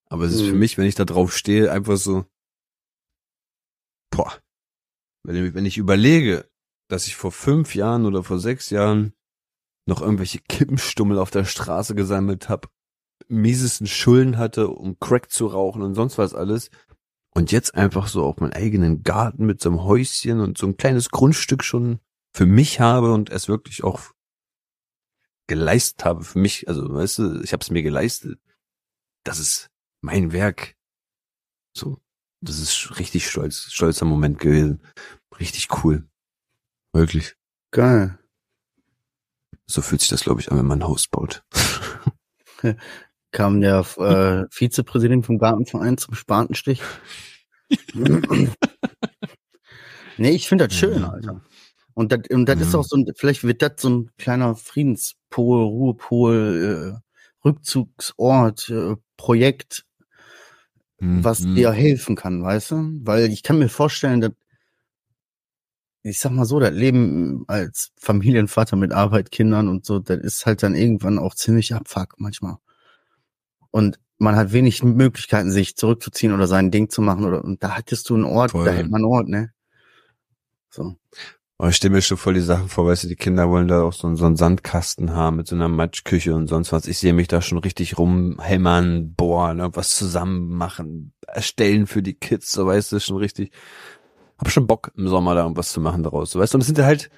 aber 0.08 0.24
es 0.24 0.32
ist 0.32 0.42
für 0.42 0.52
Mhm. 0.52 0.58
mich, 0.58 0.78
wenn 0.78 0.86
ich 0.86 0.94
da 0.94 1.04
drauf 1.04 1.36
stehe, 1.36 1.70
einfach 1.70 1.96
so, 1.98 2.24
boah. 4.10 4.40
Wenn 5.22 5.66
ich, 5.66 5.78
überlege, 5.78 6.48
dass 6.88 7.06
ich 7.06 7.16
vor 7.16 7.32
fünf 7.32 7.74
Jahren 7.74 8.06
oder 8.06 8.24
vor 8.24 8.38
sechs 8.38 8.70
Jahren 8.70 9.12
noch 9.86 10.00
irgendwelche 10.00 10.38
Kippenstummel 10.48 11.18
auf 11.18 11.30
der 11.30 11.44
Straße 11.44 11.94
gesammelt 11.94 12.48
habe, 12.48 12.68
miesesten 13.28 13.86
Schulden 13.86 14.38
hatte, 14.38 14.68
um 14.68 14.98
Crack 14.98 15.30
zu 15.30 15.46
rauchen 15.46 15.82
und 15.82 15.94
sonst 15.94 16.18
was 16.18 16.34
alles. 16.34 16.70
Und 17.32 17.52
jetzt 17.52 17.74
einfach 17.74 18.08
so 18.08 18.24
auf 18.24 18.38
meinen 18.38 18.52
eigenen 18.52 19.02
Garten 19.02 19.46
mit 19.46 19.60
so 19.60 19.68
einem 19.68 19.84
Häuschen 19.84 20.40
und 20.40 20.58
so 20.58 20.66
ein 20.66 20.76
kleines 20.76 21.10
Grundstück 21.10 21.62
schon 21.62 22.00
für 22.32 22.46
mich 22.46 22.80
habe 22.80 23.12
und 23.12 23.30
es 23.30 23.46
wirklich 23.46 23.84
auch 23.84 24.00
geleistet 25.46 26.04
habe 26.04 26.24
für 26.24 26.38
mich. 26.38 26.68
Also, 26.68 26.92
weißt 26.92 27.18
du, 27.18 27.40
ich 27.42 27.52
habe 27.52 27.62
es 27.62 27.70
mir 27.70 27.82
geleistet. 27.82 28.40
Das 29.24 29.38
ist 29.38 29.70
mein 30.00 30.32
Werk. 30.32 30.76
So, 31.76 32.00
das 32.40 32.58
ist 32.58 32.98
richtig 32.98 33.28
stolz, 33.28 33.70
stolzer 33.72 34.04
Moment 34.04 34.38
gewesen. 34.38 34.80
Richtig 35.38 35.68
cool. 35.84 36.04
Wirklich. 36.92 37.34
Geil. 37.70 38.18
So 39.66 39.82
fühlt 39.82 40.00
sich 40.00 40.10
das, 40.10 40.22
glaube 40.22 40.40
ich, 40.40 40.50
an, 40.50 40.58
wenn 40.58 40.66
man 40.66 40.80
ein 40.80 40.88
Haus 40.88 41.06
baut. 41.08 41.44
Kam 43.32 43.60
der 43.60 43.84
äh, 43.98 44.46
Vizepräsident 44.50 45.24
vom 45.24 45.38
Gartenverein 45.38 45.96
zum 45.98 46.14
Spatenstich. 46.14 46.82
nee, 50.16 50.30
ich 50.30 50.48
finde 50.48 50.66
das 50.68 50.76
schön, 50.76 51.04
Alter. 51.04 51.40
Und 51.94 52.12
das, 52.12 52.20
und 52.30 52.46
das 52.46 52.58
Ja. 52.58 52.66
ist 52.66 52.74
auch 52.74 52.84
so 52.84 52.96
ein, 52.96 53.06
vielleicht 53.16 53.44
wird 53.44 53.62
das 53.62 53.72
so 53.78 53.90
ein 53.90 54.10
kleiner 54.18 54.56
Friedenspol, 54.56 55.62
Ruhepol, 55.62 56.96
äh, 56.96 57.46
Rückzugsort, 57.46 58.68
äh, 58.70 58.96
Projekt, 59.16 59.84
was 61.00 61.40
Mhm. 61.40 61.54
dir 61.54 61.72
helfen 61.72 62.16
kann, 62.16 62.42
weißt 62.42 62.70
du? 62.72 63.00
Weil 63.02 63.30
ich 63.32 63.42
kann 63.42 63.58
mir 63.58 63.68
vorstellen, 63.68 64.20
dass 64.20 64.32
ich 66.02 66.18
sag 66.18 66.32
mal 66.32 66.46
so, 66.46 66.58
das 66.60 66.72
Leben 66.72 67.44
als 67.46 67.92
Familienvater 67.98 68.76
mit 68.76 68.92
Arbeit, 68.92 69.30
Kindern 69.30 69.68
und 69.68 69.84
so, 69.84 69.98
das 69.98 70.18
ist 70.20 70.46
halt 70.46 70.62
dann 70.62 70.74
irgendwann 70.74 71.18
auch 71.18 71.34
ziemlich 71.34 71.74
abfuck 71.74 72.14
manchmal. 72.16 72.56
Und 73.70 73.98
man 74.18 74.36
hat 74.36 74.52
wenig 74.52 74.82
Möglichkeiten, 74.82 75.50
sich 75.50 75.76
zurückzuziehen 75.76 76.32
oder 76.32 76.46
sein 76.46 76.70
Ding 76.70 76.88
zu 76.88 77.02
machen 77.02 77.24
oder 77.24 77.44
und 77.44 77.62
da 77.62 77.76
hattest 77.76 78.08
du 78.08 78.14
einen 78.14 78.24
Ort, 78.24 78.52
Voll. 78.52 78.64
da 78.64 78.72
hält 78.72 78.90
man 78.90 79.02
einen 79.02 79.12
Ort, 79.12 79.28
ne? 79.28 79.52
So. 80.70 80.96
Aber 81.60 81.68
ich 81.68 81.76
stelle 81.76 81.92
mir 81.92 82.00
schon 82.00 82.16
voll 82.16 82.32
die 82.32 82.40
Sachen 82.40 82.70
vor, 82.70 82.86
weißt 82.86 83.04
du, 83.04 83.08
die 83.08 83.16
Kinder 83.16 83.50
wollen 83.50 83.68
da 83.68 83.82
auch 83.82 83.92
so, 83.92 84.06
einen- 84.06 84.16
so 84.16 84.24
einen 84.24 84.36
Sandkasten 84.36 85.12
haben 85.12 85.36
mit 85.36 85.46
so 85.46 85.54
einer 85.54 85.68
Matschküche 85.68 86.34
und 86.34 86.46
sonst 86.46 86.72
was. 86.72 86.86
Ich 86.86 86.96
sehe 86.96 87.12
mich 87.12 87.28
da 87.28 87.42
schon 87.42 87.58
richtig 87.58 87.98
rumhämmern, 87.98 89.12
bohren, 89.12 89.58
irgendwas 89.58 89.94
zusammen 89.94 90.48
machen, 90.48 91.12
erstellen 91.26 91.86
für 91.86 92.02
die 92.02 92.14
Kids, 92.14 92.50
so 92.50 92.64
weißt 92.64 92.92
du, 92.92 92.98
schon 92.98 93.18
richtig. 93.18 93.52
Hab 94.38 94.50
schon 94.50 94.66
Bock 94.66 94.90
im 94.96 95.06
Sommer 95.06 95.34
da 95.34 95.42
irgendwas 95.42 95.70
zu 95.70 95.82
machen 95.82 96.02
daraus, 96.02 96.30
so 96.30 96.40
weißt 96.40 96.54
du. 96.54 96.56
Und 96.56 96.62
es 96.62 96.66
sind 96.68 96.78
halt, 96.78 97.10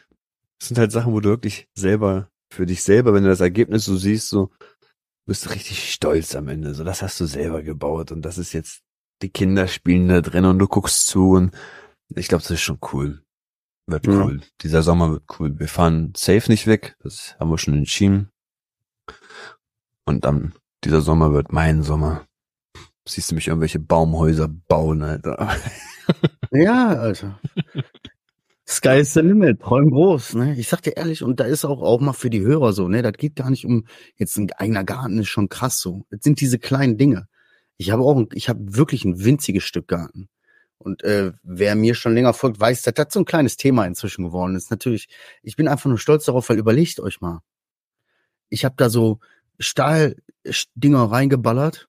es 0.60 0.66
sind 0.66 0.76
halt 0.78 0.90
Sachen, 0.90 1.12
wo 1.12 1.20
du 1.20 1.28
wirklich 1.28 1.68
selber, 1.74 2.28
für 2.52 2.66
dich 2.66 2.82
selber, 2.82 3.14
wenn 3.14 3.22
du 3.22 3.28
das 3.28 3.40
Ergebnis 3.40 3.84
so 3.84 3.96
siehst, 3.96 4.28
so, 4.28 4.50
bist 5.24 5.46
du 5.46 5.50
richtig 5.50 5.92
stolz 5.92 6.34
am 6.34 6.48
Ende. 6.48 6.74
So, 6.74 6.82
das 6.82 7.00
hast 7.00 7.20
du 7.20 7.26
selber 7.26 7.62
gebaut 7.62 8.10
und 8.10 8.22
das 8.22 8.38
ist 8.38 8.52
jetzt, 8.54 8.82
die 9.22 9.30
Kinder 9.30 9.68
spielen 9.68 10.08
da 10.08 10.20
drin 10.20 10.46
und 10.46 10.58
du 10.58 10.66
guckst 10.66 11.06
zu 11.06 11.30
und 11.34 11.54
ich 12.16 12.26
glaube, 12.26 12.42
das 12.42 12.50
ist 12.50 12.60
schon 12.60 12.80
cool. 12.92 13.22
Wird 13.86 14.06
Ja. 14.06 14.12
cool. 14.24 14.40
Dieser 14.62 14.82
Sommer 14.82 15.10
wird 15.10 15.24
cool. 15.38 15.58
Wir 15.58 15.68
fahren 15.68 16.12
safe 16.16 16.50
nicht 16.50 16.66
weg. 16.66 16.96
Das 17.02 17.36
haben 17.38 17.50
wir 17.50 17.58
schon 17.58 17.74
entschieden. 17.74 18.30
Und 20.04 20.24
dann, 20.24 20.54
dieser 20.84 21.00
Sommer 21.00 21.32
wird 21.32 21.52
mein 21.52 21.82
Sommer. 21.82 22.26
Siehst 23.06 23.30
du 23.30 23.34
mich 23.34 23.48
irgendwelche 23.48 23.80
Baumhäuser 23.80 24.48
bauen, 24.48 25.02
Alter. 25.02 25.56
Ja, 26.50 26.88
Alter. 26.88 27.38
Sky 28.68 28.98
is 29.00 29.14
the 29.14 29.20
limit, 29.20 29.60
träum 29.60 29.90
groß, 29.90 30.34
ne? 30.34 30.54
Ich 30.58 30.68
sag 30.68 30.82
dir 30.82 30.96
ehrlich, 30.96 31.22
und 31.22 31.40
da 31.40 31.44
ist 31.44 31.64
auch, 31.64 31.80
auch 31.80 32.00
mal 32.00 32.12
für 32.12 32.28
die 32.28 32.40
Hörer 32.42 32.72
so, 32.72 32.88
ne? 32.88 33.02
Das 33.02 33.12
geht 33.14 33.36
gar 33.36 33.48
nicht 33.50 33.64
um, 33.64 33.86
jetzt 34.16 34.36
ein 34.36 34.50
eigener 34.52 34.84
Garten 34.84 35.18
ist 35.18 35.28
schon 35.28 35.48
krass 35.48 35.80
so. 35.80 36.04
Das 36.10 36.20
sind 36.22 36.40
diese 36.40 36.58
kleinen 36.58 36.98
Dinge. 36.98 37.28
Ich 37.76 37.90
habe 37.90 38.02
auch, 38.02 38.22
ich 38.32 38.48
habe 38.48 38.60
wirklich 38.76 39.04
ein 39.04 39.24
winziges 39.24 39.62
Stück 39.64 39.88
Garten. 39.88 40.28
Und 40.82 41.04
äh, 41.04 41.32
wer 41.44 41.76
mir 41.76 41.94
schon 41.94 42.14
länger 42.14 42.34
folgt, 42.34 42.58
weiß, 42.58 42.82
dass 42.82 42.94
das 42.94 43.12
so 43.12 43.20
ein 43.20 43.24
kleines 43.24 43.56
Thema 43.56 43.86
inzwischen 43.86 44.24
geworden 44.24 44.56
ist. 44.56 44.70
Natürlich, 44.70 45.08
ich 45.42 45.54
bin 45.56 45.68
einfach 45.68 45.88
nur 45.88 45.98
stolz 45.98 46.24
darauf, 46.24 46.48
weil 46.48 46.58
überlegt 46.58 46.98
euch 47.00 47.20
mal. 47.20 47.40
Ich 48.48 48.64
habe 48.64 48.74
da 48.76 48.90
so 48.90 49.20
Stahldinger 49.60 51.04
reingeballert, 51.04 51.88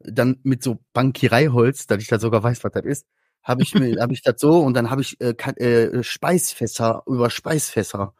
dann 0.00 0.38
mit 0.42 0.62
so 0.62 0.78
Bankiereiholz, 0.92 1.86
dass 1.86 2.02
ich 2.02 2.08
da 2.08 2.18
sogar 2.18 2.42
weiß, 2.42 2.62
was 2.64 2.72
das 2.72 2.84
ist, 2.84 3.06
habe 3.42 3.62
ich 3.62 3.74
mir, 3.74 4.00
habe 4.00 4.12
ich 4.12 4.22
das 4.22 4.34
so 4.38 4.60
und 4.60 4.74
dann 4.74 4.90
habe 4.90 5.00
ich 5.00 5.18
äh, 5.20 5.30
äh, 5.30 6.02
Speisfässer 6.02 7.02
über 7.06 7.30
Speisfässer. 7.30 8.14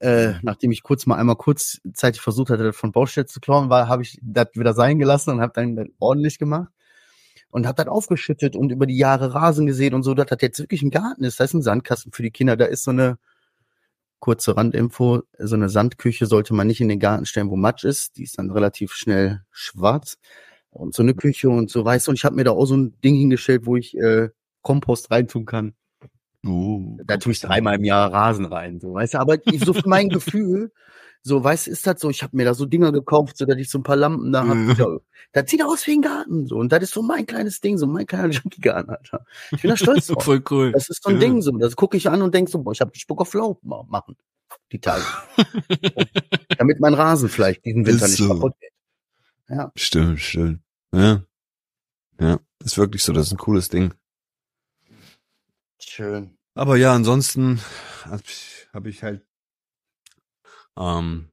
Äh, 0.00 0.34
nachdem 0.42 0.70
ich 0.70 0.82
kurz 0.84 1.06
mal 1.06 1.16
einmal 1.16 1.36
kurzzeitig 1.36 2.20
versucht 2.20 2.50
hatte, 2.50 2.64
das 2.64 2.76
von 2.76 2.92
Baustelle 2.92 3.26
zu 3.26 3.40
klauen, 3.40 3.68
war, 3.68 3.88
habe 3.88 4.02
ich 4.02 4.18
das 4.22 4.48
wieder 4.54 4.72
sein 4.74 4.98
gelassen 4.98 5.30
und 5.30 5.40
habe 5.40 5.52
dann 5.54 5.90
ordentlich 5.98 6.38
gemacht 6.38 6.70
und 7.50 7.66
habe 7.66 7.76
das 7.76 7.88
aufgeschüttet 7.88 8.56
und 8.56 8.70
über 8.72 8.86
die 8.86 8.96
Jahre 8.98 9.34
Rasen 9.34 9.66
gesehen 9.66 9.94
und 9.94 10.02
so, 10.02 10.14
dass 10.14 10.26
das 10.26 10.38
jetzt 10.42 10.58
wirklich 10.58 10.82
ein 10.82 10.90
Garten 10.90 11.24
ist. 11.24 11.40
Da 11.40 11.44
ist 11.44 11.54
ein 11.54 11.62
Sandkasten 11.62 12.12
für 12.12 12.22
die 12.22 12.30
Kinder, 12.30 12.56
da 12.56 12.66
ist 12.66 12.84
so 12.84 12.90
eine 12.90 13.18
kurze 14.20 14.56
Randinfo, 14.56 15.22
so 15.38 15.54
eine 15.54 15.68
Sandküche 15.68 16.26
sollte 16.26 16.52
man 16.54 16.66
nicht 16.66 16.80
in 16.80 16.88
den 16.88 16.98
Garten 16.98 17.24
stellen, 17.24 17.50
wo 17.50 17.56
Matsch 17.56 17.84
ist. 17.84 18.16
Die 18.16 18.24
ist 18.24 18.38
dann 18.38 18.50
relativ 18.50 18.92
schnell 18.92 19.42
schwarz. 19.50 20.18
Und 20.70 20.94
so 20.94 21.02
eine 21.02 21.14
Küche 21.14 21.48
und 21.48 21.70
so, 21.70 21.84
weißt 21.84 22.06
du, 22.06 22.10
und 22.10 22.16
ich 22.16 22.24
habe 22.24 22.36
mir 22.36 22.44
da 22.44 22.50
auch 22.50 22.66
so 22.66 22.76
ein 22.76 23.00
Ding 23.00 23.14
hingestellt, 23.16 23.64
wo 23.64 23.76
ich 23.76 23.96
äh, 23.96 24.28
Kompost 24.62 25.10
reintun 25.10 25.46
kann. 25.46 25.74
Uh, 26.44 26.98
Da 27.04 27.16
tue 27.16 27.32
ich 27.32 27.40
dreimal 27.40 27.76
im 27.76 27.84
Jahr 27.84 28.12
Rasen 28.12 28.44
rein, 28.44 28.78
so, 28.80 28.92
weißt 28.94 29.14
du, 29.14 29.18
aber 29.18 29.44
ich- 29.46 29.64
so 29.64 29.72
für 29.72 29.88
mein 29.88 30.08
Gefühl, 30.08 30.72
so, 31.22 31.42
weißt 31.44 31.66
du, 31.66 31.70
ist 31.72 31.86
das 31.86 32.00
so, 32.00 32.08
ich 32.10 32.22
habe 32.22 32.36
mir 32.36 32.44
da 32.44 32.54
so 32.54 32.64
Dinger 32.64 32.92
gekauft, 32.92 33.36
so 33.36 33.44
dass 33.44 33.56
ich 33.58 33.68
so 33.70 33.78
ein 33.78 33.82
paar 33.82 33.96
Lampen 33.96 34.32
da 34.32 34.42
Mhm. 34.42 34.68
habe. 34.70 34.82
Ja, 34.82 34.98
das 35.32 35.50
sieht 35.50 35.62
aus 35.62 35.86
wie 35.86 35.92
ein 35.98 36.02
Garten, 36.02 36.46
so, 36.46 36.56
und 36.56 36.70
das 36.72 36.82
ist 36.84 36.94
so 36.94 37.02
mein 37.02 37.26
kleines 37.26 37.60
Ding, 37.60 37.76
so 37.76 37.86
mein 37.86 38.06
kleiner 38.06 38.28
Junkie-Garten, 38.32 38.90
Alter. 38.90 39.24
Ich 39.50 39.60
bin 39.62 39.70
da 39.70 39.76
stolz 39.76 40.06
drauf. 40.08 40.24
Voll 40.24 40.42
cool. 40.50 40.72
Das 40.72 40.88
ist 40.88 41.02
so 41.02 41.10
ein 41.10 41.16
Ja. 41.16 41.20
Ding, 41.20 41.42
so, 41.42 41.50
das 41.58 41.76
gucke 41.76 41.96
ich 41.96 42.08
an 42.08 42.22
und 42.22 42.34
denk 42.34 42.48
so, 42.48 42.58
boah, 42.62 42.72
ich 42.72 42.80
habe 42.80 42.92
Bock 43.06 43.20
auf 43.20 43.34
Laub 43.34 43.62
ma- 43.62 43.84
machen, 43.88 44.16
die 44.72 44.80
Tage. 44.80 45.04
Damit 46.58 46.80
mein 46.80 46.94
Rasen 46.94 47.28
vielleicht 47.28 47.64
diesen 47.64 47.84
Winter 47.86 48.06
Ist 48.06 48.12
nicht 48.12 48.28
so. 48.28 48.34
kaputt 48.34 48.54
geht. 48.60 48.72
Ja, 49.48 49.72
Stimmt, 49.76 50.20
stimmt. 50.20 50.60
Ja. 50.94 51.22
Ja, 52.20 52.38
ist 52.64 52.76
wirklich 52.78 53.02
so, 53.04 53.12
das 53.12 53.26
ist 53.26 53.32
ein 53.32 53.38
cooles 53.38 53.68
Ding. 53.68 53.92
schön. 55.80 56.36
Aber 56.54 56.76
ja, 56.76 56.92
ansonsten 56.92 57.60
habe 58.04 58.22
ich, 58.26 58.66
hab 58.72 58.86
ich 58.86 59.02
halt 59.04 59.24
ähm, 60.78 61.30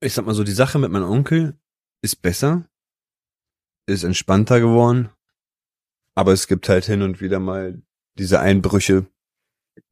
ich 0.00 0.12
sag 0.12 0.26
mal 0.26 0.34
so, 0.34 0.44
die 0.44 0.52
Sache 0.52 0.78
mit 0.78 0.90
meinem 0.90 1.08
Onkel 1.08 1.58
ist 2.02 2.16
besser, 2.22 2.68
ist 3.86 4.04
entspannter 4.04 4.60
geworden, 4.60 5.10
aber 6.14 6.32
es 6.32 6.46
gibt 6.46 6.68
halt 6.68 6.84
hin 6.84 7.02
und 7.02 7.20
wieder 7.20 7.38
mal 7.38 7.82
diese 8.18 8.40
Einbrüche, 8.40 9.06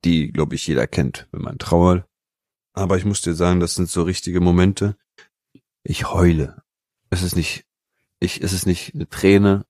die, 0.05 0.31
glaube 0.31 0.55
ich, 0.55 0.67
jeder 0.67 0.87
kennt, 0.87 1.29
wenn 1.33 1.43
man 1.43 1.59
trauert. 1.59 2.07
Aber 2.73 2.97
ich 2.97 3.05
muss 3.05 3.23
dir 3.23 3.35
sagen, 3.35 3.61
das 3.61 3.75
sind 3.75 3.89
so 3.89 4.03
richtige 4.03 4.41
Momente. 4.41 4.97
Ich 5.83 6.11
heule. 6.11 6.63
Es 7.09 7.23
ist 7.23 7.37
nicht, 7.37 7.67
ich, 8.19 8.43
es 8.43 8.53
ist 8.53 8.67
nicht 8.67 8.95
eine 8.95 9.09
Träne, 9.09 9.67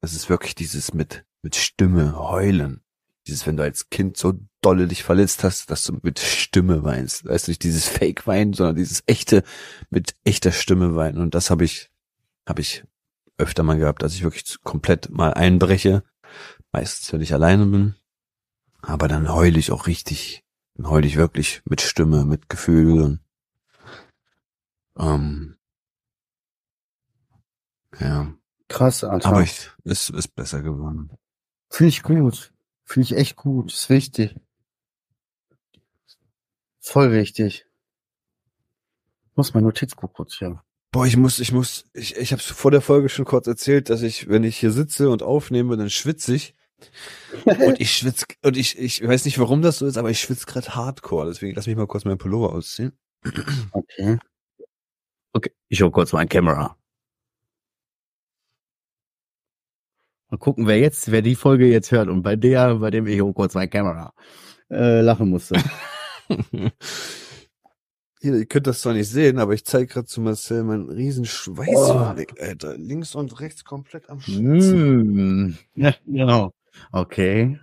es 0.00 0.14
ist 0.14 0.28
wirklich 0.28 0.54
dieses 0.54 0.92
mit, 0.92 1.24
mit 1.42 1.56
Stimme 1.56 2.18
heulen. 2.18 2.82
Dieses, 3.26 3.46
wenn 3.46 3.56
du 3.56 3.62
als 3.62 3.88
Kind 3.88 4.16
so 4.16 4.34
dolle 4.66 4.88
dich 4.88 5.04
verletzt 5.04 5.44
hast, 5.44 5.70
dass 5.70 5.84
du 5.84 5.96
mit 6.02 6.18
Stimme 6.18 6.82
weinst. 6.82 7.24
Weißt 7.24 7.46
du, 7.46 7.52
nicht 7.52 7.62
dieses 7.62 7.86
Fake-Weinen, 7.86 8.52
sondern 8.52 8.74
dieses 8.74 9.04
echte, 9.06 9.44
mit 9.90 10.16
echter 10.24 10.50
Stimme 10.50 10.96
weinen. 10.96 11.18
Und 11.18 11.36
das 11.36 11.50
habe 11.50 11.64
ich, 11.64 11.88
habe 12.48 12.62
ich 12.62 12.84
öfter 13.38 13.62
mal 13.62 13.78
gehabt, 13.78 14.02
dass 14.02 14.14
ich 14.14 14.24
wirklich 14.24 14.60
komplett 14.64 15.08
mal 15.08 15.32
einbreche. 15.34 16.02
Meistens, 16.72 17.12
wenn 17.12 17.20
ich 17.20 17.32
alleine 17.32 17.64
bin. 17.66 17.94
Aber 18.82 19.06
dann 19.06 19.32
heule 19.32 19.56
ich 19.56 19.70
auch 19.70 19.86
richtig. 19.86 20.44
Dann 20.74 20.90
heule 20.90 21.06
ich 21.06 21.16
wirklich 21.16 21.62
mit 21.64 21.80
Stimme, 21.80 22.24
mit 22.24 22.48
Gefühl. 22.48 23.02
Und, 23.02 23.20
ähm, 24.98 25.56
ja. 28.00 28.34
Krass, 28.66 29.04
Alter. 29.04 29.28
Aber 29.28 29.42
ich, 29.42 29.70
es 29.84 30.10
ist 30.10 30.34
besser 30.34 30.60
geworden. 30.60 31.12
Finde 31.70 31.88
ich 31.88 32.02
gut. 32.02 32.52
Finde 32.82 33.04
ich 33.04 33.16
echt 33.16 33.36
gut. 33.36 33.72
Ist 33.72 33.90
wichtig. 33.90 34.34
Voll 36.86 37.12
wichtig. 37.12 37.66
Muss 39.34 39.54
mein 39.54 39.64
Notizbuch 39.64 40.12
kurz 40.12 40.38
hier. 40.38 40.62
Boah, 40.92 41.04
ich 41.04 41.16
muss, 41.16 41.40
ich 41.40 41.50
muss, 41.50 41.84
ich, 41.92 42.16
ich 42.16 42.30
habe 42.30 42.40
vor 42.40 42.70
der 42.70 42.80
Folge 42.80 43.08
schon 43.08 43.24
kurz 43.24 43.48
erzählt, 43.48 43.90
dass 43.90 44.02
ich, 44.02 44.28
wenn 44.28 44.44
ich 44.44 44.56
hier 44.56 44.70
sitze 44.70 45.10
und 45.10 45.24
aufnehme, 45.24 45.76
dann 45.76 45.90
schwitze 45.90 46.36
ich. 46.36 46.54
Und 47.44 47.80
ich 47.80 47.90
schwitze, 47.90 48.26
und 48.44 48.56
ich, 48.56 48.78
ich 48.78 49.06
weiß 49.06 49.24
nicht, 49.24 49.40
warum 49.40 49.62
das 49.62 49.78
so 49.78 49.86
ist, 49.86 49.98
aber 49.98 50.10
ich 50.10 50.20
schwitze 50.20 50.46
gerade 50.46 50.76
hardcore. 50.76 51.26
Deswegen 51.26 51.56
lass 51.56 51.66
mich 51.66 51.74
mal 51.74 51.88
kurz 51.88 52.04
meinen 52.04 52.18
Pullover 52.18 52.52
ausziehen. 52.52 52.96
Okay. 53.72 54.18
Okay, 55.32 55.50
ich 55.68 55.82
hole 55.82 55.90
kurz 55.90 56.12
meine 56.12 56.28
Kamera. 56.28 56.78
Mal 60.30 60.38
gucken, 60.38 60.68
wer 60.68 60.78
jetzt, 60.78 61.10
wer 61.10 61.22
die 61.22 61.34
Folge 61.34 61.66
jetzt 61.66 61.90
hört 61.90 62.08
und 62.08 62.22
bei 62.22 62.36
der, 62.36 62.76
bei 62.76 62.90
dem 62.90 63.08
ich 63.08 63.20
hole 63.20 63.34
kurz 63.34 63.54
meine 63.54 63.68
Kamera 63.68 64.14
äh, 64.70 65.00
lachen 65.00 65.28
musste. 65.30 65.56
Hier, 68.22 68.34
ihr 68.34 68.46
könnt 68.46 68.66
das 68.66 68.80
zwar 68.80 68.94
nicht 68.94 69.08
sehen, 69.10 69.38
aber 69.38 69.52
ich 69.52 69.64
zeige 69.66 69.86
gerade 69.86 70.06
zu 70.06 70.20
Marcel 70.22 70.64
meinen 70.64 70.88
riesen 70.88 71.26
Schweißfleck, 71.26 72.40
Alter. 72.40 72.76
Links 72.78 73.14
und 73.14 73.38
rechts 73.40 73.62
komplett 73.64 74.08
am 74.08 74.20
Schwitzen. 74.20 75.48
Mm. 75.48 75.58
Ja, 75.74 75.94
genau. 76.06 76.52
Okay. 76.92 77.60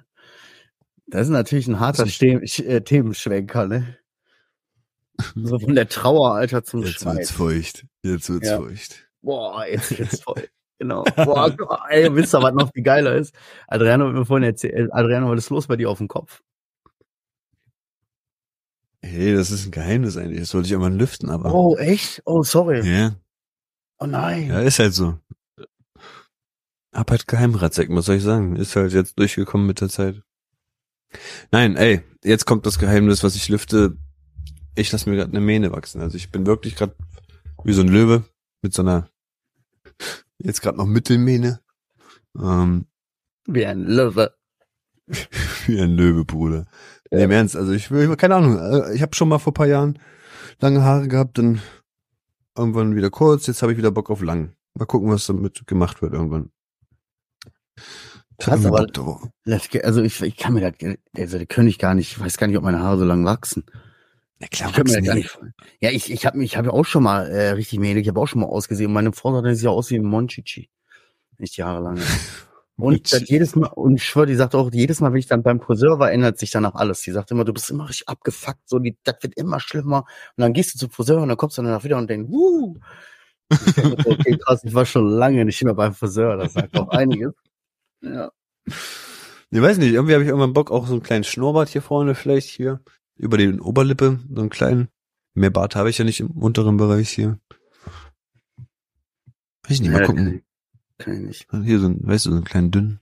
Das 1.07 1.23
ist 1.23 1.29
natürlich 1.29 1.67
ein 1.67 1.79
harter 1.79 2.05
Ste 2.07 2.41
äh, 2.65 2.81
Themenschwenker, 2.81 3.67
ne? 3.67 3.97
So 5.35 5.59
von 5.59 5.75
der 5.75 5.87
Trauer, 5.89 6.33
Alter, 6.35 6.63
zum 6.63 6.81
Jetzt 6.83 7.05
wird's 7.05 7.29
Schweiß. 7.29 7.31
feucht. 7.31 7.85
Jetzt 8.03 8.29
wird's 8.29 8.47
Ja. 8.47 8.57
feucht. 8.57 9.07
Boah, 9.21 9.65
jetzt 9.65 9.91
wird's 9.99 10.21
voll. 10.21 10.47
Genau. 10.79 11.03
Boah, 11.15 11.55
ey, 11.89 12.13
wisst 12.15 12.33
ihr, 12.35 12.41
was 12.41 12.53
noch 12.53 12.71
viel 12.73 12.83
geiler 12.83 13.15
ist? 13.15 13.33
Adriano 13.67 14.07
hat 14.07 14.13
mir 14.13 14.25
vorhin 14.25 14.43
erzählt, 14.43 14.91
Adriano, 14.93 15.29
was 15.29 15.39
ist 15.45 15.49
los 15.49 15.67
bei 15.67 15.75
dir 15.77 15.89
auf 15.89 15.97
dem 15.99 16.07
Kopf? 16.07 16.41
Hey, 19.03 19.35
das 19.35 19.51
ist 19.51 19.65
ein 19.65 19.71
Geheimnis 19.71 20.15
eigentlich. 20.15 20.39
Das 20.39 20.53
wollte 20.53 20.67
ich 20.67 20.71
immer 20.71 20.89
lüften, 20.89 21.29
aber. 21.29 21.53
Oh, 21.53 21.75
echt? 21.75 22.21
Oh, 22.25 22.41
sorry. 22.43 22.87
Ja. 22.89 23.15
Oh 23.99 24.05
nein. 24.05 24.47
Ja, 24.47 24.61
ist 24.61 24.79
halt 24.79 24.93
so. 24.93 25.19
Hab 26.93 27.11
halt 27.11 27.27
Geheimratseck, 27.27 27.89
was 27.89 28.05
soll 28.05 28.15
ich 28.15 28.23
sagen? 28.23 28.55
Ist 28.55 28.75
halt 28.75 28.93
jetzt 28.93 29.19
durchgekommen 29.19 29.67
mit 29.67 29.81
der 29.81 29.89
Zeit. 29.89 30.21
Nein, 31.51 31.75
ey, 31.75 32.01
jetzt 32.23 32.45
kommt 32.45 32.65
das 32.65 32.79
Geheimnis, 32.79 33.23
was 33.23 33.35
ich 33.35 33.49
lüfte. 33.49 33.97
Ich 34.75 34.91
lasse 34.91 35.09
mir 35.09 35.17
gerade 35.17 35.31
eine 35.31 35.41
Mähne 35.41 35.71
wachsen. 35.71 36.01
Also 36.01 36.15
ich 36.15 36.31
bin 36.31 36.45
wirklich 36.45 36.75
gerade 36.75 36.95
wie 37.63 37.73
so 37.73 37.81
ein 37.81 37.87
Löwe 37.89 38.23
mit 38.61 38.73
so 38.73 38.83
einer 38.83 39.09
jetzt 40.39 40.61
gerade 40.61 40.77
noch 40.77 40.85
Mittelmähne. 40.85 41.61
Ähm, 42.39 42.85
Wie 43.45 43.65
ein 43.65 43.83
Löwe. 43.83 44.33
wie 45.67 45.79
ein 45.81 45.95
Löwe, 45.95 46.25
Bruder. 46.25 46.65
Nee, 47.13 47.23
im 47.23 47.31
Ernst, 47.31 47.55
also 47.55 47.71
ich 47.71 47.91
will, 47.91 48.15
keine 48.15 48.35
Ahnung, 48.35 48.57
äh, 48.57 48.95
ich 48.95 49.01
habe 49.01 49.15
schon 49.15 49.29
mal 49.29 49.37
vor 49.37 49.53
paar 49.53 49.67
Jahren 49.67 49.99
lange 50.59 50.83
Haare 50.83 51.07
gehabt, 51.07 51.37
dann 51.37 51.61
irgendwann 52.57 52.95
wieder 52.95 53.11
kurz, 53.11 53.45
jetzt 53.47 53.61
habe 53.61 53.71
ich 53.71 53.77
wieder 53.77 53.91
Bock 53.91 54.09
auf 54.09 54.21
lang. 54.21 54.55
Mal 54.73 54.85
gucken, 54.85 55.11
was 55.11 55.27
damit 55.27 55.67
gemacht 55.67 56.01
wird 56.01 56.13
irgendwann. 56.13 56.49
Krass, 58.39 58.65
aber-. 58.65 58.87
Das, 59.45 59.69
also 59.83 60.01
ich, 60.01 60.21
ich 60.21 60.37
kann 60.37 60.53
mir 60.53 60.71
das, 60.71 60.95
also 61.15 61.37
das 61.37 61.47
könnte 61.47 61.69
ich 61.69 61.77
gar 61.77 61.93
nicht, 61.93 62.13
ich 62.13 62.19
weiß 62.19 62.37
gar 62.37 62.47
nicht, 62.47 62.57
ob 62.57 62.63
meine 62.63 62.79
Haare 62.79 62.97
so 62.97 63.05
lang 63.05 63.23
wachsen. 63.25 63.63
Ja 64.39 64.47
klar, 64.47 64.71
Ich 64.71 64.83
mir 64.83 65.01
gar 65.03 65.15
nicht 65.15 65.39
Ja, 65.79 65.91
ich, 65.91 66.11
ich 66.11 66.25
habe 66.25 66.43
ich 66.43 66.57
hab 66.57 66.65
ja 66.65 66.71
auch 66.71 66.85
schon 66.85 67.03
mal 67.03 67.29
äh, 67.29 67.51
richtig 67.51 67.79
mähnig, 67.79 68.03
ich 68.03 68.09
habe 68.09 68.19
auch 68.19 68.27
schon 68.27 68.41
mal 68.41 68.47
ausgesehen. 68.47 68.91
Meine 68.91 69.13
Frau 69.13 69.39
sah 69.39 69.47
ja 69.47 69.69
aus 69.69 69.91
wie 69.91 69.95
ein 69.97 70.03
Monchichi. 70.03 70.69
Nicht 71.37 71.57
die 71.57 71.63
Haare 71.63 71.83
lang. 71.83 71.99
Und 72.75 73.29
jedes 73.29 73.55
Mal, 73.55 73.67
und 73.67 73.95
ich 73.95 74.03
schwöre, 74.03 74.25
die 74.25 74.35
sagt 74.35 74.55
auch, 74.55 74.71
jedes 74.71 74.99
Mal, 74.99 75.11
wenn 75.11 75.19
ich 75.19 75.27
dann 75.27 75.43
beim 75.43 75.61
Friseur 75.61 75.99
war, 75.99 76.11
ändert 76.11 76.39
sich 76.39 76.49
danach 76.49 76.73
alles. 76.73 77.01
Die 77.01 77.11
sagt 77.11 77.29
immer, 77.29 77.45
du 77.45 77.53
bist 77.53 77.69
immer 77.69 77.87
richtig 77.87 78.09
abgefuckt, 78.09 78.67
so, 78.67 78.79
die, 78.79 78.97
das 79.03 79.15
wird 79.21 79.37
immer 79.37 79.59
schlimmer. 79.59 80.05
Und 80.35 80.41
dann 80.41 80.53
gehst 80.53 80.73
du 80.73 80.79
zum 80.79 80.89
Friseur 80.89 81.21
und 81.21 81.29
dann 81.29 81.37
kommst 81.37 81.57
du 81.57 81.61
danach 81.61 81.83
wieder 81.83 81.97
und 81.97 82.09
denkst, 82.09 82.31
wuh. 82.31 82.79
Ich 83.51 83.73
denk 83.73 84.01
so, 84.01 84.11
okay, 84.11 84.37
krass, 84.43 84.63
ich 84.63 84.73
war 84.73 84.85
schon 84.85 85.07
lange 85.07 85.45
nicht 85.45 85.63
mehr 85.63 85.75
beim 85.75 85.93
Friseur, 85.93 86.35
das 86.37 86.53
sagt 86.53 86.75
auch 86.77 86.89
einiges. 86.89 87.33
Ja. 88.01 88.31
Ich 88.65 89.61
weiß 89.61 89.77
nicht, 89.77 89.93
irgendwie 89.93 90.13
habe 90.13 90.23
ich 90.23 90.29
irgendwann 90.29 90.53
Bock, 90.53 90.71
auch 90.71 90.87
so 90.87 90.93
einen 90.93 91.03
kleinen 91.03 91.23
Schnurrbart 91.23 91.69
hier 91.69 91.83
vorne 91.83 92.15
vielleicht 92.15 92.49
hier. 92.49 92.81
Über 93.15 93.37
den 93.37 93.61
Oberlippe, 93.61 94.19
so 94.33 94.41
einen 94.41 94.49
kleinen. 94.49 94.87
Mehr 95.35 95.51
Bart 95.51 95.75
habe 95.75 95.91
ich 95.91 95.99
ja 95.99 96.05
nicht 96.05 96.19
im 96.19 96.31
unteren 96.31 96.77
Bereich 96.77 97.09
hier. 97.09 97.39
Weiß 99.63 99.75
ich 99.75 99.81
nicht, 99.81 99.91
mal 99.91 100.05
gucken. 100.05 100.43
Kann 100.97 101.13
ich 101.15 101.21
nicht. 101.21 101.47
Hier 101.63 101.79
so 101.79 101.87
ein, 101.87 101.99
weißt 102.01 102.25
du, 102.25 102.29
so 102.29 102.35
einen 102.35 102.45
kleinen 102.45 102.71
dünnen. 102.71 102.99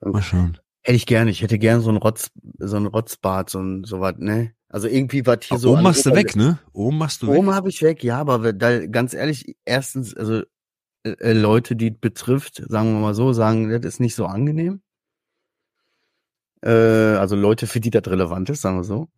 Mal 0.00 0.22
schauen. 0.22 0.58
Hätte 0.82 0.96
ich 0.96 1.06
gerne. 1.06 1.30
Ich 1.30 1.42
hätte 1.42 1.58
gern 1.58 1.80
so 1.80 1.90
ein 1.90 1.96
Rotz, 1.96 2.30
so 2.58 2.76
ein 2.76 2.86
Rotzbart, 2.86 3.50
so 3.50 3.60
ein, 3.60 3.84
so 3.84 4.00
was, 4.00 4.16
ne? 4.18 4.52
Also 4.68 4.88
irgendwie 4.88 5.26
was 5.26 5.38
hier 5.42 5.58
so. 5.58 5.70
Oben 5.70 5.78
an 5.78 5.84
machst 5.84 6.06
du 6.06 6.14
weg, 6.14 6.36
ne? 6.36 6.58
Oben 6.72 6.98
machst 6.98 7.22
du 7.22 7.28
weg. 7.28 7.36
Oben 7.38 7.50
habe 7.54 7.68
ich 7.68 7.82
weg, 7.82 8.04
ja, 8.04 8.18
aber 8.18 8.52
da, 8.52 8.86
ganz 8.86 9.14
ehrlich, 9.14 9.56
erstens, 9.64 10.16
also 10.16 10.42
äh, 11.04 11.10
äh, 11.20 11.32
Leute, 11.32 11.76
die 11.76 11.92
es 11.92 11.98
betrifft, 11.98 12.62
sagen 12.68 12.92
wir 12.92 13.00
mal 13.00 13.14
so, 13.14 13.32
sagen, 13.32 13.70
das 13.70 13.84
ist 13.84 14.00
nicht 14.00 14.14
so 14.14 14.26
angenehm. 14.26 14.80
Äh, 16.62 16.70
also 16.70 17.36
Leute, 17.36 17.66
für 17.66 17.80
die 17.80 17.90
das 17.90 18.06
relevant 18.06 18.50
ist, 18.50 18.62
sagen 18.62 18.78
wir 18.78 18.84
so. 18.84 19.08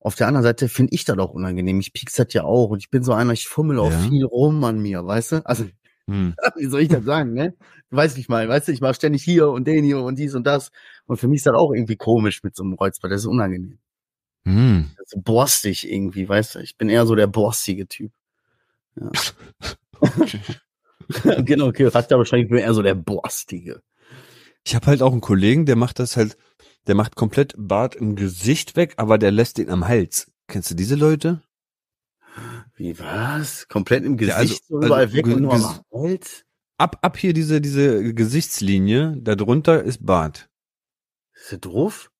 Auf 0.00 0.14
der 0.14 0.28
anderen 0.28 0.44
Seite 0.44 0.68
finde 0.68 0.94
ich 0.94 1.04
das 1.04 1.18
auch 1.18 1.32
unangenehm. 1.32 1.80
Ich 1.80 1.92
piek's 1.92 2.14
das 2.14 2.32
ja 2.32 2.44
auch 2.44 2.70
und 2.70 2.78
ich 2.78 2.90
bin 2.90 3.02
so 3.02 3.12
einer, 3.12 3.32
ich 3.32 3.48
fummel 3.48 3.78
auch 3.80 3.90
Ja. 3.90 3.98
viel 3.98 4.24
rum 4.24 4.62
an 4.64 4.78
mir, 4.78 5.04
weißt 5.04 5.32
du? 5.32 5.46
Also, 5.46 5.66
Hm. 6.08 6.34
wie 6.56 6.66
soll 6.66 6.80
ich 6.80 6.88
das 6.88 7.04
sagen, 7.04 7.34
ne? 7.34 7.54
Du 7.90 7.96
weißt 7.96 8.16
nicht 8.16 8.28
mal, 8.28 8.48
weißt 8.48 8.68
du, 8.68 8.72
ich 8.72 8.80
mache 8.80 8.94
ständig 8.94 9.22
hier 9.22 9.48
und 9.48 9.66
den 9.66 9.84
hier 9.84 10.00
und 10.00 10.18
dies 10.18 10.34
und 10.34 10.46
das. 10.46 10.72
Und 11.06 11.18
für 11.18 11.28
mich 11.28 11.38
ist 11.38 11.46
das 11.46 11.54
auch 11.54 11.72
irgendwie 11.72 11.96
komisch 11.96 12.42
mit 12.42 12.56
so 12.56 12.64
einem 12.64 12.72
Räuzbart, 12.74 13.12
das 13.12 13.22
ist 13.22 13.26
unangenehm. 13.26 13.78
Hm. 14.44 14.90
Das 14.96 15.12
ist 15.12 15.24
borstig 15.24 15.90
irgendwie, 15.90 16.28
weißt 16.28 16.56
du? 16.56 16.58
Ich 16.60 16.76
bin 16.76 16.88
eher 16.88 17.06
so 17.06 17.14
der 17.14 17.26
borstige 17.26 17.86
Typ. 17.86 18.12
Ja. 18.96 19.10
genau, 21.44 21.68
okay, 21.68 21.84
Charakter 21.84 22.18
wahrscheinlich 22.18 22.48
bin 22.48 22.58
ich 22.58 22.64
eher 22.64 22.74
so 22.74 22.82
der 22.82 22.94
borstige. 22.94 23.82
Ich 24.64 24.74
habe 24.74 24.86
halt 24.86 25.02
auch 25.02 25.12
einen 25.12 25.20
Kollegen, 25.20 25.66
der 25.66 25.76
macht 25.76 25.98
das 25.98 26.16
halt, 26.16 26.36
der 26.86 26.94
macht 26.94 27.16
komplett 27.16 27.54
Bart 27.56 27.94
im 27.94 28.16
Gesicht 28.16 28.76
weg, 28.76 28.94
aber 28.96 29.18
der 29.18 29.30
lässt 29.30 29.58
den 29.58 29.70
am 29.70 29.86
Hals. 29.88 30.30
Kennst 30.46 30.70
du 30.70 30.74
diese 30.74 30.94
Leute? 30.94 31.42
Wie 32.74 32.98
was? 32.98 33.68
Komplett 33.68 34.04
im 34.04 34.16
Gesicht, 34.16 34.36
Ja, 34.36 34.40
also- 34.40 34.56
so 34.68 34.76
überall 34.78 35.04
also 35.04 35.16
weg 35.16 35.26
und 35.26 35.40
nur 35.42 35.54
am 35.54 35.80
Hals? 35.92 36.44
Ab, 36.78 36.98
ab 37.02 37.16
hier 37.16 37.32
diese, 37.32 37.60
diese 37.60 38.14
Gesichtslinie, 38.14 39.16
da 39.20 39.34
drunter 39.34 39.82
ist 39.82 40.04
Bart. 40.06 40.48
Ist 41.34 41.50
der 41.52 41.58
doof? 41.58 42.10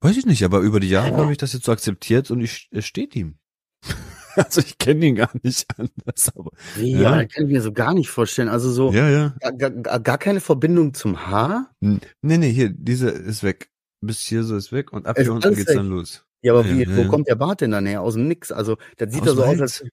Weiß 0.00 0.16
ich 0.16 0.26
nicht, 0.26 0.44
aber 0.44 0.60
über 0.60 0.78
die 0.78 0.90
Jahre 0.90 1.16
habe 1.16 1.32
ich 1.32 1.38
das 1.38 1.52
jetzt 1.52 1.64
so 1.64 1.72
akzeptiert 1.72 2.30
und 2.30 2.40
ich, 2.40 2.68
es 2.70 2.84
steht 2.86 3.16
ihm. 3.16 3.38
also 4.36 4.60
ich 4.60 4.78
kenne 4.78 5.06
ihn 5.06 5.14
gar 5.16 5.30
nicht 5.42 5.66
anders, 5.78 6.30
aber. 6.36 6.50
Ja. 6.76 6.84
ja. 7.16 7.22
das 7.22 7.32
kann 7.32 7.46
ich 7.46 7.52
mir 7.52 7.62
so 7.62 7.72
gar 7.72 7.94
nicht 7.94 8.10
vorstellen. 8.10 8.48
Also 8.48 8.70
so 8.70 8.92
Ja, 8.92 9.08
ja. 9.08 9.34
gar, 9.40 9.70
gar, 9.70 9.98
gar 10.00 10.18
keine 10.18 10.40
Verbindung 10.40 10.94
zum 10.94 11.26
Haar? 11.26 11.74
Nee, 11.80 11.98
nee, 12.20 12.52
hier, 12.52 12.68
diese 12.68 13.08
ist 13.08 13.42
weg. 13.42 13.70
Bis 14.02 14.20
hier 14.20 14.44
so 14.44 14.56
ist 14.56 14.70
weg 14.72 14.92
und 14.92 15.06
ab 15.06 15.16
Ist 15.18 15.24
hier 15.24 15.32
unten 15.32 15.54
geht's 15.54 15.68
weg. 15.70 15.76
dann 15.76 15.88
los. 15.88 16.25
Ja, 16.42 16.52
aber 16.52 16.64
Ja, 16.66 16.74
wie, 16.76 16.82
ja, 16.84 16.96
wo 16.96 17.02
ja. 17.02 17.08
kommt 17.08 17.28
der 17.28 17.34
Bart 17.36 17.60
denn 17.60 17.70
dann 17.72 17.86
her? 17.86 18.02
Aus 18.02 18.14
dem 18.14 18.28
Nix. 18.28 18.52
Also, 18.52 18.76
das 18.96 19.12
sieht 19.12 19.24
ja 19.24 19.34
so 19.34 19.44
aus, 19.44 19.60
als 19.60 19.84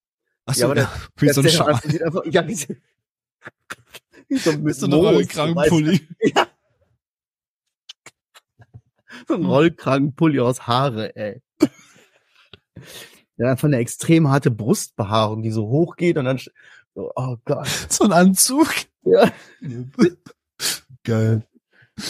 Ach 0.45 0.53
so, 0.53 0.61
Ja, 0.61 0.65
aber 0.67 0.77
ja, 0.81 0.91
wie 1.17 1.29
so 1.29 1.41
ein 1.41 1.43
der 1.45 1.51
Schal. 1.51 1.79
sieht 1.83 2.03
einfach, 2.03 2.25
ja, 2.25 2.47
wie, 2.47 2.55
so- 2.55 2.75
wie 4.27 4.37
so, 4.37 4.51
mit 4.57 4.75
So 4.79 4.85
ein 4.87 4.91
Moos, 4.91 5.05
Rollkragenpulli. 5.05 6.01
So 9.27 9.33
ein 9.33 9.45
aus 10.49 10.67
Haare, 10.67 11.15
ey. 11.15 11.41
Ja, 13.37 13.51
einfach 13.51 13.67
eine 13.67 13.77
extrem 13.77 14.27
harte 14.29 14.51
Brustbehaarung, 14.51 15.41
die 15.43 15.51
so 15.51 15.67
hoch 15.67 15.95
geht 15.95 16.17
und 16.17 16.25
dann, 16.25 16.37
so, 16.93 17.11
oh 17.15 17.37
Gott. 17.45 17.67
So 17.89 18.03
ein 18.05 18.11
Anzug. 18.11 18.67
Ja. 19.03 19.31
Geil. 21.03 21.45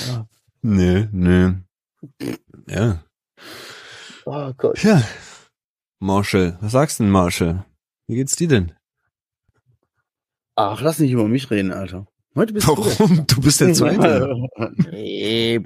Ja. 0.07 0.27
Nee, 0.61 1.07
nee. 1.11 1.53
Ja. 2.67 3.03
Oh 4.25 4.53
Gott. 4.57 4.83
Ja. 4.83 5.03
Marshall, 5.99 6.57
was 6.61 6.71
sagst 6.71 6.99
du 6.99 7.03
denn, 7.03 7.11
Marshall? 7.11 7.65
Wie 8.07 8.15
geht's 8.15 8.35
dir 8.35 8.47
denn? 8.47 8.73
Ach, 10.55 10.81
lass 10.81 10.99
nicht 10.99 11.11
über 11.11 11.27
mich 11.27 11.49
reden, 11.49 11.71
Alter. 11.71 12.07
Heute 12.35 12.53
bist 12.53 12.67
du. 12.67 12.77
Warum? 12.77 13.25
Du 13.27 13.41
bist 13.41 13.61
der 13.61 13.73
Zweite. 13.73 14.35
nee. 14.91 15.61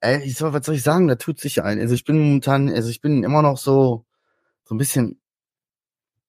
Ey, 0.00 0.22
ich 0.22 0.36
soll, 0.36 0.52
was 0.52 0.66
soll 0.66 0.74
ich 0.74 0.82
sagen? 0.82 1.08
Da 1.08 1.16
tut 1.16 1.40
sich 1.40 1.62
ein. 1.62 1.80
Also 1.80 1.94
ich 1.94 2.04
bin 2.04 2.18
momentan, 2.18 2.68
also 2.68 2.90
ich 2.90 3.00
bin 3.00 3.24
immer 3.24 3.42
noch 3.42 3.58
so, 3.58 4.04
so 4.64 4.74
ein 4.74 4.78
bisschen, 4.78 5.20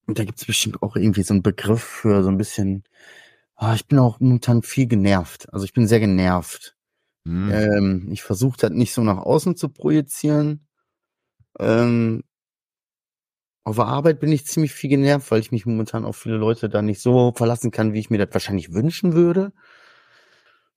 und 0.06 0.18
da 0.18 0.24
gibt's 0.24 0.46
bestimmt 0.46 0.82
auch 0.82 0.96
irgendwie 0.96 1.24
so 1.24 1.34
einen 1.34 1.44
Begriff 1.44 1.84
für 1.84 2.24
so 2.24 2.30
ein 2.30 2.38
bisschen, 2.38 2.84
ah, 3.56 3.76
ich 3.76 3.88
bin 3.88 4.00
auch 4.00 4.20
momentan 4.20 4.62
viel 4.64 4.88
genervt. 4.88 5.52
Also 5.54 5.66
ich 5.66 5.74
bin 5.74 5.88
sehr 5.88 6.00
genervt. 6.00 6.77
Hm. 7.28 7.50
Ähm, 7.52 8.08
ich 8.12 8.24
versuche 8.24 8.58
das 8.60 8.72
nicht 8.72 8.94
so 8.94 9.04
nach 9.04 9.18
außen 9.18 9.56
zu 9.58 9.70
projizieren. 9.70 10.66
Ähm, 11.60 12.24
auf 13.64 13.76
der 13.76 13.86
Arbeit 13.86 14.20
bin 14.22 14.32
ich 14.32 14.46
ziemlich 14.48 14.72
viel 14.74 14.90
genervt, 14.90 15.30
weil 15.30 15.42
ich 15.42 15.52
mich 15.52 15.66
momentan 15.66 16.06
auf 16.06 16.16
viele 16.16 16.38
Leute 16.38 16.70
da 16.70 16.82
nicht 16.82 17.02
so 17.02 17.34
verlassen 17.36 17.70
kann, 17.72 17.94
wie 17.94 18.00
ich 18.00 18.10
mir 18.10 18.18
das 18.18 18.34
wahrscheinlich 18.34 18.74
wünschen 18.74 19.14
würde. 19.14 19.52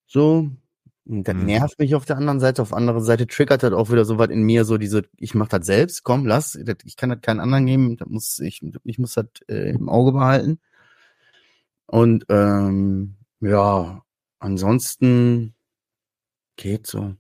So. 0.06 0.50
Und 1.06 1.24
das 1.28 1.34
Mhm. 1.34 1.44
nervt 1.46 1.78
mich 1.78 1.94
auf 1.94 2.04
der 2.04 2.16
anderen 2.16 2.40
Seite. 2.40 2.62
Auf 2.62 2.68
der 2.70 2.78
anderen 2.78 3.02
Seite 3.02 3.26
triggert 3.26 3.62
das 3.62 3.72
auch 3.72 3.90
wieder 3.90 4.04
so 4.04 4.18
was 4.18 4.28
in 4.30 4.42
mir, 4.42 4.64
so 4.64 4.76
diese, 4.78 5.02
ich 5.16 5.34
mach 5.34 5.48
das 5.48 5.66
selbst, 5.66 6.04
komm, 6.04 6.26
lass, 6.26 6.58
das, 6.64 6.76
ich 6.84 6.96
kann 6.96 7.10
das 7.10 7.20
keinen 7.22 7.40
anderen 7.40 7.66
geben, 7.66 7.96
das 7.96 8.08
muss, 8.08 8.38
ich, 8.40 8.60
ich 8.84 8.98
muss 8.98 9.14
das 9.14 9.26
äh, 9.48 9.70
im 9.70 9.88
Auge 9.88 10.12
behalten. 10.12 10.60
Und 11.86 12.24
ähm, 12.28 13.16
ja, 13.40 14.02
ansonsten 14.38 15.54
geht 16.60 16.86
so. 16.86 17.14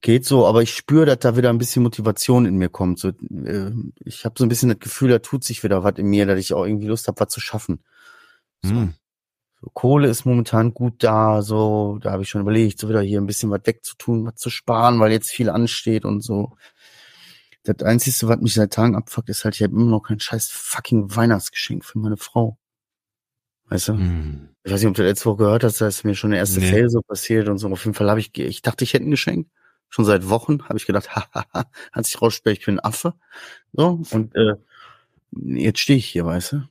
Geht 0.00 0.26
so, 0.26 0.46
aber 0.46 0.62
ich 0.62 0.74
spüre, 0.74 1.06
dass 1.06 1.18
da 1.20 1.36
wieder 1.36 1.50
ein 1.50 1.58
bisschen 1.58 1.82
Motivation 1.82 2.46
in 2.46 2.56
mir 2.56 2.68
kommt. 2.68 2.98
So, 2.98 3.08
äh, 3.08 3.70
ich 4.04 4.24
habe 4.24 4.34
so 4.38 4.44
ein 4.44 4.48
bisschen 4.50 4.68
das 4.68 4.78
Gefühl, 4.78 5.10
da 5.10 5.18
tut 5.18 5.44
sich 5.44 5.62
wieder 5.64 5.82
was 5.82 5.94
in 5.98 6.06
mir, 6.08 6.26
dass 6.26 6.38
ich 6.38 6.52
auch 6.54 6.64
irgendwie 6.66 6.88
Lust 6.88 7.08
habe, 7.08 7.20
was 7.20 7.28
zu 7.30 7.40
schaffen. 7.40 7.82
So, 8.62 8.70
Hm. 8.70 8.94
so, 9.60 9.68
Kohle 9.74 10.08
ist 10.08 10.26
momentan 10.26 10.74
gut 10.74 11.02
da, 11.04 11.42
so, 11.42 11.98
da 12.02 12.12
habe 12.12 12.22
ich 12.22 12.28
schon 12.30 12.42
überlegt, 12.42 12.78
so 12.80 12.88
wieder 12.88 13.02
hier 13.02 13.20
ein 13.20 13.26
bisschen 13.26 13.50
was 13.50 13.62
wegzutun, 13.64 14.26
was 14.26 14.36
zu 14.36 14.50
sparen, 14.50 15.00
weil 15.00 15.12
jetzt 15.12 15.30
viel 15.30 15.50
ansteht 15.50 16.04
und 16.04 16.20
so. 16.22 16.56
Das 17.64 17.78
Einzige, 17.86 18.28
was 18.28 18.40
mich 18.40 18.54
seit 18.54 18.72
Tagen 18.74 18.94
abfuckt, 18.96 19.30
ist 19.30 19.44
halt, 19.44 19.54
ich 19.56 19.62
habe 19.62 19.74
immer 19.74 19.86
noch 19.86 20.02
kein 20.02 20.20
scheiß 20.20 20.50
fucking 20.50 21.16
Weihnachtsgeschenk 21.16 21.84
für 21.84 21.98
meine 21.98 22.18
Frau. 22.18 22.58
Weißt 23.68 23.88
du? 23.88 23.92
Hm. 23.94 24.48
Ich 24.62 24.72
weiß 24.72 24.80
nicht, 24.80 24.88
ob 24.88 24.94
du 24.96 25.02
letzte 25.02 25.26
Woche 25.26 25.38
gehört 25.44 25.64
hast, 25.64 25.80
da 25.80 25.88
ist 25.88 26.04
mir 26.04 26.14
schon 26.14 26.30
der 26.30 26.40
erste 26.40 26.60
Nee. 26.60 26.70
Fail 26.70 26.88
so 26.88 27.02
passiert 27.02 27.48
und 27.48 27.58
so. 27.58 27.68
Auf 27.68 27.84
jeden 27.84 27.94
Fall 27.94 28.08
habe 28.08 28.20
ich, 28.20 28.36
ich 28.38 28.62
dachte, 28.62 28.84
ich 28.84 28.94
hätte 28.94 29.04
ein 29.04 29.10
Geschenk. 29.10 29.48
Schon 29.90 30.04
seit 30.04 30.28
Wochen 30.28 30.62
habe 30.64 30.78
ich 30.78 30.86
gedacht, 30.86 31.10
hahaha, 31.14 31.66
hat 31.92 32.06
sich 32.06 32.20
rausgestellt, 32.20 32.58
ich 32.58 32.66
bin 32.66 32.78
ein 32.78 32.84
Affe. 32.84 33.14
So, 33.72 34.02
und 34.10 34.34
äh, 34.34 34.54
jetzt 35.32 35.80
stehe 35.80 35.98
ich 35.98 36.06
hier, 36.06 36.24
weißt 36.24 36.52
du? 36.52 36.62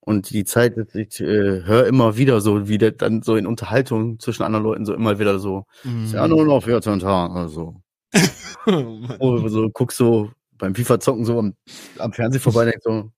Und 0.00 0.30
die 0.30 0.44
Zeit, 0.44 0.76
ich 0.94 1.20
äh, 1.20 1.62
höre 1.64 1.86
immer 1.86 2.16
wieder 2.16 2.40
so, 2.40 2.68
wie 2.68 2.78
das 2.78 2.94
dann 2.98 3.22
so 3.22 3.36
in 3.36 3.46
Unterhaltung 3.46 4.18
zwischen 4.18 4.42
anderen 4.42 4.64
Leuten 4.64 4.84
so 4.84 4.94
immer 4.94 5.20
wieder 5.20 5.38
so, 5.38 5.66
ist 6.04 6.14
ja 6.14 6.26
nur 6.26 6.44
noch 6.44 6.64
14 6.64 6.98
Tage, 7.00 7.34
also. 7.34 7.82
Oh, 9.18 9.48
so 9.48 9.68
guckst 9.70 9.98
so 9.98 10.30
beim 10.52 10.76
FIFA 10.76 11.00
zocken 11.00 11.24
so 11.24 11.38
am, 11.38 11.54
am 11.98 12.12
Fernsehen 12.12 12.40
vorbei, 12.40 12.64
denkst 12.66 12.84
so, 12.84 13.10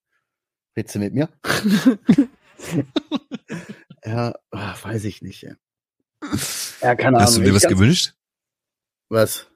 willst 0.75 0.95
du 0.95 0.99
mit 0.99 1.13
mir? 1.13 1.29
ja, 4.05 4.35
ach, 4.51 4.85
weiß 4.85 5.05
ich 5.05 5.23
nicht. 5.23 5.45
Ey. 5.45 5.55
Ja, 6.81 6.95
keine 6.95 7.19
Hast 7.19 7.37
du 7.37 7.41
Ahnung. 7.41 7.45
dir 7.45 7.49
Ich 7.51 7.55
was 7.57 7.63
ganz- 7.63 7.75
gewünscht? 7.75 8.15
Was? 9.09 9.47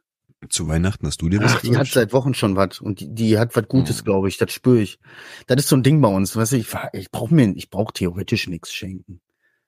Zu 0.51 0.68
Weihnachten 0.68 1.05
hast 1.07 1.21
du 1.21 1.29
dir 1.29 1.40
was 1.40 1.55
Ach, 1.57 1.61
die 1.62 1.77
hat 1.77 1.88
seit 1.88 2.12
Wochen 2.12 2.33
schon 2.33 2.55
was 2.55 2.81
und 2.81 3.01
die, 3.01 3.12
die 3.12 3.38
hat 3.40 3.57
was 3.57 3.66
Gutes, 3.66 4.03
Oh. 4.03 4.05
glaube 4.05 4.29
ich. 4.29 4.38
Das 4.38 4.53
spüre 4.53 4.81
ich. 4.81 5.01
Das 5.49 5.57
ist 5.59 5.68
so 5.68 5.75
ein 5.77 5.83
Ding 5.83 6.01
bei 6.01 6.09
uns. 6.09 6.37
Weißt 6.37 6.53
du, 6.53 6.57
ich, 6.57 6.68
ich 6.92 7.11
brauche 7.11 7.35
mir, 7.35 7.53
ich 7.57 7.71
brauche 7.71 7.92
theoretisch 7.92 8.47
nichts 8.47 8.73
schenken. 8.73 9.21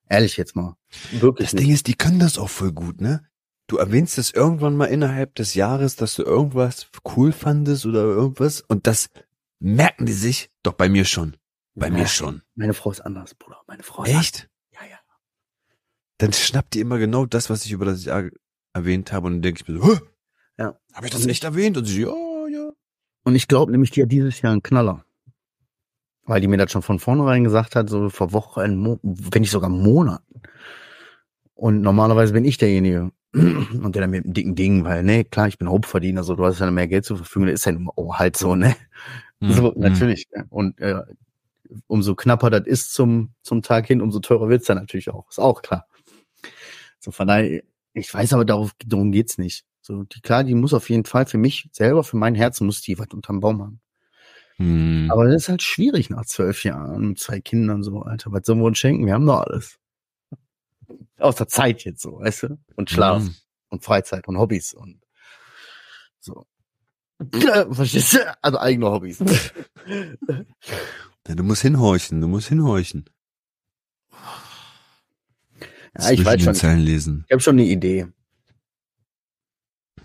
Ehrlich 0.09 0.37
jetzt 0.37 0.55
mal. 0.55 0.77
Wirklich 1.11 1.49
Das 1.49 1.55
nicht. 1.55 1.65
Ding 1.67 1.75
ist, 1.75 1.87
die 1.89 1.95
können 1.95 2.21
das 2.21 2.39
auch 2.39 2.49
voll 2.51 2.71
gut, 2.73 3.01
ne? 3.01 3.27
Du 3.67 3.79
erwähnst 3.79 4.19
es 4.19 4.33
irgendwann 4.33 4.77
mal 4.77 4.87
innerhalb 4.87 5.35
des 5.37 5.55
Jahres, 5.55 5.97
dass 5.97 6.15
du 6.15 6.23
irgendwas 6.23 6.89
cool 7.17 7.33
fandest 7.33 7.87
oder 7.87 8.03
irgendwas 8.03 8.61
und 8.61 8.87
das 8.87 9.09
merken 9.61 10.07
die 10.07 10.13
sich 10.13 10.51
doch 10.63 10.73
bei 10.75 10.89
mir 10.89 11.05
schon. 11.05 11.37
Bei 11.75 11.87
Ja, 11.89 11.93
mir 11.93 12.07
schon. 12.07 12.43
Meine 12.55 12.75
Frau 12.75 12.91
ist 12.91 13.01
anders, 13.01 13.35
Bruder. 13.35 13.61
Meine 13.67 13.83
Frau 13.83 14.03
ist 14.05 14.11
anders. 14.11 14.25
Echt? 14.27 14.51
Ja, 14.73 14.81
ja. 14.91 14.99
Dann 16.19 16.33
schnappt 16.33 16.75
die 16.75 16.81
immer 16.81 16.99
genau 16.99 17.27
das, 17.27 17.49
was 17.51 17.65
ich 17.65 17.73
über 17.73 17.85
das 17.85 18.05
Jahr 18.05 18.25
erwähnt 18.73 19.13
habe 19.13 19.27
und 19.27 19.35
dann 19.35 19.43
denke 19.43 19.63
ich 19.63 19.69
mir 19.69 19.79
so, 19.81 19.93
Hä? 19.95 20.01
Ja. 20.59 20.79
habe 20.93 21.07
ich 21.07 21.13
das 21.13 21.27
echt 21.27 21.45
erwähnt? 21.45 21.77
Und 21.77 21.85
sie, 21.87 22.03
ja, 22.03 22.09
ja. 22.49 22.71
Und 23.25 23.35
ich 23.35 23.49
glaube 23.49 23.73
nämlich, 23.73 23.91
die 23.91 24.03
hat 24.03 24.13
dieses 24.13 24.41
Jahr 24.43 24.53
einen 24.53 24.63
Knaller. 24.63 25.05
Weil 26.25 26.41
die 26.41 26.49
mir 26.49 26.59
das 26.59 26.71
schon 26.71 26.83
von 26.83 26.99
vornherein 26.99 27.45
gesagt 27.45 27.75
hat, 27.77 27.89
so 27.89 28.09
vor 28.11 28.33
Wochen, 28.33 28.99
wenn 29.03 29.41
nicht 29.41 29.51
sogar 29.51 29.71
Monaten. 29.71 30.43
Und 31.55 31.81
normalerweise 31.83 32.33
bin 32.33 32.45
ich 32.45 32.59
derjenige. 32.59 33.11
Und 33.33 33.95
der 33.95 34.03
dann 34.03 34.11
mit 34.11 34.25
dem 34.25 34.33
dicken 34.33 34.55
Ding, 34.57 34.85
weil, 34.85 35.03
ne, 35.05 35.25
klar, 35.25 35.47
ich 35.49 35.57
bin 35.59 35.69
Hauptverdiener, 35.69 36.25
so, 36.25 36.35
du 36.35 36.45
hast 36.45 36.59
ja 36.59 36.71
mehr 36.71 36.89
Geld 36.89 37.05
zur 37.05 37.17
Verfügung, 37.17 37.47
das 37.47 37.61
ist 37.61 37.65
ja 37.67 37.77
halt 38.19 38.37
so, 38.37 38.57
ne? 38.57 38.75
So, 39.41 39.73
Mhm. 39.73 39.81
natürlich. 39.81 40.29
ne? 40.35 40.47
Und 40.51 40.79
äh, 40.81 41.01
umso 41.87 42.15
knapper 42.15 42.51
das 42.51 42.67
ist 42.67 42.93
zum, 42.93 43.35
zum 43.43 43.63
Tag 43.63 43.87
hin, 43.87 44.01
umso 44.01 44.21
teurer 44.21 44.49
wird's 44.49 44.67
dann 44.67 44.79
natürlich 44.79 45.11
auch. 45.11 45.29
Ist 45.29 45.39
auch 45.39 45.63
klar. 45.63 45.87
So, 46.99 47.11
von 47.11 47.29
daher, 47.29 47.63
ich 47.93 48.13
weiß 48.13 48.33
aber, 48.35 48.45
darauf, 48.45 48.73
darum 48.85 49.13
geht's 49.13 49.39
nicht. 49.39 49.65
So, 49.81 50.03
die, 50.05 50.21
klar, 50.21 50.45
die 50.45 50.55
muss 50.55 50.75
auf 50.75 50.91
jeden 50.91 51.05
Fall 51.05 51.27
für 51.27 51.39
mich 51.39 51.69
selber, 51.73 52.05
für 52.05 52.17
mein 52.17 52.35
Herzen, 52.35 52.67
muss 52.67 52.81
die 52.83 52.99
was 52.99 53.09
unterm 53.13 53.41
Baum 53.41 53.63
haben. 53.63 53.81
Hm. 54.57 55.09
Aber 55.11 55.25
das 55.25 55.43
ist 55.43 55.49
halt 55.49 55.63
schwierig 55.63 56.11
nach 56.11 56.27
zwölf 56.27 56.65
Jahren 56.65 57.09
mit 57.09 57.19
zwei 57.19 57.41
Kindern 57.41 57.83
so, 57.83 58.03
Alter. 58.03 58.31
Was 58.33 58.43
sollen 58.45 58.59
wir 58.61 58.67
uns 58.67 58.79
schenken? 58.79 59.07
Wir 59.07 59.15
haben 59.15 59.27
doch 59.27 59.41
alles. 59.41 59.79
Außer 61.19 61.49
Zeit 61.49 61.85
jetzt 61.85 62.03
so, 62.03 62.21
weißt 62.21 62.43
du? 62.45 62.59
Und 62.77 62.91
Schlaf 62.91 63.23
Hm. 63.23 63.35
und 63.71 63.85
Freizeit 63.85 64.29
und 64.29 64.39
Hobbys 64.39 64.75
und 64.75 65.01
so. 66.19 66.47
Ja, 67.35 67.67
Verstehst 67.73 68.15
du? 68.15 68.39
Also 68.43 68.59
eigene 68.59 68.91
Hobbys. 68.91 69.19
Ja, 71.29 71.35
du 71.35 71.43
musst 71.43 71.63
hinhorchen, 71.63 72.21
du 72.21 72.29
musst 72.29 72.49
hinhorchen. 72.49 73.05
Ja, 75.99 76.11
ich 76.11 76.25
weiß 76.25 76.43
schon. 76.43 76.55
Zeilen 76.55 76.81
lesen. 76.81 77.25
Ich 77.27 77.33
habe 77.33 77.43
schon 77.43 77.57
eine 77.59 77.67
Idee. 77.67 78.07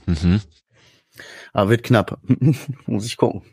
Mhm. 0.06 0.42
Aber 1.54 1.70
wird 1.70 1.84
knapp. 1.84 2.20
Muss 2.86 3.06
ich 3.06 3.18
gucken. 3.18 3.44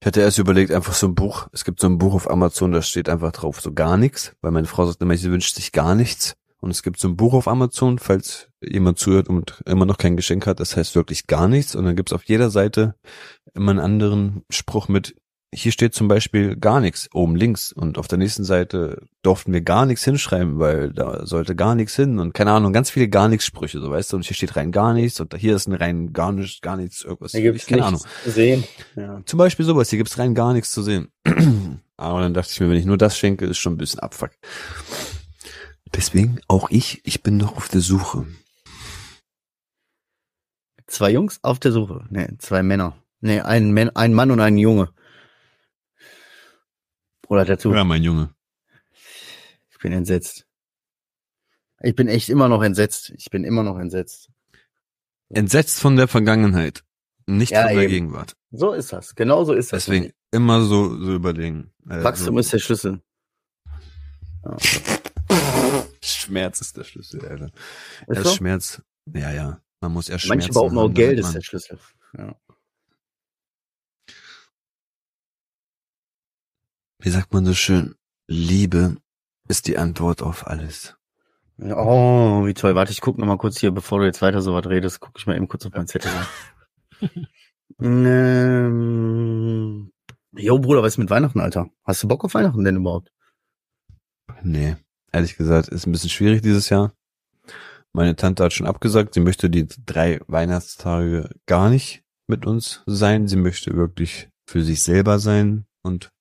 Ich 0.00 0.06
hatte 0.06 0.20
erst 0.20 0.38
überlegt, 0.38 0.72
einfach 0.72 0.94
so 0.94 1.06
ein 1.06 1.14
Buch, 1.14 1.48
es 1.52 1.64
gibt 1.64 1.78
so 1.78 1.86
ein 1.86 1.98
Buch 1.98 2.14
auf 2.14 2.28
Amazon, 2.28 2.72
da 2.72 2.82
steht 2.82 3.08
einfach 3.08 3.30
drauf 3.30 3.60
so 3.60 3.72
gar 3.72 3.96
nichts, 3.96 4.34
weil 4.40 4.50
meine 4.50 4.66
Frau 4.66 4.84
sagt 4.84 5.00
immer, 5.00 5.16
sie 5.16 5.30
wünscht 5.30 5.54
sich 5.54 5.70
gar 5.70 5.94
nichts. 5.94 6.34
Und 6.58 6.70
es 6.70 6.82
gibt 6.82 6.98
so 6.98 7.06
ein 7.08 7.16
Buch 7.16 7.34
auf 7.34 7.46
Amazon, 7.46 8.00
falls 8.00 8.48
jemand 8.60 8.98
zuhört 8.98 9.28
und 9.28 9.62
immer 9.66 9.86
noch 9.86 9.98
kein 9.98 10.16
Geschenk 10.16 10.46
hat, 10.46 10.58
das 10.58 10.76
heißt 10.76 10.96
wirklich 10.96 11.28
gar 11.28 11.46
nichts. 11.46 11.76
Und 11.76 11.84
dann 11.84 11.94
gibt's 11.94 12.12
auf 12.12 12.24
jeder 12.24 12.50
Seite 12.50 12.96
immer 13.54 13.70
einen 13.70 13.80
anderen 13.80 14.42
Spruch 14.50 14.88
mit, 14.88 15.14
hier 15.54 15.70
steht 15.70 15.94
zum 15.94 16.08
Beispiel 16.08 16.56
gar 16.56 16.80
nichts 16.80 17.10
oben 17.12 17.36
links 17.36 17.72
und 17.72 17.98
auf 17.98 18.08
der 18.08 18.16
nächsten 18.16 18.42
Seite 18.42 19.02
durften 19.22 19.52
wir 19.52 19.60
gar 19.60 19.84
nichts 19.84 20.02
hinschreiben, 20.02 20.58
weil 20.58 20.92
da 20.92 21.26
sollte 21.26 21.54
gar 21.54 21.74
nichts 21.74 21.94
hin 21.94 22.18
und 22.18 22.32
keine 22.32 22.52
Ahnung, 22.52 22.72
ganz 22.72 22.88
viele 22.88 23.08
gar 23.08 23.28
nichts 23.28 23.44
Sprüche, 23.44 23.78
so 23.80 23.90
weißt 23.90 24.12
du, 24.12 24.16
und 24.16 24.24
hier 24.24 24.34
steht 24.34 24.56
rein 24.56 24.72
gar 24.72 24.94
nichts 24.94 25.20
und 25.20 25.34
hier 25.36 25.54
ist 25.54 25.68
ein 25.68 25.74
rein 25.74 26.14
gar 26.14 26.32
nichts, 26.32 26.62
gar 26.62 26.78
nichts, 26.78 27.04
irgendwas. 27.04 27.32
Hier 27.32 27.42
gibt's 27.42 27.66
keine 27.66 27.82
nichts 27.82 28.04
Ahnung. 28.04 28.14
zu 28.24 28.30
sehen. 28.30 28.64
Ja. 28.96 29.20
Zum 29.26 29.38
Beispiel 29.38 29.66
sowas, 29.66 29.90
hier 29.90 29.98
gibt's 29.98 30.18
rein 30.18 30.34
gar 30.34 30.54
nichts 30.54 30.72
zu 30.72 30.82
sehen. 30.82 31.12
Aber 31.98 32.20
dann 32.22 32.32
dachte 32.32 32.50
ich 32.50 32.60
mir, 32.60 32.70
wenn 32.70 32.78
ich 32.78 32.86
nur 32.86 32.98
das 32.98 33.18
schenke, 33.18 33.44
ist 33.44 33.58
schon 33.58 33.74
ein 33.74 33.78
bisschen 33.78 34.00
Abfuck. 34.00 34.30
Deswegen 35.94 36.40
auch 36.48 36.70
ich, 36.70 37.02
ich 37.04 37.22
bin 37.22 37.36
noch 37.36 37.58
auf 37.58 37.68
der 37.68 37.82
Suche. 37.82 38.26
Zwei 40.86 41.10
Jungs 41.10 41.40
auf 41.42 41.58
der 41.58 41.72
Suche. 41.72 42.06
Nee, 42.08 42.28
zwei 42.38 42.62
Männer. 42.62 42.96
Nee, 43.20 43.40
ein, 43.40 43.72
Mann, 43.74 43.90
ein 43.90 44.14
Mann 44.14 44.30
und 44.30 44.40
ein 44.40 44.56
Junge. 44.56 44.88
Oder 47.32 47.46
dazu. 47.46 47.72
Ja, 47.72 47.82
mein 47.82 48.02
Junge. 48.02 48.28
Ich 49.70 49.78
bin 49.78 49.90
entsetzt. 49.92 50.46
Ich 51.80 51.96
bin 51.96 52.06
echt 52.06 52.28
immer 52.28 52.46
noch 52.50 52.62
entsetzt. 52.62 53.10
Ich 53.16 53.30
bin 53.30 53.44
immer 53.44 53.62
noch 53.62 53.78
entsetzt. 53.78 54.28
Entsetzt 55.30 55.80
von 55.80 55.96
der 55.96 56.08
Vergangenheit, 56.08 56.84
nicht 57.24 57.52
Ja, 57.52 57.62
von 57.62 57.74
der 57.74 57.84
eben. 57.84 57.90
Gegenwart. 57.90 58.36
So 58.50 58.72
ist 58.72 58.92
das. 58.92 59.14
Genau 59.14 59.44
so 59.44 59.54
ist 59.54 59.72
das. 59.72 59.86
Deswegen 59.86 60.12
immer 60.30 60.60
so, 60.60 60.94
so 61.02 61.14
überlegen. 61.14 61.72
Also, 61.88 62.04
Wachstum 62.04 62.36
ist 62.36 62.52
der 62.52 62.58
Schlüssel. 62.58 63.00
Ja. 64.44 64.56
Schmerz 66.02 66.60
ist 66.60 66.76
der 66.76 66.84
Schlüssel, 66.84 67.26
Alter. 67.26 67.46
Ist 68.08 68.16
Erst 68.18 68.24
so? 68.24 68.34
Schmerz. 68.34 68.82
Ja, 69.06 69.32
ja. 69.32 69.62
Man 69.80 69.92
muss 69.92 70.10
erst 70.10 70.28
Manche 70.28 70.48
Schmerzen 70.48 70.52
behaupten 70.52 70.78
auch 70.78 70.92
Geld 70.92 71.18
ist 71.18 71.32
der 71.32 71.40
Schlüssel. 71.40 71.78
Ja. 72.18 72.36
Wie 77.02 77.10
sagt 77.10 77.34
man 77.34 77.44
so 77.44 77.52
schön? 77.52 77.96
Liebe 78.28 78.96
ist 79.48 79.66
die 79.66 79.76
Antwort 79.76 80.22
auf 80.22 80.46
alles. 80.46 80.96
Oh, 81.58 82.46
wie 82.46 82.54
toll. 82.54 82.76
Warte, 82.76 82.92
ich 82.92 83.00
guck 83.00 83.18
noch 83.18 83.26
mal 83.26 83.38
kurz 83.38 83.58
hier, 83.58 83.72
bevor 83.72 83.98
du 83.98 84.04
jetzt 84.04 84.22
weiter 84.22 84.40
so 84.40 84.54
was 84.54 84.66
redest, 84.66 85.00
gucke 85.00 85.18
ich 85.18 85.26
mal 85.26 85.34
eben 85.34 85.48
kurz 85.48 85.66
auf 85.66 85.72
meinen 85.72 85.88
Zettel. 85.88 86.12
ähm, 87.82 88.80
jo, 90.30 90.60
Bruder, 90.60 90.84
was 90.84 90.92
ist 90.94 90.98
mit 90.98 91.10
Weihnachten, 91.10 91.40
Alter? 91.40 91.70
Hast 91.82 92.04
du 92.04 92.08
Bock 92.08 92.24
auf 92.24 92.34
Weihnachten 92.34 92.62
denn 92.62 92.76
überhaupt? 92.76 93.12
Nee, 94.44 94.76
ehrlich 95.10 95.36
gesagt, 95.36 95.70
ist 95.70 95.88
ein 95.88 95.92
bisschen 95.92 96.10
schwierig 96.10 96.40
dieses 96.42 96.68
Jahr. 96.68 96.92
Meine 97.92 98.14
Tante 98.14 98.44
hat 98.44 98.52
schon 98.52 98.68
abgesagt, 98.68 99.14
sie 99.14 99.20
möchte 99.20 99.50
die 99.50 99.66
drei 99.66 100.20
Weihnachtstage 100.28 101.30
gar 101.46 101.68
nicht 101.68 102.04
mit 102.28 102.46
uns 102.46 102.84
sein. 102.86 103.26
Sie 103.26 103.34
möchte 103.36 103.74
wirklich 103.74 104.28
für 104.46 104.62
sich 104.62 104.84
selber 104.84 105.18
sein 105.18 105.66
und 105.82 106.12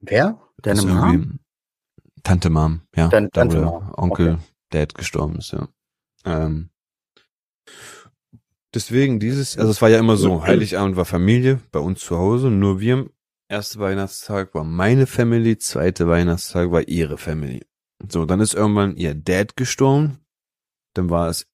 Wer? 0.00 0.40
Deine 0.62 0.82
Mom? 0.82 1.40
Tante 2.22 2.50
Mom, 2.50 2.82
ja. 2.94 3.08
Deine 3.08 3.28
da 3.28 3.40
Tante 3.40 3.56
der 3.56 3.64
Mom, 3.66 3.92
Onkel, 3.96 4.32
okay. 4.34 4.42
Dad 4.70 4.94
gestorben 4.94 5.36
ist, 5.36 5.52
ja. 5.52 5.68
Ähm, 6.24 6.70
deswegen 8.74 9.20
dieses, 9.20 9.56
also 9.56 9.70
es 9.70 9.80
war 9.80 9.88
ja 9.88 9.98
immer 9.98 10.16
so, 10.16 10.42
Heiligabend 10.46 10.96
war 10.96 11.04
Familie, 11.04 11.60
bei 11.72 11.80
uns 11.80 12.00
zu 12.00 12.16
Hause, 12.16 12.50
nur 12.50 12.80
wir. 12.80 13.08
Erster 13.48 13.80
Weihnachtstag 13.80 14.54
war 14.54 14.64
meine 14.64 15.06
Family, 15.06 15.58
zweite 15.58 16.06
Weihnachtstag 16.06 16.70
war 16.70 16.86
ihre 16.86 17.18
Family. 17.18 17.66
So, 18.08 18.24
dann 18.24 18.40
ist 18.40 18.54
irgendwann 18.54 18.96
ihr 18.96 19.14
Dad 19.14 19.56
gestorben, 19.56 20.18
dann 20.94 21.10
war 21.10 21.28
es 21.28 21.46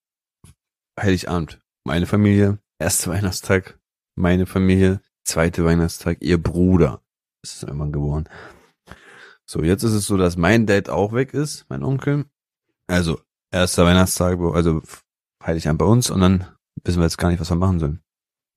Heiligabend, 0.99 1.61
meine 1.85 2.07
Familie, 2.07 2.59
erster 2.79 3.11
Weihnachtstag, 3.11 3.79
meine 4.15 4.47
Familie, 4.47 5.01
zweite 5.25 5.65
Weihnachtstag, 5.65 6.19
ihr 6.21 6.43
Bruder 6.43 7.06
ist 7.55 7.63
irgendwann 7.63 7.93
geboren. 7.93 8.29
So, 9.45 9.63
jetzt 9.63 9.83
ist 9.85 9.93
es 9.93 10.07
so, 10.07 10.17
dass 10.17 10.37
mein 10.37 10.67
Dad 10.67 10.89
auch 10.89 11.13
weg 11.13 11.33
ist, 11.35 11.65
mein 11.69 11.83
Onkel. 11.85 12.25
Also, 12.89 13.21
erster 13.53 13.85
Weihnachtstag, 13.85 14.39
also 14.41 14.83
Heiligabend 15.45 15.79
bei 15.79 15.85
uns 15.85 16.11
und 16.11 16.21
dann 16.21 16.47
wissen 16.85 16.99
wir 16.99 17.05
jetzt 17.05 17.19
gar 17.19 17.31
nicht, 17.31 17.41
was 17.41 17.51
wir 17.51 17.57
machen 17.57 17.79
sollen. 17.79 18.01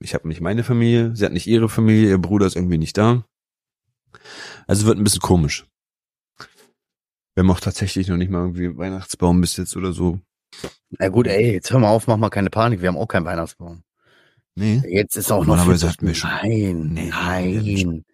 Ich 0.01 0.13
habe 0.13 0.27
nicht 0.27 0.41
meine 0.41 0.63
Familie, 0.63 1.15
sie 1.15 1.25
hat 1.25 1.33
nicht 1.33 1.45
ihre 1.47 1.69
Familie, 1.69 2.09
ihr 2.09 2.17
Bruder 2.17 2.45
ist 2.47 2.55
irgendwie 2.55 2.77
nicht 2.77 2.97
da. 2.97 3.23
Also 4.65 4.85
wird 4.87 4.97
ein 4.97 5.03
bisschen 5.03 5.21
komisch. 5.21 5.67
Wir 7.35 7.43
haben 7.43 7.51
auch 7.51 7.59
tatsächlich 7.59 8.07
noch 8.07 8.17
nicht 8.17 8.31
mal 8.31 8.39
irgendwie 8.41 8.75
Weihnachtsbaum 8.77 9.39
bis 9.41 9.57
jetzt 9.57 9.75
oder 9.77 9.93
so. 9.93 10.19
Na 10.97 11.09
gut, 11.09 11.27
ey, 11.27 11.53
jetzt 11.53 11.71
hör 11.71 11.79
mal 11.79 11.89
auf, 11.89 12.07
mach 12.07 12.17
mal 12.17 12.29
keine 12.29 12.49
Panik, 12.49 12.81
wir 12.81 12.87
haben 12.87 12.97
auch 12.97 13.07
keinen 13.07 13.25
Weihnachtsbaum. 13.25 13.83
Nee. 14.55 14.81
Jetzt 14.87 15.15
ist 15.15 15.31
auch 15.31 15.45
noch 15.45 15.63
viel- 15.63 15.87
hatten 15.89 16.07
wir 16.07 16.15
schon. 16.15 16.29
Nein, 16.29 16.89
Nee, 16.93 17.09
nein. 17.09 18.05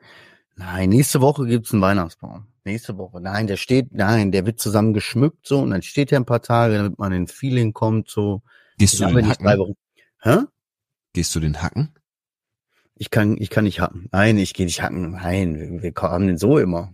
Nein, 0.56 0.90
nächste 0.90 1.22
Woche 1.22 1.46
gibt's 1.46 1.74
einen 1.74 1.82
Weihnachtsbaum. 1.82 2.48
Nächste 2.64 2.98
Woche. 2.98 3.20
Nein, 3.22 3.48
der 3.48 3.58
steht, 3.58 3.92
nein, 3.94 4.32
der 4.32 4.46
wird 4.46 4.60
zusammen 4.60 4.94
geschmückt 4.94 5.46
so 5.48 5.60
und 5.60 5.70
dann 5.72 5.82
steht 5.82 6.12
er 6.12 6.20
ein 6.20 6.26
paar 6.26 6.42
Tage, 6.42 6.78
damit 6.78 6.98
man 6.98 7.12
in 7.12 7.28
Feeling 7.28 7.74
kommt 7.74 8.10
so. 8.10 8.42
Gehst 8.78 9.00
du 9.00 9.06
den 9.06 9.28
Hacken? 9.28 9.76
Hä? 10.22 10.38
Gehst 11.14 11.36
du 11.36 11.40
den 11.40 11.62
Hacken? 11.62 11.94
Ich 12.96 13.10
kann, 13.10 13.36
ich 13.38 13.50
kann 13.50 13.66
nicht 13.66 13.82
hacken. 13.82 14.08
Nein, 14.12 14.38
ich 14.38 14.54
gehe 14.54 14.66
nicht 14.66 14.82
hacken. 14.82 15.12
Nein, 15.12 15.60
wir, 15.60 15.84
wir 15.84 15.94
haben 16.02 16.28
den 16.28 16.38
so 16.38 16.58
immer. 16.58 16.94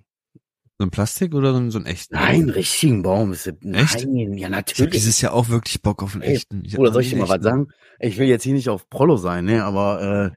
So 0.80 0.86
ein 0.86 0.90
Plastik 0.92 1.36
oder 1.36 1.52
so 1.52 1.58
einen- 1.60 1.70
so 1.70 1.78
einen 1.78 1.86
echten? 1.86 2.16
Nein, 2.16 2.50
richtigen 2.50 3.04
Baum. 3.04 3.32
Ist, 3.34 3.46
nein, 3.62 3.84
Echt? 3.84 4.02
ja 4.02 4.10
Ich 4.10 4.44
habe 4.44 4.52
natürlich. 4.52 4.94
dieses 4.94 5.22
Jahr 5.22 5.34
auch 5.34 5.50
wirklich 5.50 5.80
Bock 5.84 6.02
auf 6.02 6.16
einen 6.16 6.24
echten. 6.24 6.64
hab 6.72 6.80
Oder 6.80 6.92
soll 6.92 7.04
ich 7.04 7.12
dir 7.12 7.18
mal 7.18 7.30
was 7.30 7.44
sagen? 7.44 7.68
Ich 8.00 8.18
will 8.18 8.28
jetzt 8.28 8.42
hier 8.44 8.56
nicht 8.56 8.70
auf 8.70 8.90
Prollo 8.90 9.18
sein, 9.18 9.46
ne, 9.46 9.64
aber 9.64 10.32
äh, 10.34 10.36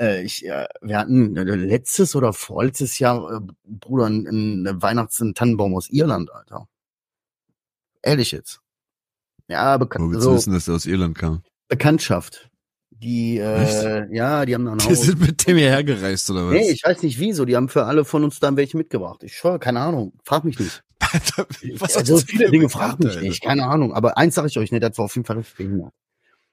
äh, 0.00 0.22
ich, 0.22 0.44
äh, 0.46 0.66
wir 0.80 0.98
hatten 0.98 1.36
äh, 1.36 1.42
letztes 1.42 2.14
oder 2.16 2.32
vorletztes 2.32 2.98
Jahr, 2.98 3.36
äh, 3.36 3.40
Bruder, 3.64 4.06
einen, 4.06 4.26
einen 4.26 4.82
Weihnachts-, 4.82 5.20
einen 5.20 5.34
Tannenbaum 5.34 5.74
aus 5.74 5.88
Irland, 5.90 6.32
Alter. 6.32 6.68
Ehrlich 8.02 8.32
jetzt. 8.32 8.60
Ja, 9.48 9.74
Wo 9.76 9.80
bekannt, 9.80 10.10
willst 10.10 10.26
du 10.26 10.30
so, 10.30 10.34
wissen, 10.36 10.52
dass 10.52 10.68
er 10.68 10.74
aus 10.74 10.86
Irland 10.86 11.16
kam? 11.16 11.42
Bekanntschaft. 11.68 12.50
Die, 12.90 13.36
äh, 13.38 14.14
ja, 14.14 14.46
die 14.46 14.54
haben 14.54 14.64
dann 14.64 14.78
Die 14.78 14.86
auch. 14.86 14.94
sind 14.94 15.20
mit 15.20 15.46
dem 15.46 15.58
hierher 15.58 15.84
gereist, 15.84 16.30
oder 16.30 16.46
was? 16.46 16.54
Nee, 16.54 16.70
ich 16.70 16.82
weiß 16.82 17.02
nicht 17.02 17.18
wieso. 17.18 17.44
Die 17.44 17.54
haben 17.54 17.68
für 17.68 17.84
alle 17.84 18.04
von 18.04 18.24
uns 18.24 18.40
dann 18.40 18.56
welche 18.56 18.76
mitgebracht. 18.78 19.22
Ich 19.22 19.36
schwör, 19.36 19.58
keine 19.58 19.80
Ahnung. 19.80 20.14
Frag 20.24 20.44
mich 20.44 20.58
nicht. 20.58 20.82
Alter, 21.00 21.46
was 21.78 21.96
also 21.96 22.16
viele 22.18 22.50
Dinge 22.50 22.68
frag 22.70 22.98
mich 22.98 23.08
Alter? 23.10 23.20
nicht, 23.20 23.42
keine 23.42 23.66
Ahnung. 23.66 23.92
Aber 23.92 24.16
eins 24.16 24.34
sage 24.34 24.48
ich 24.48 24.58
euch, 24.58 24.72
ne, 24.72 24.80
das 24.80 24.96
war 24.96 25.04
auf 25.04 25.14
jeden 25.14 25.26
Fall 25.26 25.36
richtig 25.36 25.56
behindert. 25.58 25.92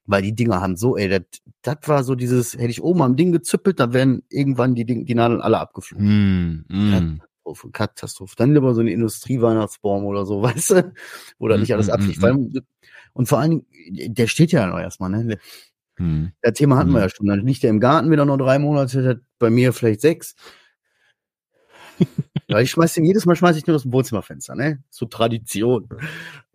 Weil 0.05 0.21
die 0.21 0.35
Dinger 0.35 0.61
haben 0.61 0.75
so, 0.75 0.97
ey, 0.97 1.07
das, 1.07 1.21
das 1.61 1.77
war 1.85 2.03
so 2.03 2.15
dieses, 2.15 2.53
hätte 2.53 2.69
ich 2.71 2.83
oben 2.83 3.01
am 3.01 3.15
Ding 3.15 3.31
gezüppelt, 3.31 3.79
dann 3.79 3.93
wären 3.93 4.23
irgendwann 4.29 4.75
die, 4.75 4.85
Ding, 4.85 5.05
die 5.05 5.15
Nadeln 5.15 5.41
alle 5.41 5.59
abgeflogen. 5.59 6.65
Mm, 6.67 6.75
mm. 6.75 6.91
Katastrophe, 6.91 7.71
Katastrophe. 7.71 8.35
Dann 8.37 8.53
lieber 8.53 8.73
so 8.73 8.81
eine 8.81 8.91
Industrieweihnachtsbaum 8.91 10.05
oder 10.05 10.25
so, 10.25 10.41
weißt 10.41 10.71
du? 10.71 10.93
Wo 11.39 11.47
da 11.47 11.57
nicht 11.57 11.69
Mm, 11.69 11.73
alles 11.73 11.87
mm, 11.87 11.91
abfliegt. 11.91 12.21
mm, 12.21 12.57
und 13.13 13.27
vor 13.27 13.39
allen 13.39 13.65
Dingen, 13.87 14.13
der 14.13 14.27
steht 14.27 14.51
ja 14.51 14.67
noch 14.67 14.79
erstmal, 14.79 15.09
ne? 15.09 15.37
Mm. 15.97 16.27
Das 16.41 16.53
Thema 16.53 16.77
hatten 16.77 16.91
wir 16.91 17.01
ja 17.01 17.09
schon. 17.09 17.27
Dann 17.27 17.45
liegt 17.45 17.63
der 17.63 17.69
im 17.69 17.79
Garten 17.79 18.11
wieder 18.11 18.25
noch 18.25 18.37
drei 18.37 18.59
Monate, 18.59 19.21
bei 19.39 19.49
mir 19.49 19.73
vielleicht 19.73 20.01
sechs. 20.01 20.35
ja, 22.47 22.59
ich 22.59 22.71
schmeiß 22.71 22.93
den 22.93 23.05
jedes 23.05 23.25
Mal 23.25 23.35
schmeiß 23.35 23.55
ich 23.57 23.67
nur 23.67 23.75
aus 23.75 23.83
dem 23.83 23.93
Wohnzimmerfenster, 23.93 24.55
ne? 24.55 24.83
So 24.89 25.05
Tradition. 25.05 25.87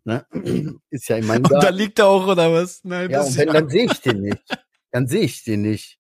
Ne? 0.09 0.25
Ist 0.91 1.09
ja 1.09 1.17
in 1.17 1.27
meinem 1.27 1.45
Und 1.45 1.53
da 1.53 1.59
Garten. 1.61 1.77
liegt 1.77 1.99
er 1.99 2.07
auch, 2.07 2.27
oder 2.27 2.51
was? 2.51 2.81
Nein, 2.83 3.11
Ja, 3.11 3.23
und 3.23 3.37
wenn, 3.37 3.49
dann 3.49 3.69
sehe 3.69 3.85
ich 3.85 4.01
den 4.01 4.21
nicht. 4.23 4.43
Dann 4.91 5.07
sehe 5.07 5.21
ich 5.21 5.45
den 5.45 5.61
nicht. 5.63 5.99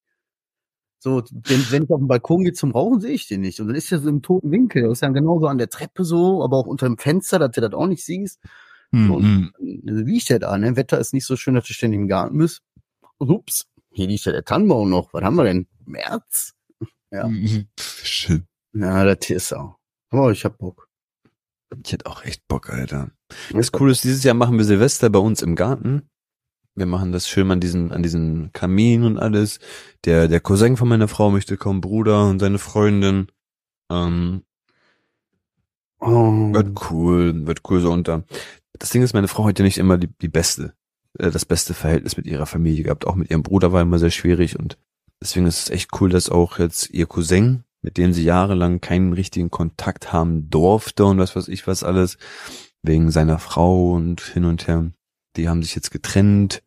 So, 0.99 1.23
wenn, 1.31 1.71
wenn 1.71 1.83
ich 1.85 1.91
auf 1.91 2.01
den 2.01 2.09
Balkon 2.09 2.43
gehe 2.43 2.55
zum 2.55 2.73
Rauchen, 2.73 3.01
sehe 3.01 3.13
ich 3.13 3.29
den 3.29 3.43
nicht. 3.43 3.61
Und 3.61 3.69
dann 3.69 3.77
ist 3.77 3.93
er 3.93 3.99
so 3.99 4.09
im 4.09 4.23
toten 4.23 4.51
Winkel. 4.51 4.85
Das 4.85 4.93
ist 4.95 5.03
ja 5.03 5.11
genauso 5.11 5.47
an 5.47 5.59
der 5.59 5.69
Treppe 5.69 6.05
so, 6.05 6.43
aber 6.43 6.57
auch 6.57 6.67
unter 6.67 6.87
dem 6.87 6.97
Fenster, 6.99 7.39
dass 7.39 7.51
du 7.53 7.61
das 7.61 7.73
auch 7.75 7.87
nicht 7.87 8.03
siehst. 8.05 8.41
Mm, 8.91 9.07
So, 9.07 9.19
mm. 9.21 9.53
Dann 9.85 10.07
liegt 10.07 10.31
der 10.31 10.39
da, 10.39 10.57
ne? 10.57 10.75
Wetter 10.77 10.99
ist 10.99 11.13
nicht 11.13 11.27
so 11.27 11.37
schön, 11.37 11.55
dass 11.55 11.67
du 11.67 11.75
ständig 11.75 12.01
im 12.01 12.09
Garten 12.09 12.39
bist. 12.39 12.63
Ups, 13.19 13.67
hier 13.93 14.09
liegt 14.09 14.25
ja 14.25 14.33
der 14.33 14.45
Tannenbaum 14.45 14.89
noch. 14.89 15.13
Was 15.13 15.23
haben 15.23 15.37
wir 15.37 15.45
denn? 15.45 15.67
März? 15.85 16.55
Ja. 17.11 17.31
Shit. 18.03 18.43
Ja, 18.73 19.05
das 19.05 19.29
ist 19.31 19.53
auch. 19.53 19.77
Aber 20.11 20.33
ich 20.33 20.45
hab 20.45 20.57
Bock. 20.59 20.88
Ich 21.85 21.93
hätte 21.93 22.07
auch 22.07 22.25
echt 22.25 22.47
Bock, 22.49 22.71
Alter. 22.71 23.11
Das 23.53 23.73
Coole 23.73 23.93
ist, 23.93 24.05
dieses 24.05 24.25
Jahr 24.25 24.35
machen 24.35 24.57
wir 24.57 24.65
Silvester 24.65 25.11
bei 25.11 25.19
uns 25.19 25.43
im 25.43 25.55
Garten. 25.55 26.09
Wir 26.75 26.87
machen 26.87 27.13
das 27.13 27.29
schön 27.29 27.51
an 27.51 27.61
diesen, 27.61 27.93
an 27.93 28.03
diesen 28.03 28.53
Kamin 28.53 29.05
und 29.05 29.19
alles. 29.19 29.59
Der, 30.05 30.29
der 30.29 30.41
Cousin 30.41 30.77
von 30.77 30.89
meiner 30.89 31.09
Frau 31.09 31.31
möchte 31.31 31.57
kommen, 31.57 31.81
Bruder 31.81 32.27
und 32.29 32.39
seine 32.39 32.59
Freundin. 32.59 33.29
Ähm, 33.91 34.43
Oh. 36.01 36.53
wird 36.53 36.91
cool, 36.91 37.47
wird 37.47 37.63
cool 37.69 37.81
so 37.81 37.91
unter. 37.91 38.25
Das 38.79 38.91
Ding 38.91 39.03
ist, 39.03 39.15
meine 39.15 39.27
Frau 39.29 39.47
hat 39.47 39.59
ja 39.59 39.65
nicht 39.65 39.79
immer 39.79 39.99
die, 39.99 40.09
die 40.23 40.29
beste, 40.29 40.75
äh, 41.19 41.31
das 41.33 41.45
beste 41.45 41.75
Verhältnis 41.75 42.17
mit 42.17 42.27
ihrer 42.27 42.47
Familie 42.47 42.85
gehabt. 42.85 43.05
Auch 43.07 43.17
mit 43.17 43.31
ihrem 43.31 43.43
Bruder 43.43 43.73
war 43.73 43.83
immer 43.83 43.99
sehr 43.99 44.13
schwierig 44.13 44.57
und 44.59 44.79
deswegen 45.21 45.47
ist 45.47 45.59
es 45.59 45.71
echt 45.71 45.91
cool, 46.01 46.09
dass 46.09 46.29
auch 46.31 46.61
jetzt 46.61 46.91
ihr 46.91 47.07
Cousin, 47.07 47.65
mit 47.83 47.97
dem 47.97 48.13
sie 48.13 48.25
jahrelang 48.25 48.81
keinen 48.81 49.13
richtigen 49.13 49.51
Kontakt 49.51 50.13
haben 50.13 50.51
durfte 50.51 51.05
und 51.05 51.19
was 51.19 51.37
weiß 51.37 51.49
ich 51.49 51.67
was 51.67 51.83
alles, 51.83 52.19
wegen 52.83 53.11
seiner 53.11 53.39
Frau 53.39 53.93
und 53.93 54.21
hin 54.21 54.45
und 54.45 54.67
her, 54.67 54.91
die 55.37 55.49
haben 55.49 55.63
sich 55.63 55.75
jetzt 55.75 55.91
getrennt, 55.91 56.63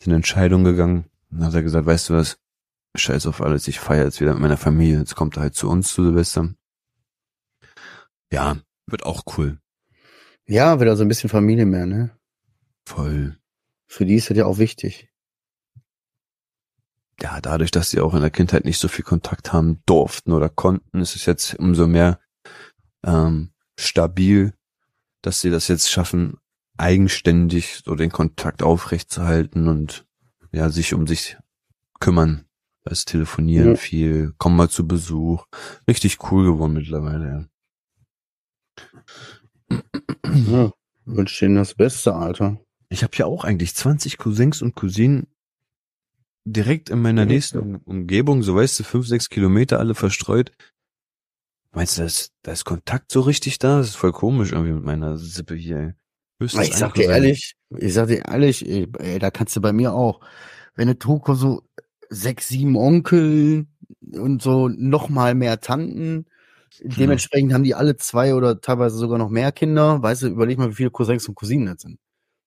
sind 0.00 0.12
in 0.12 0.16
Entscheidung 0.16 0.64
gegangen. 0.64 1.06
Dann 1.30 1.44
hat 1.44 1.54
er 1.54 1.62
gesagt, 1.62 1.86
weißt 1.86 2.10
du 2.10 2.14
was, 2.14 2.38
scheiß 2.96 3.26
auf 3.26 3.40
alles, 3.40 3.68
ich 3.68 3.80
feiere 3.80 4.04
jetzt 4.04 4.20
wieder 4.20 4.32
mit 4.32 4.42
meiner 4.42 4.56
Familie, 4.56 4.98
jetzt 4.98 5.14
kommt 5.14 5.36
er 5.36 5.42
halt 5.42 5.54
zu 5.54 5.68
uns 5.68 5.92
zu 5.92 6.04
Silvester. 6.04 6.54
Ja, 8.32 8.56
wird 8.86 9.04
auch 9.04 9.22
cool. 9.36 9.58
Ja, 10.46 10.80
wieder 10.80 10.96
so 10.96 11.04
ein 11.04 11.08
bisschen 11.08 11.30
Familie 11.30 11.66
mehr, 11.66 11.86
ne? 11.86 12.16
Voll. 12.86 13.36
Für 13.88 14.04
die 14.04 14.14
ist 14.14 14.30
das 14.30 14.36
ja 14.36 14.46
auch 14.46 14.58
wichtig. 14.58 15.08
Ja, 17.20 17.40
dadurch, 17.40 17.70
dass 17.70 17.90
sie 17.90 18.00
auch 18.00 18.14
in 18.14 18.20
der 18.20 18.30
Kindheit 18.30 18.64
nicht 18.64 18.78
so 18.78 18.88
viel 18.88 19.04
Kontakt 19.04 19.52
haben 19.52 19.80
durften 19.86 20.32
oder 20.32 20.48
konnten, 20.48 21.00
ist 21.00 21.16
es 21.16 21.24
jetzt 21.24 21.54
umso 21.58 21.86
mehr 21.86 22.20
ähm, 23.04 23.52
stabil, 23.78 24.52
dass 25.22 25.40
sie 25.40 25.50
das 25.50 25.68
jetzt 25.68 25.90
schaffen, 25.90 26.36
eigenständig 26.76 27.82
so 27.84 27.94
den 27.94 28.10
Kontakt 28.10 28.62
aufrechtzuerhalten 28.62 29.68
und 29.68 30.06
ja, 30.52 30.68
sich 30.68 30.92
um 30.92 31.06
sich 31.06 31.36
kümmern. 32.00 32.44
Das 32.84 33.04
Telefonieren 33.04 33.70
Ja. 33.70 33.76
viel, 33.76 34.34
kommen 34.38 34.56
mal 34.56 34.68
zu 34.68 34.86
Besuch. 34.86 35.46
Richtig 35.88 36.18
cool 36.30 36.44
geworden 36.44 36.74
mittlerweile, 36.74 37.48
ja. 39.70 39.78
Ja. 40.46 40.72
Wünsche 41.04 41.44
denen 41.46 41.56
das 41.56 41.74
Beste, 41.74 42.14
Alter. 42.14 42.60
Ich 42.88 43.02
habe 43.02 43.16
ja 43.16 43.26
auch 43.26 43.44
eigentlich 43.44 43.74
20 43.74 44.18
Cousins 44.18 44.60
und 44.62 44.74
Cousinen 44.76 45.26
direkt 46.46 46.90
in 46.90 47.02
meiner 47.02 47.26
nächsten 47.26 47.58
um 47.58 47.76
Umgebung, 47.84 48.42
so 48.42 48.54
weißt 48.54 48.78
du, 48.80 48.84
fünf, 48.84 49.06
sechs 49.06 49.28
Kilometer 49.28 49.78
alle 49.78 49.94
verstreut. 49.94 50.52
Meinst 51.72 51.98
du, 51.98 52.02
da 52.02 52.06
ist, 52.06 52.32
da 52.42 52.52
ist 52.52 52.64
Kontakt 52.64 53.12
so 53.12 53.20
richtig 53.20 53.58
da? 53.58 53.78
Das 53.78 53.88
ist 53.88 53.96
voll 53.96 54.12
komisch 54.12 54.52
irgendwie 54.52 54.72
mit 54.72 54.84
meiner 54.84 55.18
Sippe 55.18 55.54
hier. 55.54 55.78
ey. 55.78 55.94
Höchstens 56.38 56.68
Ich 56.68 56.76
sag 56.76 56.94
dir 56.94 57.10
ehrlich, 57.10 57.54
ich 57.76 57.92
sag 57.92 58.08
dir 58.08 58.24
ehrlich, 58.26 58.66
ey, 58.66 58.86
ey, 58.98 59.18
da 59.18 59.30
kannst 59.30 59.56
du 59.56 59.60
bei 59.60 59.72
mir 59.72 59.92
auch, 59.92 60.20
wenn 60.74 60.88
du 60.88 60.96
Toko 60.96 61.34
so 61.34 61.62
sechs, 62.08 62.48
sieben 62.48 62.76
Onkel 62.76 63.66
und 64.12 64.40
so 64.40 64.68
noch 64.68 65.08
mal 65.08 65.34
mehr 65.34 65.60
Tanten, 65.60 66.26
dementsprechend 66.80 67.52
haben 67.52 67.64
die 67.64 67.74
alle 67.74 67.96
zwei 67.96 68.34
oder 68.34 68.60
teilweise 68.60 68.96
sogar 68.96 69.18
noch 69.18 69.30
mehr 69.30 69.50
Kinder, 69.50 70.02
weißt 70.02 70.22
du, 70.22 70.26
überleg 70.28 70.58
mal, 70.58 70.70
wie 70.70 70.74
viele 70.74 70.90
Cousins 70.90 71.28
und 71.28 71.34
Cousinen 71.34 71.66
das 71.66 71.82
sind. 71.82 71.98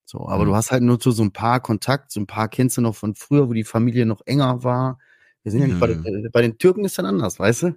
So, 0.10 0.28
aber 0.28 0.44
Mhm. 0.44 0.48
du 0.50 0.56
hast 0.56 0.72
halt 0.72 0.82
nur 0.82 1.00
zu 1.00 1.12
so 1.12 1.22
ein 1.22 1.32
paar 1.32 1.60
Kontakt, 1.60 2.12
so 2.12 2.20
ein 2.20 2.26
paar 2.26 2.48
kennst 2.48 2.78
du 2.78 2.82
noch 2.82 2.96
von 2.96 3.14
früher, 3.14 3.48
wo 3.48 3.54
die 3.54 3.64
Familie 3.64 4.08
noch 4.08 4.22
enger 4.26 4.64
war. 4.64 4.98
Wir 5.44 5.52
sind 5.52 5.62
ja 5.62 5.68
nicht 5.68 5.80
bei, 5.80 5.86
Mhm. 5.86 6.02
den, 6.04 6.26
äh, 6.26 6.30
bei 6.30 6.42
den 6.42 6.58
Türken 6.58 6.84
ist 6.84 6.98
dann 6.98 7.06
anders, 7.06 7.38
weißt 7.40 7.62
du? 7.64 7.76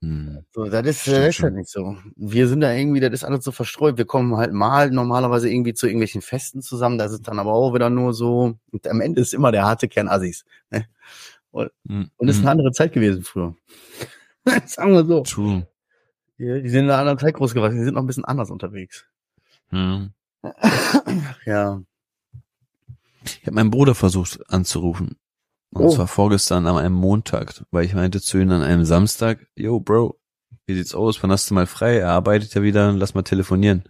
Hm. 0.00 0.38
So, 0.54 0.64
das 0.70 0.86
ist, 0.86 1.02
Stimmt 1.02 1.16
das 1.18 1.28
ist 1.36 1.42
halt 1.42 1.54
nicht 1.54 1.68
so. 1.68 1.98
Wir 2.16 2.48
sind 2.48 2.62
da 2.62 2.72
irgendwie, 2.72 3.00
das 3.00 3.12
ist 3.12 3.24
alles 3.24 3.44
so 3.44 3.52
verstreut. 3.52 3.98
Wir 3.98 4.06
kommen 4.06 4.34
halt 4.38 4.54
mal 4.54 4.90
normalerweise 4.90 5.50
irgendwie 5.50 5.74
zu 5.74 5.86
irgendwelchen 5.86 6.22
Festen 6.22 6.62
zusammen. 6.62 6.96
Das 6.96 7.12
ist 7.12 7.28
dann 7.28 7.38
aber 7.38 7.52
auch 7.52 7.74
wieder 7.74 7.90
nur 7.90 8.14
so. 8.14 8.54
Und 8.72 8.88
am 8.88 9.02
Ende 9.02 9.20
ist 9.20 9.34
immer 9.34 9.52
der 9.52 9.64
harte 9.66 9.86
Kern 9.86 10.08
Assis. 10.08 10.46
Ne? 10.70 10.86
Und 11.52 11.70
es 12.20 12.36
ist 12.36 12.38
Hm. 12.38 12.44
eine 12.44 12.50
andere 12.52 12.72
Zeit 12.72 12.94
gewesen 12.94 13.22
früher. 13.22 13.54
Sagen 14.66 14.92
wir 14.92 15.04
so. 15.04 15.20
True. 15.22 15.66
Die, 16.38 16.62
die 16.62 16.68
sind 16.70 16.84
in 16.84 16.90
einer 16.90 16.98
anderen 17.00 17.18
Zeit 17.18 17.34
groß 17.34 17.52
gewachsen. 17.52 17.78
Die 17.78 17.84
sind 17.84 17.94
noch 17.94 18.02
ein 18.02 18.06
bisschen 18.06 18.24
anders 18.24 18.50
unterwegs. 18.50 19.04
Hm. 19.68 20.10
Ja. 21.46 21.82
Ich 23.24 23.42
habe 23.46 23.54
meinen 23.54 23.70
Bruder 23.70 23.94
versucht 23.94 24.40
anzurufen. 24.50 25.16
Und 25.70 25.86
Oh. 25.86 25.90
zwar 25.94 26.06
vorgestern 26.06 26.66
an 26.66 26.76
einem 26.76 26.94
Montag, 26.94 27.64
weil 27.72 27.84
ich 27.84 27.94
meinte 27.94 28.20
zu 28.20 28.38
ihm 28.38 28.50
an 28.52 28.62
einem 28.62 28.84
Samstag, 28.84 29.46
yo, 29.56 29.80
Bro, 29.80 30.20
wie 30.66 30.74
sieht's 30.74 30.94
aus? 30.94 31.20
Wann 31.22 31.32
hast 31.32 31.50
du 31.50 31.54
mal 31.54 31.66
frei? 31.66 31.96
Er 31.98 32.10
arbeitet 32.10 32.54
ja 32.54 32.62
wieder, 32.62 32.92
lass 32.92 33.14
mal 33.14 33.22
telefonieren. 33.22 33.82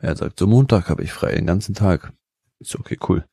Er 0.00 0.14
sagt, 0.16 0.38
so 0.38 0.46
Montag 0.46 0.88
habe 0.88 1.02
ich 1.02 1.12
frei, 1.12 1.34
den 1.34 1.46
ganzen 1.46 1.74
Tag. 1.74 2.12
Ich 2.60 2.68
so, 2.68 2.78
okay, 2.78 2.96
cool. 3.08 3.26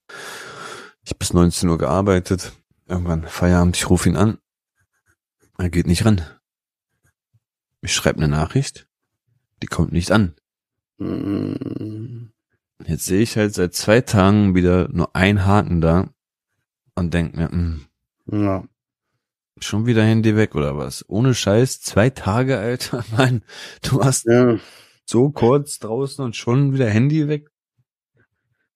Ich 1.04 1.12
hab 1.12 1.20
bis 1.20 1.34
19 1.34 1.70
Uhr 1.70 1.78
gearbeitet. 1.78 2.54
Irgendwann 2.88 3.28
Feierabend, 3.28 3.78
ich 3.78 3.90
rufe 3.90 4.10
ihn 4.10 4.18
an. 4.18 4.40
Er 5.58 5.70
geht 5.70 5.88
nicht 5.88 6.04
ran. 6.06 6.22
Ich 7.82 7.94
schreibe 7.94 8.18
eine 8.18 8.28
Nachricht. 8.28 8.88
Die 9.62 9.68
kommt 9.68 9.92
nicht 9.92 10.12
an. 10.12 10.36
Mm, 10.98 12.30
Jetzt 12.86 13.06
sehe 13.06 13.22
ich 13.22 13.36
halt 13.38 13.54
seit 13.54 13.74
zwei 13.74 14.02
Tagen 14.02 14.54
wieder 14.56 14.88
nur 14.90 15.16
ein 15.16 15.46
Haken 15.46 15.82
da 15.82 16.10
und 16.96 17.14
denk 17.14 17.36
mir, 17.36 17.50
hm, 17.50 17.86
Ja. 18.32 18.64
schon 19.60 19.86
wieder 19.88 20.04
Handy 20.04 20.36
weg 20.36 20.54
oder 20.56 20.78
was? 20.78 21.04
Ohne 21.10 21.34
Scheiß, 21.34 21.82
zwei 21.82 22.10
Tage, 22.10 22.58
Alter, 22.58 23.04
Mann, 23.18 23.44
du 23.82 23.98
warst 23.98 24.26
ja. 24.28 24.58
so 25.06 25.30
kurz 25.32 25.80
draußen 25.80 26.24
und 26.24 26.36
schon 26.36 26.74
wieder 26.74 26.90
Handy 26.90 27.28
weg. 27.28 27.50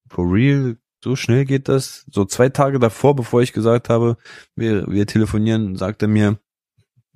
For 0.09 0.25
real, 0.25 0.77
so 1.03 1.15
schnell 1.15 1.45
geht 1.45 1.69
das. 1.69 2.05
So 2.11 2.25
zwei 2.25 2.49
Tage 2.49 2.79
davor, 2.79 3.15
bevor 3.15 3.41
ich 3.41 3.53
gesagt 3.53 3.87
habe, 3.89 4.17
wir, 4.55 4.87
wir 4.87 5.07
telefonieren, 5.07 5.75
sagt 5.75 6.01
er 6.01 6.07
mir, 6.07 6.39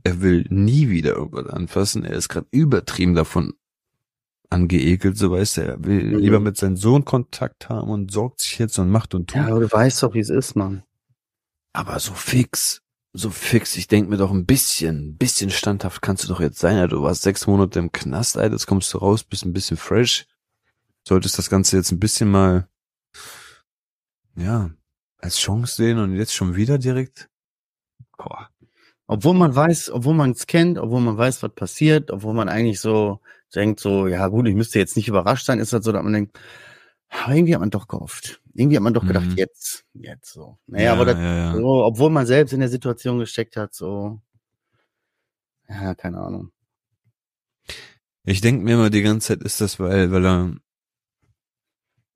er 0.03 0.21
will 0.21 0.45
nie 0.49 0.89
wieder 0.89 1.15
irgendwas 1.15 1.47
anfassen. 1.47 2.05
Er 2.05 2.13
ist 2.13 2.29
gerade 2.29 2.47
übertrieben 2.51 3.15
davon 3.15 3.53
angeekelt, 4.49 5.17
so 5.17 5.31
weißt 5.31 5.57
du. 5.57 5.61
Er 5.61 5.83
will 5.83 6.03
Mhm. 6.03 6.17
lieber 6.19 6.39
mit 6.39 6.57
seinem 6.57 6.77
Sohn 6.77 7.05
Kontakt 7.05 7.69
haben 7.69 7.89
und 7.89 8.11
sorgt 8.11 8.41
sich 8.41 8.57
jetzt 8.59 8.77
und 8.79 8.89
macht 8.89 9.13
und 9.15 9.27
tut. 9.29 9.37
Ja, 9.37 9.47
aber 9.47 9.59
du 9.61 9.71
weißt 9.71 10.03
doch, 10.03 10.13
wie 10.13 10.19
es 10.19 10.29
ist, 10.29 10.55
Mann. 10.55 10.83
Aber 11.73 11.99
so 11.99 12.13
fix, 12.13 12.81
so 13.13 13.29
fix. 13.29 13.75
Ich 13.75 13.87
denk 13.87 14.09
mir 14.09 14.17
doch 14.17 14.31
ein 14.31 14.45
bisschen, 14.45 15.09
ein 15.09 15.17
bisschen 15.17 15.49
standhaft 15.49 16.01
kannst 16.01 16.23
du 16.23 16.27
doch 16.27 16.39
jetzt 16.39 16.59
sein. 16.59 16.77
Alter. 16.77 16.95
Du 16.95 17.01
warst 17.03 17.21
sechs 17.23 17.47
Monate 17.47 17.79
im 17.79 17.91
Knast, 17.91 18.37
Alter. 18.37 18.53
Jetzt 18.53 18.67
kommst 18.67 18.93
du 18.93 18.97
raus, 18.99 19.23
bist 19.23 19.45
ein 19.45 19.53
bisschen 19.53 19.77
fresh. 19.77 20.25
Solltest 21.07 21.37
das 21.37 21.49
Ganze 21.49 21.77
jetzt 21.77 21.91
ein 21.91 21.99
bisschen 21.99 22.31
mal, 22.31 22.67
ja, 24.35 24.71
als 25.19 25.37
Chance 25.37 25.75
sehen 25.75 25.97
und 25.99 26.15
jetzt 26.15 26.33
schon 26.33 26.55
wieder 26.55 26.77
direkt. 26.77 27.29
Boah. 28.17 28.49
Obwohl 29.07 29.35
man 29.35 29.53
weiß, 29.55 29.91
obwohl 29.91 30.15
man 30.15 30.31
es 30.31 30.47
kennt, 30.47 30.77
obwohl 30.79 31.01
man 31.01 31.17
weiß, 31.17 31.43
was 31.43 31.53
passiert, 31.53 32.09
obwohl 32.11 32.33
man 32.33 32.49
eigentlich 32.49 32.79
so 32.79 33.21
denkt, 33.55 33.79
so, 33.79 34.07
ja 34.07 34.27
gut, 34.27 34.47
ich 34.47 34.55
müsste 34.55 34.79
jetzt 34.79 34.95
nicht 34.95 35.07
überrascht 35.07 35.45
sein, 35.45 35.59
ist 35.59 35.73
das 35.73 35.83
so, 35.85 35.91
dass 35.91 36.03
man 36.03 36.13
denkt, 36.13 36.39
aber 37.09 37.33
irgendwie 37.35 37.53
hat 37.53 37.61
man 37.61 37.69
doch 37.69 37.87
gehofft. 37.87 38.41
Irgendwie 38.53 38.75
hat 38.77 38.83
man 38.83 38.93
doch 38.93 39.05
gedacht, 39.05 39.27
Mhm. 39.27 39.35
jetzt, 39.37 39.85
jetzt 39.93 40.31
so. 40.33 40.57
Naja, 40.67 40.93
aber 40.93 41.05
das, 41.05 41.17
ja, 41.17 41.35
ja. 41.35 41.53
so, 41.55 41.83
obwohl 41.85 42.09
man 42.09 42.25
selbst 42.25 42.53
in 42.53 42.59
der 42.61 42.69
Situation 42.69 43.19
gesteckt 43.19 43.57
hat, 43.57 43.73
so, 43.73 44.19
ja, 45.69 45.93
keine 45.95 46.19
Ahnung. 46.19 46.51
Ich 48.23 48.41
denk 48.41 48.63
mir 48.63 48.73
immer 48.73 48.89
die 48.89 49.01
ganze 49.03 49.27
Zeit, 49.27 49.43
ist 49.43 49.61
das, 49.61 49.79
weil, 49.79 50.11
weil 50.11 50.25
er 50.25 50.55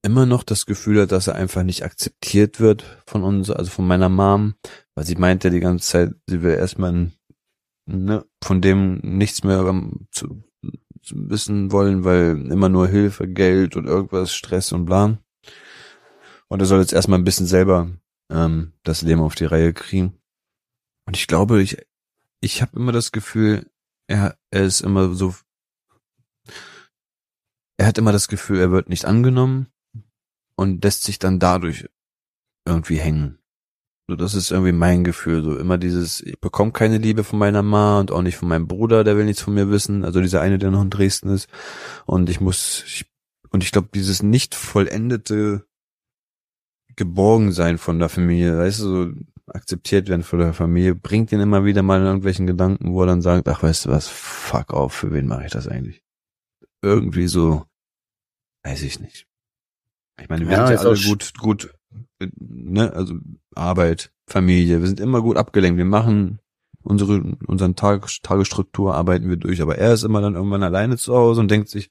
immer 0.01 0.25
noch 0.25 0.43
das 0.43 0.65
Gefühl 0.65 1.01
hat, 1.01 1.11
dass 1.11 1.27
er 1.27 1.35
einfach 1.35 1.63
nicht 1.63 1.83
akzeptiert 1.83 2.59
wird 2.59 2.83
von 3.05 3.23
uns, 3.23 3.49
also 3.49 3.69
von 3.69 3.85
meiner 3.85 4.09
Mom, 4.09 4.55
weil 4.95 5.05
sie 5.05 5.15
meint 5.15 5.43
ja 5.43 5.49
die 5.49 5.59
ganze 5.59 5.87
Zeit, 5.87 6.11
sie 6.27 6.41
will 6.41 6.53
erstmal 6.55 7.11
ne, 7.85 8.25
von 8.43 8.61
dem 8.61 8.99
nichts 9.03 9.43
mehr 9.43 9.59
ähm, 9.59 10.07
zu 10.11 10.43
wissen 11.11 11.71
wollen, 11.71 12.03
weil 12.03 12.51
immer 12.51 12.69
nur 12.69 12.87
Hilfe, 12.87 13.27
Geld 13.27 13.75
und 13.75 13.85
irgendwas, 13.85 14.33
Stress 14.33 14.71
und 14.71 14.85
bla. 14.85 15.17
Und 16.47 16.59
er 16.59 16.65
soll 16.65 16.79
jetzt 16.79 16.93
erstmal 16.93 17.19
ein 17.19 17.25
bisschen 17.25 17.47
selber 17.47 17.89
ähm, 18.31 18.73
das 18.83 19.01
Leben 19.01 19.21
auf 19.21 19.35
die 19.35 19.45
Reihe 19.45 19.73
kriegen. 19.73 20.17
Und 21.05 21.17
ich 21.17 21.27
glaube, 21.27 21.61
ich, 21.61 21.77
ich 22.41 22.61
habe 22.61 22.77
immer 22.77 22.91
das 22.91 23.11
Gefühl, 23.11 23.69
er, 24.07 24.37
er 24.51 24.63
ist 24.63 24.81
immer 24.81 25.13
so 25.13 25.35
er 27.79 27.87
hat 27.87 27.97
immer 27.97 28.11
das 28.11 28.27
Gefühl, 28.27 28.59
er 28.59 28.71
wird 28.71 28.89
nicht 28.89 29.05
angenommen 29.05 29.67
und 30.55 30.83
lässt 30.83 31.03
sich 31.03 31.17
dann 31.17 31.39
dadurch 31.39 31.87
irgendwie 32.65 32.99
hängen. 32.99 33.38
So, 34.09 34.15
das 34.15 34.33
ist 34.33 34.51
irgendwie 34.51 34.71
mein 34.71 35.03
Gefühl. 35.03 35.43
So 35.43 35.57
immer 35.57 35.77
dieses, 35.77 36.21
ich 36.21 36.39
bekomme 36.39 36.71
keine 36.71 36.97
Liebe 36.97 37.23
von 37.23 37.39
meiner 37.39 37.61
Ma 37.63 37.99
und 37.99 38.11
auch 38.11 38.21
nicht 38.21 38.37
von 38.37 38.49
meinem 38.49 38.67
Bruder, 38.67 39.03
der 39.03 39.17
will 39.17 39.25
nichts 39.25 39.41
von 39.41 39.53
mir 39.53 39.69
wissen. 39.69 40.03
Also 40.03 40.21
dieser 40.21 40.41
eine, 40.41 40.57
der 40.57 40.71
noch 40.71 40.81
in 40.81 40.89
Dresden 40.89 41.29
ist. 41.29 41.47
Und 42.05 42.29
ich 42.29 42.41
muss, 42.41 42.83
ich, 42.87 43.05
und 43.51 43.63
ich 43.63 43.71
glaube, 43.71 43.89
dieses 43.93 44.23
nicht 44.23 44.55
vollendete 44.55 45.65
Geborgensein 46.95 47.77
von 47.77 47.99
der 47.99 48.09
Familie, 48.09 48.57
weißt 48.57 48.79
du, 48.81 48.83
so, 48.83 49.11
akzeptiert 49.47 50.09
werden 50.09 50.23
von 50.23 50.39
der 50.39 50.53
Familie, 50.53 50.95
bringt 50.95 51.31
ihn 51.31 51.39
immer 51.39 51.65
wieder 51.65 51.81
mal 51.81 51.99
in 51.99 52.05
irgendwelchen 52.05 52.47
Gedanken, 52.47 52.91
wo 52.93 53.01
er 53.01 53.07
dann 53.07 53.21
sagt, 53.21 53.47
ach 53.47 53.63
weißt 53.63 53.85
du 53.85 53.89
was, 53.89 54.07
fuck 54.07 54.73
auf, 54.73 54.93
für 54.93 55.11
wen 55.11 55.27
mache 55.27 55.45
ich 55.45 55.51
das 55.51 55.67
eigentlich? 55.67 56.03
Irgendwie 56.81 57.27
so, 57.27 57.65
weiß 58.63 58.83
ich 58.83 58.99
nicht. 58.99 59.27
Ich 60.21 60.29
meine, 60.29 60.47
wir 60.47 60.57
Ja, 60.57 60.67
sind 60.67 60.75
ja 60.75 60.81
alle 60.81 60.99
gut, 60.99 61.33
gut, 61.37 61.73
ne, 62.39 62.93
also 62.93 63.15
Arbeit, 63.55 64.11
Familie, 64.29 64.79
wir 64.81 64.87
sind 64.87 64.99
immer 64.99 65.21
gut 65.21 65.37
abgelenkt, 65.37 65.77
wir 65.77 65.85
machen 65.85 66.39
unsere, 66.83 67.21
unseren 67.47 67.75
Tag, 67.75 68.07
Tagesstruktur 68.23 68.95
arbeiten 68.95 69.29
wir 69.29 69.37
durch, 69.37 69.61
aber 69.61 69.77
er 69.77 69.93
ist 69.93 70.03
immer 70.03 70.21
dann 70.21 70.35
irgendwann 70.35 70.63
alleine 70.63 70.97
zu 70.97 71.15
Hause 71.15 71.41
und 71.41 71.49
denkt 71.51 71.69
sich, 71.69 71.89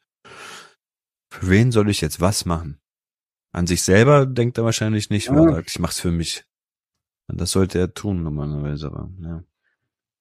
für 1.31 1.49
wen 1.49 1.73
soll 1.73 1.89
ich 1.91 2.01
jetzt 2.01 2.21
was 2.21 2.45
machen? 2.45 2.79
An 3.53 3.67
sich 3.67 3.83
selber 3.83 4.27
denkt 4.27 4.59
er 4.59 4.65
wahrscheinlich 4.65 5.11
nicht, 5.11 5.31
weil 5.31 5.37
Ja. 5.37 5.47
er 5.47 5.55
sagt, 5.57 5.71
ich 5.71 5.79
mach's 5.79 6.01
für 6.01 6.11
mich. 6.13 6.45
Und 7.31 7.41
das 7.41 7.51
sollte 7.51 7.79
er 7.79 7.93
tun 7.93 8.23
normalerweise, 8.23 8.87
aber 8.87 9.11
ja. 9.21 9.43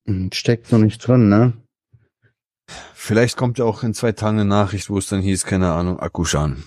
Hm, 0.08 0.30
Steckt 0.34 0.72
noch 0.72 0.80
nicht 0.80 1.06
drin, 1.06 1.30
ne? 1.30 1.54
Vielleicht 2.94 3.38
kommt 3.38 3.58
ja 3.60 3.66
auch 3.66 3.84
in 3.84 3.94
zwei 3.94 4.12
Tagen 4.12 4.40
eine 4.40 4.50
Nachricht, 4.50 4.90
wo 4.90 4.98
es 4.98 5.08
dann 5.08 5.22
hieß, 5.22 5.46
keine 5.46 5.72
Ahnung, 5.72 6.00
Akkushan. 6.00 6.64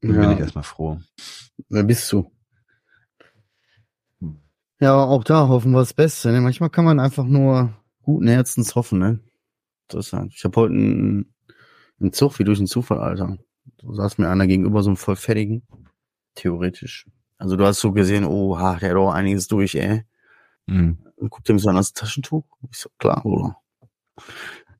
Dann 0.00 0.20
bin 0.20 0.32
ich 0.32 0.38
erstmal 0.40 0.64
froh. 0.64 1.00
Wer 1.68 1.84
bist 1.84 2.10
du? 2.12 2.30
Ja, 4.80 5.04
auch 5.04 5.24
da 5.24 5.48
hoffen 5.48 5.72
wir 5.72 5.80
das 5.80 5.94
Beste. 5.94 6.32
Ne? 6.32 6.40
Manchmal 6.40 6.70
kann 6.70 6.84
man 6.84 7.00
einfach 7.00 7.24
nur 7.24 7.74
guten 8.02 8.28
Herzens 8.28 8.74
hoffen, 8.74 8.98
ne? 8.98 9.20
Das 9.88 10.06
ist 10.06 10.12
halt. 10.12 10.32
Ich 10.34 10.44
habe 10.44 10.60
heute 10.60 10.74
einen, 10.74 11.34
einen 12.00 12.12
Zug 12.12 12.38
wie 12.38 12.44
durch 12.44 12.58
einen 12.58 12.66
Zufall, 12.66 12.98
Alter. 12.98 13.38
Da 13.78 13.92
saß 13.92 14.18
mir 14.18 14.28
einer 14.28 14.46
gegenüber 14.46 14.82
so 14.82 14.90
einem 14.90 14.96
vollfettigen. 14.96 15.66
Theoretisch. 16.34 17.06
Also 17.38 17.56
du 17.56 17.64
hast 17.64 17.80
so 17.80 17.92
gesehen, 17.92 18.24
oh, 18.24 18.58
ha, 18.58 18.76
der 18.76 18.90
hat 18.90 18.96
auch 18.96 19.12
einiges 19.12 19.46
durch, 19.48 19.74
ey. 19.74 20.04
Mhm. 20.66 20.98
Und 21.16 21.30
guckt 21.30 21.48
ihm 21.48 21.58
so 21.58 21.68
an 21.68 21.76
das 21.76 21.92
Taschentuch. 21.92 22.44
Ich 22.70 22.78
so, 22.78 22.90
klar, 22.98 23.22
Bruder. 23.22 23.56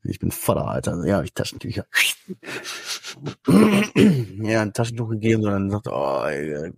Ich 0.03 0.18
bin 0.18 0.30
Vater, 0.30 0.68
Alter. 0.68 1.05
Ja, 1.07 1.22
ich 1.22 1.32
Taschentücher. 1.32 1.86
ja, 3.47 4.62
ein 4.62 4.72
Taschentuch 4.72 5.11
gegeben 5.11 5.45
und 5.45 5.51
dann 5.51 5.70
sagt, 5.70 5.88
oh, 5.88 6.24
ey, 6.26 6.72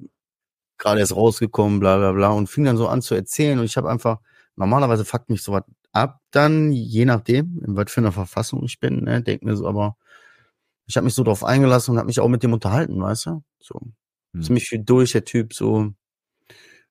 gerade 0.78 1.00
erst 1.00 1.14
rausgekommen, 1.16 1.80
bla 1.80 1.96
bla 1.98 2.12
bla. 2.12 2.28
Und 2.28 2.48
fing 2.48 2.64
dann 2.64 2.76
so 2.76 2.88
an 2.88 3.02
zu 3.02 3.14
erzählen. 3.14 3.58
Und 3.58 3.64
ich 3.64 3.76
habe 3.76 3.90
einfach, 3.90 4.18
normalerweise 4.56 5.04
fuckt 5.04 5.30
mich 5.30 5.42
sowas 5.42 5.64
ab, 5.92 6.20
dann, 6.30 6.72
je 6.72 7.04
nachdem, 7.04 7.62
in 7.64 7.76
was 7.76 7.90
für 7.90 8.00
einer 8.00 8.12
Verfassung 8.12 8.62
ich 8.64 8.78
bin, 8.80 9.04
ne, 9.04 9.22
denk 9.22 9.42
mir 9.42 9.56
so, 9.56 9.66
aber 9.66 9.96
ich 10.86 10.96
habe 10.96 11.04
mich 11.04 11.14
so 11.14 11.24
drauf 11.24 11.42
eingelassen 11.42 11.92
und 11.92 11.98
habe 11.98 12.06
mich 12.06 12.20
auch 12.20 12.28
mit 12.28 12.42
dem 12.42 12.52
unterhalten, 12.52 13.00
weißt 13.00 13.26
du? 13.26 13.42
So. 13.60 13.80
Hm. 14.34 14.42
Ziemlich 14.42 14.68
viel 14.68 14.84
durch, 14.84 15.12
der 15.12 15.24
Typ, 15.24 15.54
so. 15.54 15.92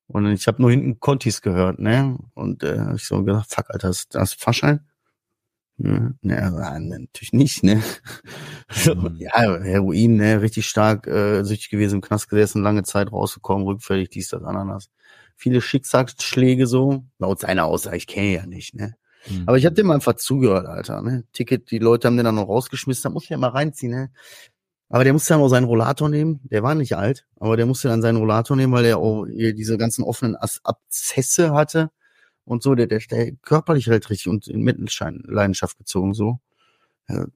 Und 0.07 0.25
ich 0.31 0.47
habe 0.47 0.61
nur 0.61 0.71
hinten 0.71 0.99
Contis 0.99 1.41
gehört, 1.41 1.79
ne? 1.79 2.17
Und 2.33 2.63
äh, 2.63 2.95
ich 2.95 3.05
so 3.05 3.23
gedacht, 3.23 3.51
fuck, 3.53 3.69
Alter, 3.69 3.87
das, 3.87 4.07
das 4.09 4.33
ist 4.33 4.41
Fahrschein? 4.41 4.81
Ne, 5.77 6.15
ne, 6.21 6.41
also, 6.41 6.57
äh, 6.59 6.79
natürlich 6.79 7.33
nicht, 7.33 7.63
ne? 7.63 7.83
Mhm. 8.85 9.17
ja, 9.19 9.31
Heroin, 9.61 10.15
ne, 10.15 10.41
richtig 10.41 10.67
stark 10.67 11.05
äh, 11.07 11.43
süchtig 11.43 11.69
gewesen, 11.69 11.95
im 11.95 12.01
Knast 12.01 12.29
gesessen, 12.29 12.63
lange 12.63 12.83
Zeit 12.83 13.11
rausgekommen, 13.11 13.65
rückfällig, 13.67 14.09
dies, 14.09 14.29
das, 14.29 14.43
Ananas. 14.43 14.89
Viele 15.35 15.61
Schicksalsschläge 15.61 16.65
so, 16.65 17.03
laut 17.19 17.41
seiner 17.41 17.65
Aussage, 17.65 17.97
ich 17.97 18.07
kenne 18.07 18.33
ja 18.33 18.45
nicht, 18.45 18.73
ne? 18.73 18.95
Mhm. 19.29 19.43
Aber 19.47 19.57
ich 19.57 19.65
hab 19.65 19.75
dem 19.75 19.91
einfach 19.91 20.13
zugehört, 20.15 20.65
Alter, 20.65 21.01
ne? 21.01 21.25
Ticket, 21.33 21.69
die 21.71 21.79
Leute 21.79 22.07
haben 22.07 22.15
den 22.17 22.25
dann 22.25 22.35
noch 22.35 22.47
rausgeschmissen, 22.47 23.03
da 23.03 23.09
muss 23.09 23.23
ich 23.25 23.29
ja 23.29 23.37
mal 23.37 23.49
reinziehen, 23.49 23.91
ne? 23.91 24.11
Aber 24.89 25.03
der 25.03 25.13
musste 25.13 25.33
dann 25.33 25.41
auch 25.41 25.49
seinen 25.49 25.65
Rollator 25.65 26.09
nehmen, 26.09 26.39
der 26.45 26.63
war 26.63 26.75
nicht 26.75 26.95
alt, 26.95 27.27
aber 27.37 27.57
der 27.57 27.65
musste 27.65 27.89
dann 27.89 28.01
seinen 28.01 28.17
Rollator 28.17 28.55
nehmen, 28.55 28.71
weil 28.73 28.83
der 28.83 28.97
auch 28.99 29.25
hier 29.27 29.53
diese 29.53 29.77
ganzen 29.77 30.03
offenen 30.03 30.35
As 30.37 30.61
Abzesse 30.63 31.53
hatte 31.53 31.91
und 32.45 32.63
so, 32.63 32.75
der, 32.75 32.87
der, 32.87 32.99
der 32.99 33.31
körperlich 33.41 33.89
halt 33.89 34.09
richtig 34.09 34.29
und 34.29 34.47
in 34.47 34.61
Mittelleidenschaft 34.61 35.77
gezogen, 35.77 36.13
so. 36.13 36.39
Er 37.07 37.27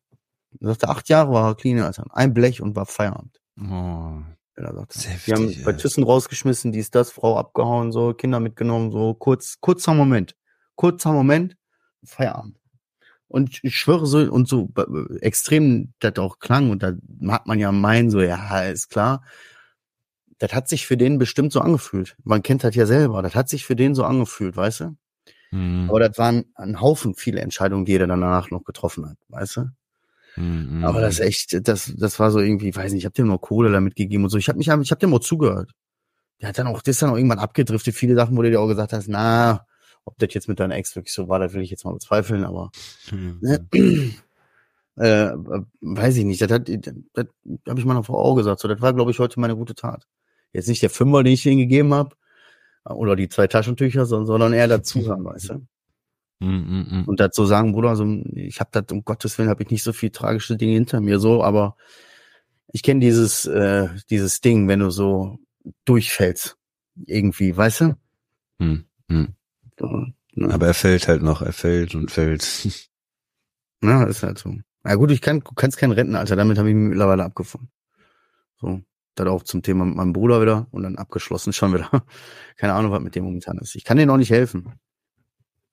sagte, 0.59 0.89
acht 0.89 1.09
Jahre 1.09 1.31
war 1.31 1.49
er 1.49 1.55
clean, 1.55 1.79
Alter. 1.79 2.05
Ein 2.11 2.33
Blech 2.33 2.61
und 2.61 2.75
war 2.75 2.85
Feierabend. 2.85 3.39
oh, 3.59 3.63
Ja, 3.63 4.23
da 4.55 4.73
sagte, 4.73 4.99
er. 5.09 5.15
ist 5.15 5.27
die 5.27 5.33
haben 5.33 5.47
heftig, 5.47 5.65
bei. 5.65 5.73
Thyssen 5.73 6.03
rausgeschmissen, 6.03 6.71
dies, 6.71 6.91
das, 6.91 7.11
Frau 7.11 7.37
abgehauen, 7.37 7.91
so, 7.91 8.13
Kinder 8.13 8.39
mitgenommen, 8.39 8.91
so, 8.91 9.13
kurz, 9.13 9.57
kurzer 9.59 9.93
Moment. 9.93 10.35
Kurzer 10.75 11.11
Moment, 11.11 11.57
Feierabend. 12.03 12.57
Und 13.27 13.59
ich 13.63 13.77
schwöre 13.77 14.07
so, 14.07 14.19
und 14.19 14.47
so 14.47 14.69
äh, 14.75 15.17
extrem 15.19 15.93
das 15.99 16.17
auch 16.17 16.39
klang, 16.39 16.71
und 16.71 16.81
da 16.81 16.93
mag 17.19 17.45
man 17.45 17.59
ja 17.59 17.71
meinen, 17.71 18.09
so, 18.09 18.21
ja, 18.21 18.61
ist 18.61 18.89
klar. 18.89 19.23
Das 20.39 20.53
hat 20.53 20.69
sich 20.69 20.87
für 20.87 20.97
den 20.97 21.17
bestimmt 21.17 21.51
so 21.51 21.61
angefühlt. 21.61 22.15
Man 22.23 22.41
kennt 22.41 22.63
das 22.63 22.75
ja 22.75 22.85
selber. 22.85 23.21
Das 23.21 23.35
hat 23.35 23.49
sich 23.49 23.65
für 23.65 23.75
den 23.75 23.93
so 23.93 24.03
angefühlt, 24.05 24.55
weißt 24.55 24.79
du? 24.81 24.95
Mhm. 25.51 25.87
Aber 25.89 25.99
das 25.99 26.17
waren 26.17 26.45
ein 26.55 26.79
Haufen 26.81 27.15
viele 27.15 27.41
Entscheidungen, 27.41 27.85
die 27.85 27.95
er 27.95 28.07
danach 28.07 28.49
noch 28.51 28.63
getroffen 28.63 29.09
hat, 29.09 29.17
weißt 29.27 29.57
du? 29.57 29.65
Mhm. 30.37 30.83
Aber 30.85 31.01
das 31.01 31.15
ist 31.15 31.19
echt, 31.19 31.67
das, 31.67 31.93
das 31.97 32.19
war 32.19 32.31
so 32.31 32.39
irgendwie, 32.39 32.73
weiß 32.75 32.91
nicht, 32.93 33.01
ich 33.01 33.05
habe 33.05 33.15
dem 33.15 33.27
noch 33.27 33.39
Kohle 33.39 33.71
damit 33.71 33.95
gegeben 33.95 34.23
und 34.23 34.29
so. 34.29 34.37
Ich 34.37 34.47
habe 34.47 34.57
mich, 34.57 34.67
ich 34.67 34.91
habe 34.91 34.99
dem 34.99 35.13
auch 35.13 35.19
zugehört. 35.19 35.71
Der 36.41 36.49
hat 36.49 36.57
dann 36.57 36.67
auch, 36.67 36.81
das 36.81 36.95
ist 36.95 37.01
dann 37.01 37.09
auch 37.09 37.17
irgendwann 37.17 37.39
abgedriftet. 37.39 37.95
Viele 37.95 38.15
Sachen, 38.15 38.37
wo 38.37 38.41
du 38.41 38.49
dir 38.49 38.61
auch 38.61 38.67
gesagt 38.67 38.93
hast, 38.93 39.09
na, 39.09 39.65
ob 40.05 40.17
das 40.19 40.33
jetzt 40.33 40.47
mit 40.47 40.59
deiner 40.59 40.75
Ex 40.75 40.95
wirklich 40.95 41.13
so 41.13 41.27
war, 41.27 41.39
das 41.39 41.53
will 41.53 41.61
ich 41.61 41.69
jetzt 41.69 41.83
mal 41.83 41.93
bezweifeln, 41.93 42.45
aber 42.45 42.71
Mhm. 43.11 43.39
ne, 43.41 43.67
äh, 44.97 45.25
äh, 45.25 45.35
weiß 45.81 46.15
ich 46.17 46.25
nicht. 46.25 46.41
Das 46.41 46.51
hat, 46.51 46.69
das, 46.69 46.93
das 47.13 47.25
habe 47.67 47.79
ich 47.79 47.85
meiner 47.85 48.03
Frau 48.03 48.17
auch 48.17 48.35
gesagt. 48.35 48.61
So, 48.61 48.67
das 48.67 48.79
war, 48.81 48.93
glaube 48.93 49.11
ich, 49.11 49.19
heute 49.19 49.39
meine 49.39 49.55
gute 49.55 49.75
Tat. 49.75 50.07
Jetzt 50.53 50.67
nicht 50.67 50.81
der 50.81 50.89
Fünfer, 50.89 51.23
den 51.23 51.33
ich 51.33 51.45
ihnen 51.45 51.57
gegeben 51.57 51.93
habe, 51.93 52.15
oder 52.85 53.15
die 53.15 53.29
zwei 53.29 53.47
Taschentücher, 53.47 54.05
sondern, 54.05 54.27
sondern 54.27 54.53
eher 54.53 54.67
dazuhören, 54.67 55.23
weißt 55.25 55.49
du? 55.49 55.67
Mhm, 56.41 56.87
mhm. 56.89 57.03
und 57.05 57.19
dazu 57.19 57.45
sagen, 57.45 57.73
Bruder, 57.73 57.97
so, 57.97 58.05
ich 58.33 58.61
habe 58.61 58.69
das 58.71 58.85
um 58.91 59.03
Gottes 59.03 59.37
Willen 59.37 59.49
habe 59.49 59.61
ich 59.63 59.71
nicht 59.71 59.83
so 59.83 59.91
viel 59.91 60.09
tragische 60.09 60.55
Dinge 60.55 60.73
hinter 60.73 61.01
mir, 61.01 61.19
so, 61.19 61.43
aber 61.43 61.75
ich 62.71 62.81
kenne 62.81 63.01
dieses 63.01 63.45
äh, 63.45 63.89
dieses 64.09 64.39
Ding, 64.39 64.69
wenn 64.69 64.79
du 64.79 64.89
so 64.89 65.37
durchfällst 65.83 66.55
irgendwie, 67.05 67.55
weißt 67.55 67.81
du? 67.81 67.95
Mhm. 68.59 68.85
Mhm. 69.09 69.35
So, 69.77 69.87
ne? 70.33 70.53
Aber 70.53 70.67
er 70.67 70.73
fällt 70.73 71.09
halt 71.09 71.23
noch, 71.23 71.41
er 71.41 71.53
fällt 71.53 71.95
und 71.95 72.11
fällt. 72.11 72.43
Ja, 73.81 74.03
ist 74.03 74.23
halt 74.23 74.37
so. 74.37 74.53
Na 74.83 74.95
gut, 74.95 75.09
ich 75.09 75.21
kann, 75.21 75.39
du 75.39 75.53
kannst 75.53 75.77
kein 75.77 75.93
Rentenalter, 75.93 76.35
damit 76.35 76.57
habe 76.57 76.67
ich 76.67 76.75
mich 76.75 76.89
mittlerweile 76.89 77.23
abgefunden. 77.23 77.71
So, 78.59 78.81
das 79.19 79.27
auch 79.27 79.43
zum 79.43 79.61
Thema 79.61 79.85
mit 79.85 79.95
meinem 79.95 80.13
Bruder 80.13 80.41
wieder 80.41 80.67
und 80.71 80.83
dann 80.83 80.95
abgeschlossen 80.97 81.53
schon 81.53 81.73
wieder. 81.73 81.89
Keine 82.57 82.73
Ahnung, 82.73 82.91
was 82.91 83.01
mit 83.01 83.15
dem 83.15 83.23
momentan 83.25 83.57
ist. 83.59 83.75
Ich 83.75 83.83
kann 83.83 83.97
denen 83.97 84.09
auch 84.11 84.17
nicht 84.17 84.31
helfen. 84.31 84.73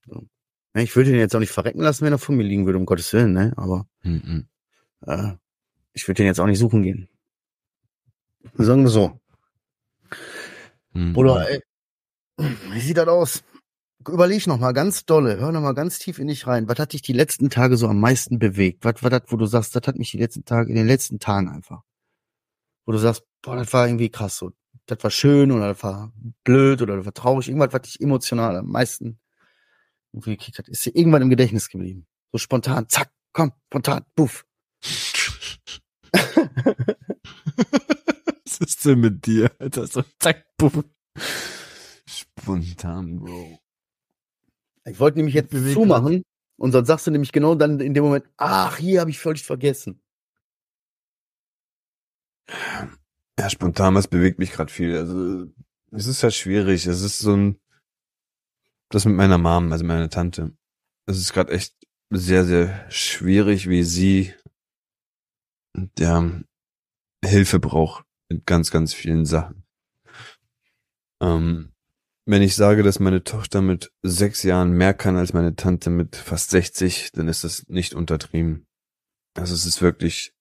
So. 0.06 0.26
Ich 0.74 0.94
würde 0.94 1.10
den 1.10 1.18
jetzt 1.18 1.34
auch 1.34 1.40
nicht 1.40 1.52
verrecken 1.52 1.80
lassen, 1.80 2.04
wenn 2.04 2.12
er 2.12 2.18
vor 2.18 2.34
mir 2.34 2.42
liegen 2.42 2.66
würde, 2.66 2.78
um 2.78 2.86
Gottes 2.86 3.12
Willen, 3.12 3.32
ne? 3.32 3.52
Aber 3.56 3.86
Mhm. 4.02 4.46
äh, 5.06 5.32
ich 5.94 6.06
würde 6.06 6.18
den 6.18 6.26
jetzt 6.26 6.38
auch 6.40 6.46
nicht 6.46 6.58
suchen 6.58 6.82
gehen. 6.82 7.08
Sagen 8.54 8.82
wir 8.82 8.90
so. 8.90 9.18
Mhm. 10.92 11.12
Bruder, 11.14 11.48
ey, 11.50 11.60
wie 12.72 12.80
sieht 12.80 12.96
das 12.98 13.08
aus? 13.08 13.42
Überleg 14.06 14.46
noch 14.46 14.58
mal 14.58 14.72
ganz 14.72 15.04
dolle, 15.04 15.38
hör 15.38 15.50
noch 15.50 15.60
mal 15.62 15.74
ganz 15.74 15.98
tief 15.98 16.18
in 16.20 16.28
dich 16.28 16.46
rein. 16.46 16.68
Was 16.68 16.78
hat 16.78 16.92
dich 16.92 17.02
die 17.02 17.12
letzten 17.12 17.50
Tage 17.50 17.76
so 17.76 17.88
am 17.88 17.98
meisten 17.98 18.38
bewegt? 18.38 18.84
Was 18.84 19.02
war 19.02 19.10
das, 19.10 19.22
wo 19.28 19.36
du 19.36 19.46
sagst, 19.46 19.74
das 19.74 19.82
hat 19.86 19.96
mich 19.96 20.12
die 20.12 20.18
letzten 20.18 20.44
Tage, 20.44 20.68
in 20.70 20.76
den 20.76 20.86
letzten 20.86 21.18
Tagen 21.18 21.48
einfach. 21.48 21.82
Wo 22.86 22.92
du 22.92 22.98
sagst, 22.98 23.24
boah, 23.42 23.56
das 23.56 23.72
war 23.72 23.86
irgendwie 23.86 24.08
krass 24.08 24.38
so. 24.38 24.52
Das 24.86 25.02
war 25.02 25.10
schön 25.10 25.50
oder 25.50 25.68
das 25.68 25.82
war 25.82 26.12
blöd 26.44 26.80
oder 26.80 26.96
das 26.96 27.04
war 27.04 27.12
traurig. 27.12 27.48
Irgendwas, 27.48 27.72
was 27.72 27.82
dich 27.82 28.00
emotional 28.00 28.56
am 28.56 28.68
meisten 28.68 29.18
irgendwie 30.12 30.36
gekickt 30.36 30.58
hat. 30.58 30.68
Ist 30.68 30.86
dir 30.86 30.94
irgendwann 30.94 31.22
im 31.22 31.30
Gedächtnis 31.30 31.68
geblieben. 31.68 32.06
So 32.32 32.38
spontan, 32.38 32.88
zack, 32.88 33.10
komm, 33.32 33.52
spontan, 33.66 34.04
puff. 34.14 34.46
Was 38.58 38.58
ist 38.60 38.84
denn 38.84 39.00
mit 39.00 39.26
dir, 39.26 39.50
Alter? 39.58 39.86
So, 39.86 40.02
zack, 40.18 40.46
puff. 40.56 40.84
Spontan, 42.06 43.18
Bro. 43.18 43.58
Ich 44.86 45.00
wollte 45.00 45.18
nämlich 45.18 45.34
jetzt 45.34 45.50
zumachen 45.72 46.22
und 46.56 46.72
sonst 46.72 46.86
sagst 46.86 47.06
du 47.06 47.10
nämlich 47.10 47.32
genau 47.32 47.54
dann 47.54 47.80
in 47.80 47.92
dem 47.92 48.04
Moment, 48.04 48.24
ach, 48.36 48.76
hier 48.76 49.00
habe 49.00 49.10
ich 49.10 49.18
völlig 49.18 49.42
vergessen. 49.42 50.00
Ja, 53.38 53.50
spontan, 53.50 53.94
was 53.94 54.08
bewegt 54.08 54.38
mich 54.38 54.52
gerade 54.52 54.72
viel. 54.72 54.96
Also, 54.96 55.46
es 55.90 56.06
ist 56.06 56.22
halt 56.22 56.34
schwierig. 56.34 56.86
Es 56.86 57.02
ist 57.02 57.18
so 57.18 57.36
ein, 57.36 57.60
das 58.88 59.04
mit 59.04 59.14
meiner 59.14 59.38
Mom, 59.38 59.72
also 59.72 59.84
meiner 59.84 60.10
Tante. 60.10 60.56
Es 61.06 61.18
ist 61.18 61.32
gerade 61.32 61.52
echt 61.52 61.74
sehr, 62.10 62.44
sehr 62.44 62.90
schwierig, 62.90 63.68
wie 63.68 63.82
sie 63.82 64.34
der 65.74 66.42
Hilfe 67.24 67.58
braucht 67.58 68.04
mit 68.28 68.46
ganz, 68.46 68.70
ganz 68.70 68.94
vielen 68.94 69.26
Sachen. 69.26 69.64
Ähm, 71.20 71.72
wenn 72.24 72.42
ich 72.42 72.56
sage, 72.56 72.82
dass 72.82 72.98
meine 72.98 73.22
Tochter 73.22 73.62
mit 73.62 73.92
sechs 74.02 74.42
Jahren 74.42 74.72
mehr 74.72 74.94
kann 74.94 75.16
als 75.16 75.32
meine 75.32 75.54
Tante 75.54 75.90
mit 75.90 76.16
fast 76.16 76.50
60, 76.50 77.12
dann 77.12 77.28
ist 77.28 77.44
das 77.44 77.68
nicht 77.68 77.94
untertrieben. 77.94 78.66
Also 79.34 79.54
es 79.54 79.64
ist 79.64 79.80
wirklich 79.80 80.35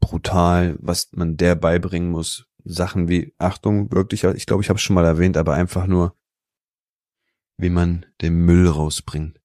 brutal, 0.00 0.76
was 0.80 1.10
man 1.12 1.36
der 1.36 1.54
beibringen 1.54 2.10
muss. 2.10 2.46
Sachen 2.64 3.08
wie, 3.08 3.32
Achtung, 3.38 3.92
wirklich, 3.92 4.24
ich 4.24 4.46
glaube, 4.46 4.62
ich 4.62 4.68
habe 4.68 4.76
es 4.76 4.82
schon 4.82 4.94
mal 4.94 5.04
erwähnt, 5.04 5.36
aber 5.36 5.54
einfach 5.54 5.86
nur 5.86 6.16
wie 7.58 7.70
man 7.70 8.06
den 8.20 8.44
Müll 8.44 8.68
rausbringt. 8.68 9.40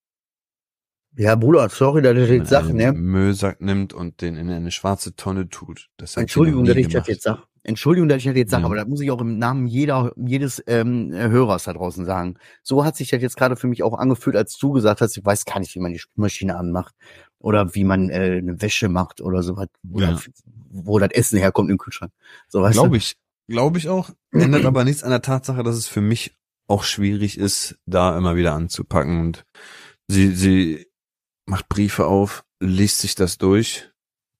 Ja, 1.15 1.35
Bruder, 1.35 1.67
sorry, 1.69 2.01
dass 2.01 2.17
ich 2.17 2.29
jetzt 2.29 2.49
sag, 2.49 2.67
man 2.67 2.77
ne? 2.77 2.93
Müllsack 2.93 3.61
nimmt 3.61 3.93
und 3.93 4.21
den 4.21 4.37
in 4.37 4.49
eine 4.49 4.71
schwarze 4.71 5.15
Tonne 5.15 5.49
tut. 5.49 5.89
Das 5.97 6.15
Entschuldigung, 6.15 6.63
dass 6.63 6.77
ich 6.77 6.87
das 6.87 7.07
jetzt 7.07 7.23
sag. 7.23 7.43
Entschuldigung, 7.63 8.09
dass 8.09 8.19
ich 8.19 8.23
das 8.23 8.35
jetzt 8.35 8.51
sage, 8.51 8.61
Ja. 8.61 8.67
aber 8.67 8.75
das 8.77 8.87
muss 8.87 9.01
ich 9.01 9.11
auch 9.11 9.21
im 9.21 9.37
Namen 9.37 9.67
jeder, 9.67 10.13
jedes 10.15 10.63
ähm, 10.67 11.11
Hörers 11.13 11.65
da 11.65 11.73
draußen 11.73 12.05
sagen. 12.05 12.37
So 12.63 12.83
hat 12.85 12.95
sich 12.95 13.09
das 13.09 13.21
jetzt 13.21 13.37
gerade 13.37 13.55
für 13.55 13.67
mich 13.67 13.83
auch 13.83 13.97
angefühlt, 13.97 14.35
als 14.35 14.57
du 14.57 14.71
gesagt 14.71 15.01
hast, 15.01 15.15
ich 15.15 15.23
weiß 15.23 15.45
gar 15.45 15.59
nicht, 15.59 15.75
wie 15.75 15.79
man 15.79 15.91
die 15.91 15.99
Spülmaschine 15.99 16.55
anmacht 16.57 16.95
oder 17.41 17.75
wie 17.75 17.83
man 17.83 18.09
äh, 18.09 18.37
eine 18.37 18.61
Wäsche 18.61 18.87
macht 18.89 19.21
oder 19.21 19.43
sowas, 19.43 19.67
oder 19.91 20.11
Ja. 20.11 20.19
wo 20.69 20.99
das 20.99 21.11
Essen 21.11 21.37
herkommt 21.39 21.69
im 21.69 21.77
Kühlschrank. 21.77 22.11
So 22.47 22.61
Glaube 22.63 22.97
ich. 22.97 23.15
Glaube 23.47 23.77
ich 23.79 23.89
auch. 23.89 24.11
Ändert 24.31 24.65
aber 24.65 24.83
nichts 24.85 25.03
an 25.03 25.09
der 25.09 25.21
Tatsache, 25.21 25.63
dass 25.63 25.75
es 25.75 25.87
für 25.87 26.01
mich 26.01 26.35
auch 26.67 26.83
schwierig 26.83 27.37
ist, 27.37 27.77
da 27.85 28.17
immer 28.17 28.35
wieder 28.37 28.53
anzupacken. 28.53 29.19
Und 29.19 29.45
sie, 30.07 30.33
sie 30.33 30.87
macht 31.45 31.67
Briefe 31.67 32.05
auf, 32.05 32.45
liest 32.61 32.99
sich 32.99 33.15
das 33.15 33.37
durch, 33.37 33.89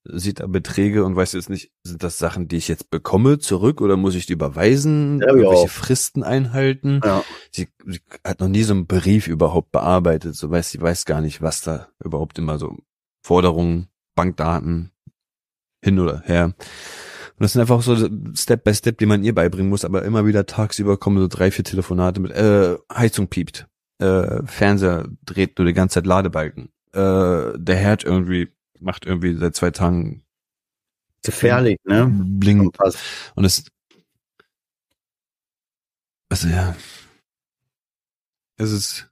sieht 0.06 0.40
da 0.40 0.48
Beträge 0.48 1.04
und 1.04 1.16
weiß 1.16 1.34
jetzt 1.34 1.50
nicht, 1.50 1.72
sind 1.84 2.04
das 2.04 2.18
Sachen, 2.20 2.48
die 2.48 2.56
ich 2.56 2.70
jetzt 2.70 2.90
bekomme 2.90 3.38
zurück 3.40 3.82
oder 3.82 3.98
muss 3.98 4.16
ich 4.16 4.28
die 4.28 4.34
überweisen? 4.34 5.20
Ja, 5.20 5.36
ja. 5.36 5.50
Welche 5.50 5.68
Fristen 5.68 6.24
einhalten? 6.24 7.02
Ja. 7.04 7.24
Sie, 7.52 7.68
sie 7.86 8.00
hat 8.26 8.40
noch 8.40 8.48
nie 8.48 8.64
so 8.64 8.74
einen 8.74 8.88
Brief 8.88 9.28
überhaupt 9.28 9.72
bearbeitet. 9.72 10.36
So 10.36 10.50
weiß, 10.50 10.70
sie 10.70 10.80
weiß 10.82 11.04
gar 11.06 11.20
nicht, 11.22 11.42
was 11.42 11.62
da 11.62 11.90
überhaupt 12.04 12.40
immer 12.40 12.58
so 12.58 12.78
Forderungen, 13.22 13.88
Bankdaten, 14.16 14.92
hin 15.84 16.00
oder 16.00 16.22
her. 16.22 16.46
Und 16.46 16.56
das 17.40 17.54
sind 17.54 17.62
einfach 17.62 17.82
so 17.82 17.96
Step 18.36 18.64
by 18.64 18.74
Step, 18.74 18.98
die 19.00 19.06
man 19.06 19.24
ihr 19.24 19.34
beibringen 19.34 19.70
muss, 19.70 19.86
aber 19.86 20.04
immer 20.04 20.26
wieder 20.26 20.46
tagsüber 20.46 20.98
kommen 20.98 21.18
so 21.20 21.28
drei, 21.28 21.50
vier 21.52 21.66
Telefonate 21.66 22.20
mit, 22.20 22.32
äh, 22.32 22.78
Heizung 22.94 23.28
piept, 23.28 23.68
äh, 24.00 24.44
Fernseher 24.46 25.08
dreht 25.26 25.58
nur 25.58 25.66
die 25.66 25.74
ganze 25.74 25.96
Zeit 25.96 26.06
Ladebalken, 26.06 26.70
äh, 26.94 27.58
der 27.58 27.76
Herd 27.76 28.04
irgendwie 28.04 28.50
macht 28.80 29.06
irgendwie 29.06 29.36
seit 29.36 29.56
zwei 29.56 29.72
Tagen 29.72 30.24
Gefährlich, 31.24 31.78
ne? 31.84 32.08
blinkt 32.12 32.78
und 33.36 33.46
es, 33.46 33.66
also 36.30 36.48
ja, 36.48 36.76
es 38.58 38.72
ist, 38.72 39.11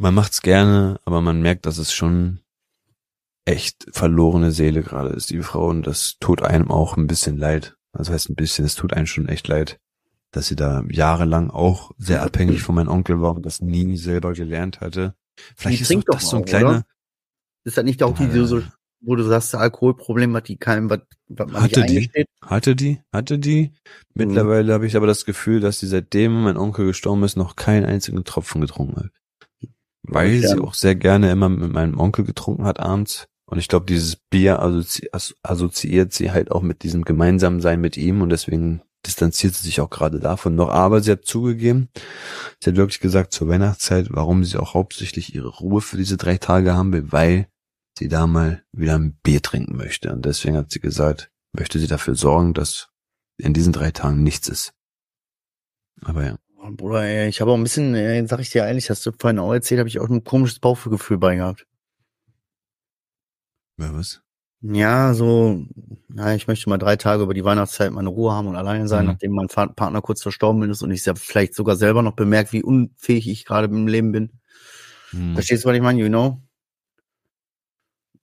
man 0.00 0.14
macht's 0.14 0.40
gerne, 0.40 0.98
aber 1.04 1.20
man 1.20 1.42
merkt, 1.42 1.66
dass 1.66 1.78
es 1.78 1.92
schon 1.92 2.40
echt 3.44 3.86
verlorene 3.92 4.50
Seele 4.50 4.82
gerade 4.82 5.10
ist, 5.10 5.30
die 5.30 5.42
Frau, 5.42 5.68
und 5.68 5.86
das 5.86 6.16
tut 6.20 6.42
einem 6.42 6.70
auch 6.70 6.96
ein 6.96 7.06
bisschen 7.06 7.36
leid. 7.36 7.76
Also 7.92 8.12
heißt 8.12 8.30
ein 8.30 8.34
bisschen, 8.34 8.64
es 8.64 8.74
tut 8.74 8.94
einem 8.94 9.06
schon 9.06 9.28
echt 9.28 9.46
leid, 9.48 9.78
dass 10.30 10.46
sie 10.46 10.56
da 10.56 10.84
jahrelang 10.88 11.50
auch 11.50 11.90
sehr 11.98 12.22
abhängig 12.22 12.62
von 12.62 12.76
meinem 12.76 12.88
Onkel 12.88 13.20
war 13.20 13.36
und 13.36 13.44
das 13.44 13.60
nie 13.60 13.96
selber 13.96 14.32
gelernt 14.32 14.80
hatte. 14.80 15.14
Vielleicht 15.56 15.82
ist 15.82 15.94
doch 15.94 16.02
das 16.04 16.30
so 16.30 16.38
ein 16.38 16.44
kleiner? 16.44 16.84
Ist 17.64 17.76
das 17.76 17.84
nicht 17.84 18.02
auch 18.02 18.16
die, 18.16 18.28
die 18.28 18.46
so, 18.46 18.62
wo 19.00 19.16
du 19.16 19.24
sagst, 19.24 19.54
Alkoholproblem 19.54 20.34
hat 20.36 20.48
die 20.48 20.56
keinem, 20.56 20.88
was, 20.88 21.00
was 21.28 21.50
man 21.50 21.62
Hatte 21.62 21.84
die? 21.84 22.10
Hatte 22.40 22.74
die, 22.74 23.02
hatte 23.12 23.38
die. 23.38 23.72
Mittlerweile 24.14 24.72
habe 24.72 24.86
ich 24.86 24.96
aber 24.96 25.06
das 25.06 25.26
Gefühl, 25.26 25.60
dass 25.60 25.80
sie 25.80 25.88
seitdem 25.88 26.42
mein 26.42 26.56
Onkel 26.56 26.86
gestorben 26.86 27.22
ist, 27.24 27.36
noch 27.36 27.56
keinen 27.56 27.84
einzigen 27.84 28.24
Tropfen 28.24 28.62
getrunken 28.62 28.96
hat. 28.96 29.10
Weil 30.02 30.34
Ja. 30.36 30.48
sie 30.48 30.60
auch 30.60 30.74
sehr 30.74 30.94
gerne 30.94 31.30
immer 31.30 31.48
mit 31.48 31.72
meinem 31.72 31.98
Onkel 31.98 32.24
getrunken 32.24 32.64
hat 32.64 32.80
abends. 32.80 33.26
Und 33.46 33.58
ich 33.58 33.68
glaube, 33.68 33.86
dieses 33.86 34.16
Bier 34.16 34.60
assozi 34.60 35.08
as- 35.12 35.34
assoziiert 35.42 36.12
sie 36.12 36.30
halt 36.30 36.50
auch 36.52 36.62
mit 36.62 36.82
diesem 36.84 37.02
Gemeinsamsein 37.04 37.80
mit 37.80 37.96
ihm 37.96 38.22
und 38.22 38.28
deswegen 38.30 38.82
distanziert 39.04 39.54
sie 39.54 39.64
sich 39.66 39.80
auch 39.80 39.90
gerade 39.90 40.20
davon 40.20 40.54
noch. 40.54 40.68
Aber 40.68 41.00
sie 41.00 41.10
hat 41.10 41.24
zugegeben, 41.24 41.88
sie 42.62 42.70
hat 42.70 42.76
wirklich 42.76 43.00
gesagt 43.00 43.32
zur 43.32 43.48
Weihnachtszeit, 43.48 44.08
warum 44.10 44.44
sie 44.44 44.56
auch 44.58 44.74
hauptsächlich 44.74 45.34
ihre 45.34 45.48
Ruhe 45.48 45.80
für 45.80 45.96
diese 45.96 46.16
drei 46.16 46.36
Tage 46.38 46.74
haben 46.74 46.92
will, 46.92 47.10
weil 47.10 47.48
sie 47.98 48.08
da 48.08 48.26
mal 48.26 48.62
wieder 48.72 48.94
ein 48.96 49.18
Bier 49.22 49.42
trinken 49.42 49.76
möchte. 49.76 50.12
Und 50.12 50.24
deswegen 50.26 50.56
hat 50.56 50.70
sie 50.70 50.80
gesagt, 50.80 51.30
möchte 51.52 51.78
sie 51.78 51.88
dafür 51.88 52.14
sorgen, 52.14 52.54
dass 52.54 52.88
in 53.36 53.52
diesen 53.52 53.72
drei 53.72 53.90
Tagen 53.90 54.22
nichts 54.22 54.48
ist. 54.48 54.74
Aber 56.02 56.24
ja. 56.24 56.36
Bruder, 56.76 57.02
ey, 57.04 57.28
ich 57.28 57.40
habe 57.40 57.50
auch 57.50 57.56
ein 57.56 57.62
bisschen, 57.62 57.94
ey, 57.94 58.26
sag 58.26 58.40
ich 58.40 58.50
dir 58.50 58.64
ehrlich, 58.64 58.90
hast 58.90 59.04
du 59.06 59.12
vorhin 59.18 59.38
auch 59.38 59.52
erzählt, 59.52 59.78
habe 59.78 59.88
ich 59.88 59.98
auch 59.98 60.08
ein 60.08 60.24
komisches 60.24 60.58
Bauchgefühl 60.58 61.18
bei 61.18 61.36
gehabt. 61.36 61.66
Ja, 63.78 63.94
was? 63.94 64.20
Ja, 64.62 65.14
so, 65.14 65.64
ja, 66.14 66.34
ich 66.34 66.46
möchte 66.46 66.68
mal 66.68 66.76
drei 66.76 66.96
Tage 66.96 67.22
über 67.22 67.32
die 67.32 67.44
Weihnachtszeit 67.44 67.92
meine 67.92 68.10
Ruhe 68.10 68.32
haben 68.32 68.46
und 68.46 68.56
alleine 68.56 68.88
sein, 68.88 69.06
Mhm. 69.06 69.12
nachdem 69.12 69.32
mein 69.32 69.46
Partner 69.48 70.02
kurz 70.02 70.22
verstorben 70.22 70.68
ist 70.68 70.82
und 70.82 70.90
ich 70.90 71.02
vielleicht 71.14 71.54
sogar 71.54 71.76
selber 71.76 72.02
noch 72.02 72.12
bemerkt, 72.14 72.52
wie 72.52 72.62
unfähig 72.62 73.26
ich 73.28 73.46
gerade 73.46 73.68
im 73.68 73.86
Leben 73.86 74.12
bin. 74.12 74.40
Hm. 75.12 75.34
Verstehst 75.34 75.64
du, 75.64 75.68
was 75.68 75.76
ich 75.76 75.82
meine, 75.82 75.98
you 76.00 76.08
know? 76.08 76.42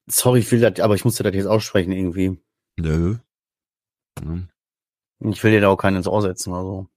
Sorry, 0.07 0.39
ich 0.39 0.51
will 0.51 0.61
das, 0.61 0.79
aber 0.79 0.95
ich 0.95 1.03
musste 1.05 1.23
das 1.23 1.33
jetzt 1.33 1.47
aussprechen 1.47 1.91
irgendwie. 1.91 2.39
Nö. 2.77 3.17
Hm. 4.21 4.47
Ich 5.19 5.43
will 5.43 5.51
dir 5.51 5.61
da 5.61 5.69
auch 5.69 5.77
keinen 5.77 5.97
ins 5.97 6.07
Ohr 6.07 6.21
setzen 6.21 6.53
oder 6.53 6.61
so. 6.63 6.87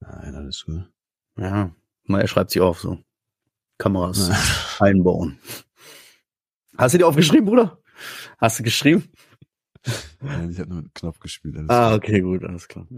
Nein, 0.00 0.34
alles 0.34 0.64
gut. 0.64 0.90
Ja, 1.36 1.74
mal 2.04 2.20
er 2.20 2.28
schreibt 2.28 2.50
sie 2.50 2.60
auf, 2.60 2.80
so. 2.80 2.98
Kameras 3.78 4.30
einbauen. 4.80 5.38
Hast 6.78 6.94
du 6.94 6.98
dir 6.98 7.06
aufgeschrieben, 7.06 7.46
Bruder? 7.46 7.78
Hast 8.38 8.58
du 8.58 8.62
geschrieben? 8.62 9.10
Nein, 10.20 10.50
ich 10.50 10.58
habe 10.58 10.68
nur 10.68 10.78
mit 10.78 10.86
dem 10.86 10.94
Knopf 10.94 11.18
gespielt. 11.20 11.56
Ah, 11.68 11.94
gut. 11.94 12.04
okay, 12.04 12.20
gut, 12.20 12.44
alles 12.44 12.68
klar. 12.68 12.86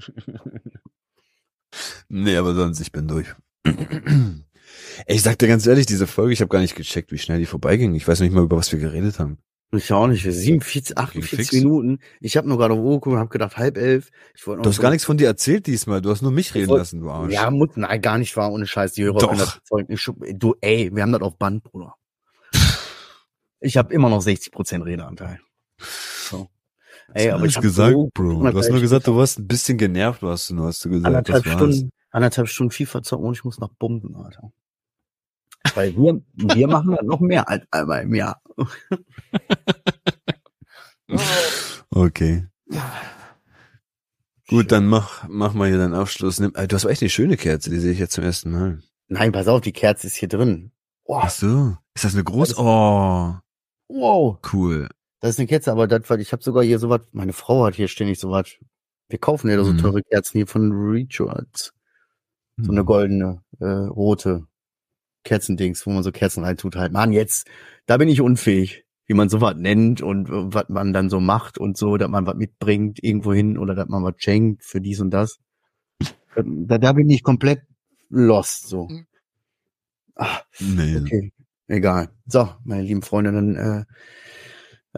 Nee, 2.09 2.36
aber 2.36 2.55
sonst, 2.55 2.80
ich 2.80 2.92
bin 2.92 3.07
durch. 3.07 3.28
Ey, 3.64 4.44
ich 5.07 5.22
sag 5.22 5.38
dir 5.38 5.49
ganz 5.49 5.66
ehrlich, 5.66 5.86
diese 5.86 6.07
Folge, 6.07 6.32
ich 6.32 6.40
habe 6.40 6.49
gar 6.49 6.61
nicht 6.61 6.74
gecheckt, 6.74 7.12
wie 7.12 7.18
schnell 7.18 7.38
die 7.38 7.46
vorbeiging. 7.46 7.94
Ich 7.94 8.09
weiß 8.09 8.20
nicht 8.20 8.32
mal, 8.32 8.44
über 8.44 8.57
was 8.57 8.72
wir 8.72 8.78
geredet 8.78 9.18
haben. 9.18 9.38
Ich 9.71 9.93
auch 9.93 10.07
nicht. 10.07 10.23
47, 10.23 10.97
48 10.97 11.37
fix. 11.39 11.53
Minuten. 11.53 11.99
Ich 12.21 12.39
habe 12.39 12.49
nur 12.49 12.57
gerade 12.57 12.75
hochgeguckt 12.75 13.07
und 13.14 13.19
habe 13.19 13.29
gedacht, 13.29 13.59
halb 13.59 13.77
elf. 13.77 14.11
Ich 14.35 14.47
wollte 14.47 14.62
Du 14.62 14.69
hast 14.71 14.77
so- 14.77 14.83
gar 14.83 14.91
nichts 14.91 15.05
von 15.05 15.19
dir 15.19 15.27
erzählt 15.27 15.66
diesmal. 15.66 16.01
Du 16.01 16.11
hast 16.11 16.23
nur 16.23 16.31
mich 16.33 16.55
reden 16.55 16.69
wollt- 16.69 16.79
lassen, 16.81 17.01
du 17.01 17.11
Arsch. 17.11 17.33
Ja, 17.33 17.51
muss, 17.51 17.69
nein, 17.75 18.01
gar 18.01 18.16
nicht 18.16 18.35
wahr, 18.37 18.51
ohne 18.51 18.66
Scheiß. 18.66 18.93
Die 18.93 19.05
Hörer 19.05 19.19
Doch. 19.19 19.61
Ich, 19.89 20.11
du, 20.39 20.55
ey, 20.62 20.91
wir 20.95 21.03
haben 21.03 21.12
das 21.12 21.21
auf 21.21 21.37
Band, 21.37 21.64
Bruder. 21.64 21.95
Ich 23.61 23.77
habe 23.77 23.93
immer 23.93 24.09
noch 24.09 24.23
60% 24.23 24.85
Redeanteil. 24.85 25.41
So. 25.79 26.49
Ey, 27.12 27.31
aber 27.31 27.45
ich 27.45 27.59
gesagt, 27.61 27.93
so 27.93 28.09
Bro. 28.14 28.51
Du 28.51 28.59
hast 28.59 28.71
nur 28.71 28.81
gesagt, 28.81 29.07
du 29.07 29.16
warst 29.16 29.39
ein 29.39 29.47
bisschen 29.49 29.77
genervt, 29.79 30.23
warst 30.23 30.51
du 30.51 30.55
nur, 30.55 30.66
hast 30.66 30.85
du 30.85 30.91
gesagt. 30.91 31.07
anderthalb. 31.07 31.47
Stunden, 31.47 31.91
anderthalb 32.11 32.49
Stunden 32.49 32.71
FIFA 32.71 33.03
zocken 33.03 33.27
und 33.27 33.35
ich 33.35 33.45
muss 33.45 33.59
noch 33.59 33.71
bumpen, 33.79 34.14
Alter. 34.16 34.53
Weil 35.75 35.95
wir, 35.97 36.21
wir 36.35 36.69
machen 36.69 36.93
das 36.93 37.03
noch 37.05 37.21
mehr 37.21 37.49
als 37.49 37.64
einmal 37.71 38.03
im 38.03 38.14
Jahr. 38.14 38.41
Okay. 41.91 42.47
Gut, 44.49 44.73
dann 44.73 44.87
mach, 44.87 45.27
mach 45.29 45.53
mal 45.55 45.69
hier 45.69 45.79
deinen 45.79 45.95
Abschluss. 45.95 46.41
Nimm, 46.41 46.53
Alter, 46.55 46.69
du 46.69 46.77
hast 46.77 46.85
aber 46.85 46.93
echt 46.93 47.03
eine 47.03 47.11
schöne 47.11 47.37
Kerze, 47.37 47.71
die 47.71 47.79
sehe 47.79 47.93
ich 47.93 47.99
jetzt 47.99 48.12
zum 48.14 48.25
ersten 48.25 48.51
Mal. 48.53 48.83
Nein, 49.09 49.33
pass 49.33 49.49
auf, 49.49 49.61
die 49.61 49.73
Kerze 49.73 50.07
ist 50.07 50.16
hier 50.16 50.29
drin. 50.29 50.73
Oh, 51.05 51.19
Ach 51.23 51.31
so. 51.31 51.77
Ist 51.95 52.05
das 52.05 52.14
eine 52.14 52.25
große? 52.25 52.55
Oh, 52.59 53.35
wow. 53.89 54.39
cool. 54.53 54.89
Das 55.21 55.31
ist 55.31 55.39
eine 55.39 55.49
Kerze, 55.49 55.73
aber 55.73 55.87
das, 55.87 56.09
ich 56.19 56.33
habe 56.33 56.43
sogar 56.43 56.62
hier 56.62 56.79
sowas, 56.79 57.01
meine 57.12 57.33
Frau 57.33 57.64
hat 57.64 57.75
hier 57.75 57.89
ständig 57.89 58.21
sowas. 58.21 58.49
Wir 59.09 59.19
kaufen 59.19 59.49
ja 59.51 59.62
so 59.64 59.73
Mhm. 59.73 59.79
teure 59.79 60.03
Kerzen 60.03 60.39
hier 60.39 60.47
von 60.47 60.71
Rechards. 60.73 61.73
So 62.59 62.71
eine 62.71 62.81
Hm. 62.81 62.87
goldene, 62.87 63.43
äh, 63.61 63.64
rote 63.66 64.47
Kerzendings, 65.29 65.87
wo 65.87 65.91
man 65.91 66.03
so 66.03 66.11
Kerzen 66.11 66.43
reintut 66.43 66.74
halt. 66.76 66.93
Mann, 66.93 67.12
jetzt, 67.12 67.47
da 67.87 67.99
bin 67.99 68.09
ich 68.09 68.20
unfähig, 68.22 68.85
wie 69.07 69.14
man 69.14 69.29
sowas 69.29 69.55
nennt 69.57 70.01
und 70.01 70.29
äh, 70.29 70.55
was 70.55 70.68
man 70.68 70.93
dann 70.93 71.11
so 71.11 71.20
macht 71.20 71.59
und 71.59 71.76
so, 71.76 71.97
dass 71.99 72.09
man 72.09 72.26
was 72.26 72.37
mitbringt 72.37 73.03
irgendwo 73.03 73.33
hin 73.35 73.59
oder 73.59 73.74
dass 73.74 73.89
man 73.89 74.03
was 74.03 74.14
schenkt 74.18 74.64
für 74.64 74.81
dies 74.81 75.01
und 75.01 75.11
das. 75.11 75.39
Da, 76.35 76.79
da 76.79 76.93
bin 76.93 77.11
ich 77.11 77.22
komplett 77.22 77.62
lost, 78.09 78.68
so. 78.68 78.89
Ah, 80.14 80.41
Nee. 80.61 80.97
okay. 80.99 81.33
Egal. 81.66 82.09
So, 82.26 82.49
meine 82.64 82.83
lieben 82.83 83.03
Freunde, 83.03 83.31
dann, 83.33 83.55
äh, 83.57 83.85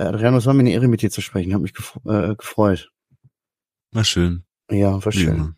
äh, 0.00 0.04
Adriano, 0.04 0.36
es 0.36 0.46
war 0.46 0.54
mir 0.54 0.60
eine 0.60 0.70
Ehre, 0.72 0.86
mit 0.86 1.02
dir 1.02 1.10
zu 1.10 1.20
sprechen. 1.20 1.52
Hat 1.52 1.60
mich 1.60 1.74
gefre 1.74 2.30
äh, 2.30 2.36
gefreut. 2.36 2.90
War 3.90 4.04
schön. 4.04 4.44
Ja, 4.70 5.04
war 5.04 5.12
schön. 5.12 5.34
immer. 5.34 5.54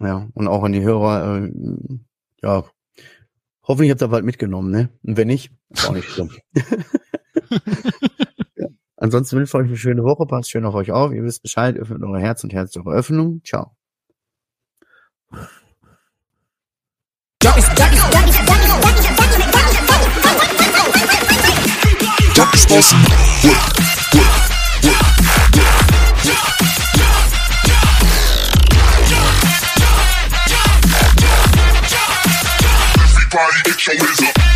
Ja, 0.00 0.28
und 0.34 0.48
auch 0.48 0.64
an 0.64 0.72
die 0.72 0.80
Hörer, 0.82 1.44
äh, 1.44 1.52
ja, 2.42 2.64
hoffentlich 3.64 3.90
habt 3.90 4.02
ihr 4.02 4.08
bald 4.08 4.24
mitgenommen, 4.24 4.70
ne? 4.70 4.90
Und 5.02 5.16
wenn 5.16 5.28
nicht, 5.28 5.52
ist 5.70 5.88
auch 5.88 5.94
nicht 5.94 6.08
schlimm. 6.08 6.30
ja. 8.56 8.66
Ansonsten 8.96 9.36
wünsche 9.36 9.50
ich 9.50 9.54
euch 9.54 9.68
eine 9.68 9.76
schöne 9.76 10.04
Woche, 10.04 10.26
passt 10.26 10.50
schön 10.50 10.64
auf 10.64 10.74
euch 10.74 10.92
auf, 10.92 11.12
ihr 11.12 11.22
wisst 11.22 11.42
Bescheid, 11.42 11.76
öffnet 11.76 12.02
eure 12.02 12.20
Herz 12.20 12.44
und 12.44 12.52
Herz 12.52 12.76
eure 12.76 12.92
Öffnung. 12.92 13.40
Ciao. 13.44 13.76
Duck 22.34 22.68
Boss. 22.68 24.01
Everybody 33.34 33.62
get 33.64 33.86
your 33.86 33.96
hands 33.96 34.20
up. 34.28 34.51